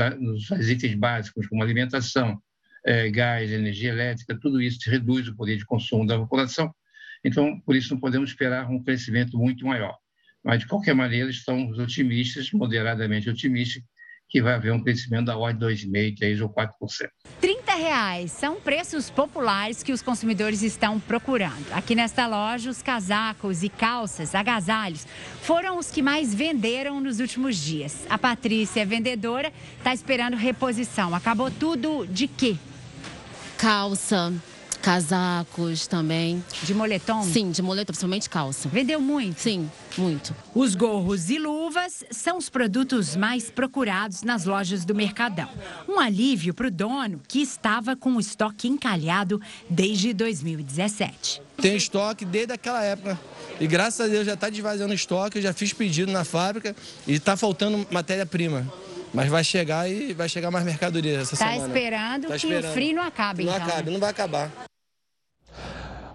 nos 0.49 0.69
itens 0.69 0.95
básicos, 0.95 1.45
como 1.47 1.61
alimentação, 1.61 2.41
é, 2.85 3.09
gás, 3.09 3.51
energia 3.51 3.89
elétrica, 3.89 4.39
tudo 4.39 4.61
isso 4.61 4.79
reduz 4.89 5.27
o 5.27 5.35
poder 5.35 5.57
de 5.57 5.65
consumo 5.65 6.07
da 6.07 6.17
população 6.17 6.73
então, 7.27 7.59
por 7.59 7.75
isso, 7.75 7.93
não 7.93 7.99
podemos 7.99 8.29
esperar 8.29 8.69
um 8.69 8.81
crescimento 8.81 9.37
muito 9.37 9.65
maior. 9.65 9.97
Mas, 10.41 10.59
de 10.59 10.67
qualquer 10.67 10.95
maneira, 10.95 11.29
estamos 11.29 11.77
otimistas, 11.77 12.51
moderadamente 12.53 13.29
otimistas, 13.29 13.83
que 14.29 14.41
vai 14.41 14.53
haver 14.53 14.71
um 14.71 14.81
crescimento 14.81 15.25
da 15.25 15.37
ordem 15.37 15.75
de 15.75 15.87
2,5%, 15.87 16.19
3% 16.19 16.41
ou 16.41 16.49
4%. 16.49 17.09
30 17.41 17.75
reais 17.75 18.31
são 18.31 18.59
preços 18.59 19.09
populares 19.09 19.83
que 19.83 19.91
os 19.91 20.01
consumidores 20.01 20.61
estão 20.61 21.01
procurando. 21.01 21.65
Aqui 21.73 21.95
nesta 21.95 22.27
loja, 22.27 22.69
os 22.69 22.81
casacos 22.81 23.61
e 23.61 23.67
calças, 23.67 24.33
agasalhos, 24.33 25.05
foram 25.41 25.77
os 25.77 25.91
que 25.91 26.01
mais 26.01 26.33
venderam 26.33 27.01
nos 27.01 27.19
últimos 27.19 27.57
dias. 27.57 28.05
A 28.09 28.17
Patrícia, 28.17 28.85
vendedora, 28.85 29.51
está 29.77 29.93
esperando 29.93 30.37
reposição. 30.37 31.13
Acabou 31.13 31.51
tudo 31.51 32.05
de 32.07 32.27
quê? 32.27 32.55
Calça, 33.57 34.33
casacos 34.81 35.87
também. 35.87 36.43
De 36.63 36.73
moletom? 36.73 37.23
Sim, 37.23 37.51
de 37.51 37.61
moletom, 37.61 37.87
principalmente 37.87 38.29
calça. 38.29 38.69
Vendeu 38.69 39.01
muito? 39.01 39.41
Sim, 39.41 39.69
muito. 39.97 40.35
Os 40.53 40.75
gorros 40.75 41.29
e 41.29 41.37
luvas 41.37 42.03
são 42.11 42.37
os 42.37 42.49
produtos 42.49 43.15
mais 43.15 43.49
procurados 43.49 44.23
nas 44.23 44.45
lojas 44.45 44.85
do 44.85 44.95
Mercadão. 44.95 45.49
Um 45.87 45.99
alívio 45.99 46.53
para 46.53 46.67
o 46.67 46.71
dono 46.71 47.21
que 47.27 47.41
estava 47.41 47.95
com 47.95 48.15
o 48.15 48.19
estoque 48.19 48.67
encalhado 48.67 49.41
desde 49.69 50.13
2017. 50.13 51.41
Tem 51.61 51.75
estoque 51.75 52.23
desde 52.23 52.53
aquela 52.53 52.83
época. 52.83 53.19
E 53.59 53.65
graças 53.65 54.01
a 54.01 54.07
Deus 54.07 54.25
já 54.25 54.35
está 54.35 54.49
desvaziando 54.49 54.91
o 54.91 54.95
estoque, 54.95 55.39
eu 55.39 55.41
já 55.41 55.53
fiz 55.53 55.73
pedido 55.73 56.11
na 56.11 56.23
fábrica 56.23 56.75
e 57.07 57.13
está 57.13 57.35
faltando 57.35 57.85
matéria-prima. 57.89 58.71
Mas 59.13 59.29
vai 59.29 59.43
chegar 59.43 59.89
e 59.89 60.13
vai 60.13 60.27
chegar 60.29 60.51
mais 60.51 60.65
mercadoria 60.65 61.19
essa 61.19 61.35
tá 61.35 61.47
semana. 61.47 61.67
Esperando 61.67 62.27
tá 62.27 62.35
esperando 62.35 62.61
que 62.61 62.67
o 62.67 62.73
frio 62.73 62.95
não 62.95 63.03
acabe, 63.03 63.43
não 63.43 63.53
então. 63.53 63.65
Não 63.65 63.73
acabe, 63.73 63.91
não 63.91 63.99
vai 63.99 64.09
acabar. 64.09 64.51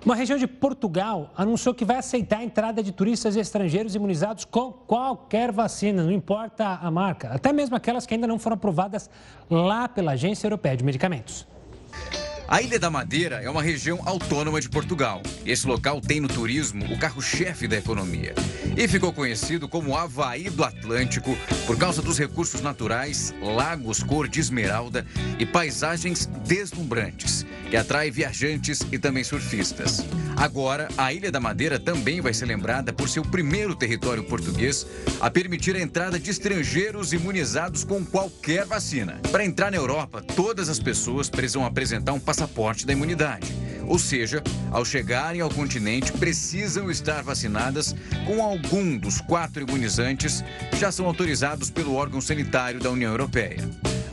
Uma 0.05 0.17
região 0.17 0.37
de 0.37 0.49
Portugal 0.49 1.33
anunciou 1.37 1.73
que 1.73 1.85
vai 1.85 1.97
aceitar 1.97 2.39
a 2.39 2.45
entrada 2.45 2.83
de 2.83 2.91
turistas 2.91 3.37
estrangeiros 3.37 3.95
imunizados 3.95 4.45
com 4.45 4.73
qualquer 4.73 5.53
vacina, 5.53 6.03
não 6.03 6.11
importa 6.11 6.81
a 6.83 6.91
marca, 6.91 7.29
até 7.29 7.53
mesmo 7.53 7.77
aquelas 7.77 8.05
que 8.05 8.13
ainda 8.13 8.27
não 8.27 8.39
foram 8.39 8.55
aprovadas 8.55 9.09
lá 9.49 9.89
pela 9.89 10.13
Agência 10.13 10.47
Europeia 10.47 10.77
de 10.77 10.83
Medicamentos. 10.83 11.47
A 12.49 12.61
Ilha 12.61 12.79
da 12.79 12.91
Madeira 12.91 13.37
é 13.43 13.49
uma 13.49 13.63
região 13.63 14.01
autônoma 14.05 14.61
de 14.61 14.69
Portugal. 14.69 15.23
Esse 15.47 15.67
local 15.67 16.01
tem 16.01 16.21
no 16.21 16.29
turismo 16.29 16.85
o 16.93 16.99
carro-chefe 16.99 17.67
da 17.67 17.79
economia. 17.79 18.35
E 18.77 18.87
ficou 18.87 19.13
conhecido 19.13 19.69
como 19.69 19.97
Havaí 19.97 20.51
do 20.51 20.65
Atlântico 20.65 21.37
por 21.67 21.79
causa 21.79 22.03
dos 22.03 22.19
recursos 22.19 22.61
naturais, 22.61 23.35
lagos 23.41 24.03
cor 24.03 24.29
de 24.29 24.41
esmeralda 24.41 25.07
e 25.39 25.47
paisagens 25.47 26.27
deslumbrantes, 26.47 27.47
que 27.71 27.77
atrai 27.77 28.11
viajantes 28.11 28.81
e 28.91 28.99
também 28.99 29.25
surfistas. 29.25 30.05
Agora, 30.37 30.89
a 30.99 31.13
Ilha 31.13 31.31
da 31.31 31.39
Madeira 31.39 31.79
também 31.79 32.21
vai 32.21 32.35
ser 32.35 32.47
lembrada 32.47 32.93
por 32.93 33.09
ser 33.09 33.21
o 33.21 33.25
primeiro 33.25 33.77
território 33.77 34.25
português 34.25 34.87
a 35.21 35.31
permitir 35.31 35.77
a 35.77 35.81
entrada 35.81 36.19
de 36.19 36.31
estrangeiros 36.31 37.13
imunizados 37.13 37.85
com 37.85 38.05
qualquer 38.05 38.65
vacina. 38.65 39.21
Para 39.31 39.45
entrar 39.45 39.71
na 39.71 39.77
Europa, 39.77 40.23
todas 40.35 40.69
as 40.69 40.81
pessoas 40.81 41.31
precisam 41.31 41.65
apresentar 41.65 42.13
um 42.13 42.21
passaporte 42.21 42.42
passaporte 42.43 42.85
da 42.85 42.93
imunidade. 42.93 43.53
Ou 43.87 43.99
seja, 43.99 44.43
ao 44.71 44.85
chegarem 44.85 45.41
ao 45.41 45.51
continente, 45.51 46.13
precisam 46.13 46.91
estar 46.91 47.23
vacinadas 47.23 47.95
com 48.27 48.43
algum 48.43 48.97
dos 48.97 49.21
quatro 49.21 49.63
imunizantes 49.63 50.43
já 50.79 50.91
são 50.91 51.07
autorizados 51.07 51.71
pelo 51.71 51.95
órgão 51.95 52.21
sanitário 52.21 52.81
da 52.81 52.91
União 52.91 53.11
Europeia. 53.11 53.59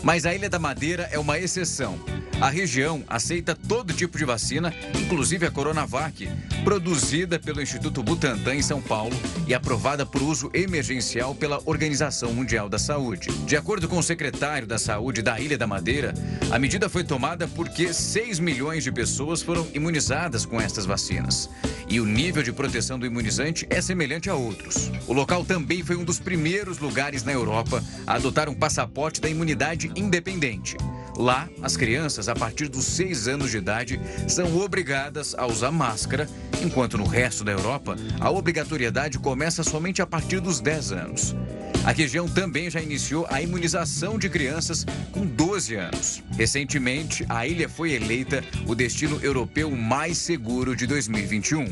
Mas 0.03 0.25
a 0.25 0.33
Ilha 0.33 0.49
da 0.49 0.59
Madeira 0.59 1.09
é 1.11 1.19
uma 1.19 1.37
exceção. 1.37 1.99
A 2.39 2.49
região 2.49 3.03
aceita 3.05 3.53
todo 3.53 3.93
tipo 3.93 4.17
de 4.17 4.23
vacina, 4.23 4.73
inclusive 4.97 5.45
a 5.45 5.51
Coronavac, 5.51 6.29
produzida 6.63 7.37
pelo 7.37 7.61
Instituto 7.61 8.01
Butantan 8.01 8.55
em 8.55 8.61
São 8.61 8.81
Paulo 8.81 9.15
e 9.45 9.53
aprovada 9.53 10.05
por 10.05 10.21
uso 10.21 10.49
emergencial 10.53 11.35
pela 11.35 11.61
Organização 11.65 12.33
Mundial 12.33 12.69
da 12.69 12.79
Saúde. 12.79 13.29
De 13.45 13.57
acordo 13.57 13.89
com 13.89 13.97
o 13.97 14.03
secretário 14.03 14.65
da 14.65 14.77
Saúde 14.77 15.21
da 15.21 15.37
Ilha 15.37 15.57
da 15.57 15.67
Madeira, 15.67 16.13
a 16.49 16.57
medida 16.57 16.87
foi 16.87 17.03
tomada 17.03 17.45
porque 17.45 17.91
6 17.91 18.39
milhões 18.39 18.85
de 18.85 18.91
pessoas 18.91 19.41
foram 19.41 19.67
imunizadas 19.73 20.45
com 20.45 20.61
estas 20.61 20.85
vacinas. 20.85 21.49
E 21.89 21.99
o 21.99 22.05
nível 22.05 22.43
de 22.43 22.53
proteção 22.53 22.99
do 22.99 23.05
imunizante 23.05 23.67
é 23.69 23.81
semelhante 23.81 24.29
a 24.29 24.35
outros. 24.35 24.91
O 25.07 25.13
local 25.13 25.43
também 25.43 25.83
foi 25.83 25.95
um 25.95 26.05
dos 26.05 26.19
primeiros 26.19 26.77
lugares 26.77 27.23
na 27.23 27.33
Europa 27.33 27.83
a 28.05 28.13
adotar 28.13 28.47
um 28.47 28.53
passaporte 28.53 29.19
da 29.19 29.27
imunidade 29.27 29.88
independente. 29.95 30.77
Lá, 31.17 31.49
as 31.61 31.75
crianças 31.75 32.29
a 32.29 32.35
partir 32.35 32.69
dos 32.69 32.85
6 32.85 33.27
anos 33.27 33.51
de 33.51 33.57
idade 33.57 33.99
são 34.27 34.57
obrigadas 34.57 35.35
a 35.37 35.45
usar 35.45 35.71
máscara, 35.71 36.29
enquanto 36.63 36.97
no 36.97 37.05
resto 37.05 37.43
da 37.43 37.51
Europa 37.51 37.97
a 38.19 38.29
obrigatoriedade 38.29 39.19
começa 39.19 39.63
somente 39.63 40.01
a 40.01 40.07
partir 40.07 40.39
dos 40.39 40.61
10 40.61 40.91
anos. 40.93 41.35
A 41.83 41.91
região 41.91 42.27
também 42.27 42.69
já 42.69 42.81
iniciou 42.81 43.25
a 43.29 43.41
imunização 43.41 44.17
de 44.17 44.29
crianças 44.29 44.85
com 45.11 45.25
12 45.25 45.75
anos. 45.75 46.23
Recentemente, 46.37 47.25
a 47.27 47.47
ilha 47.47 47.67
foi 47.67 47.93
eleita 47.93 48.43
o 48.65 48.75
destino 48.75 49.19
europeu 49.21 49.71
mais 49.71 50.17
seguro 50.17 50.75
de 50.75 50.85
2021. 50.85 51.65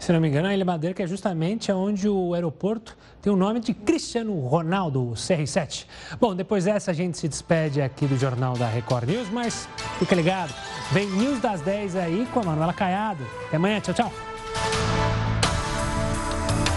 Se 0.00 0.10
não 0.12 0.18
me 0.18 0.28
engano, 0.28 0.48
a 0.48 0.54
Ilha 0.54 0.64
Madeira 0.64 0.94
que 0.94 1.02
é 1.02 1.06
justamente 1.06 1.70
onde 1.70 2.08
o 2.08 2.32
aeroporto 2.32 2.96
tem 3.20 3.30
o 3.30 3.36
nome 3.36 3.60
de 3.60 3.74
Cristiano 3.74 4.32
Ronaldo, 4.40 5.12
CR7. 5.14 5.84
Bom, 6.18 6.34
depois 6.34 6.64
dessa 6.64 6.90
a 6.90 6.94
gente 6.94 7.18
se 7.18 7.28
despede 7.28 7.82
aqui 7.82 8.06
do 8.06 8.16
Jornal 8.16 8.56
da 8.56 8.66
Record 8.66 9.06
News, 9.06 9.28
mas 9.28 9.68
fica 9.98 10.14
ligado, 10.14 10.54
vem 10.90 11.06
News 11.06 11.38
das 11.40 11.60
10 11.60 11.96
aí 11.96 12.26
com 12.32 12.40
a 12.40 12.44
Manuela 12.44 12.72
Caiado. 12.72 13.26
Até 13.46 13.58
amanhã, 13.58 13.78
tchau, 13.78 13.92
tchau. 13.92 14.29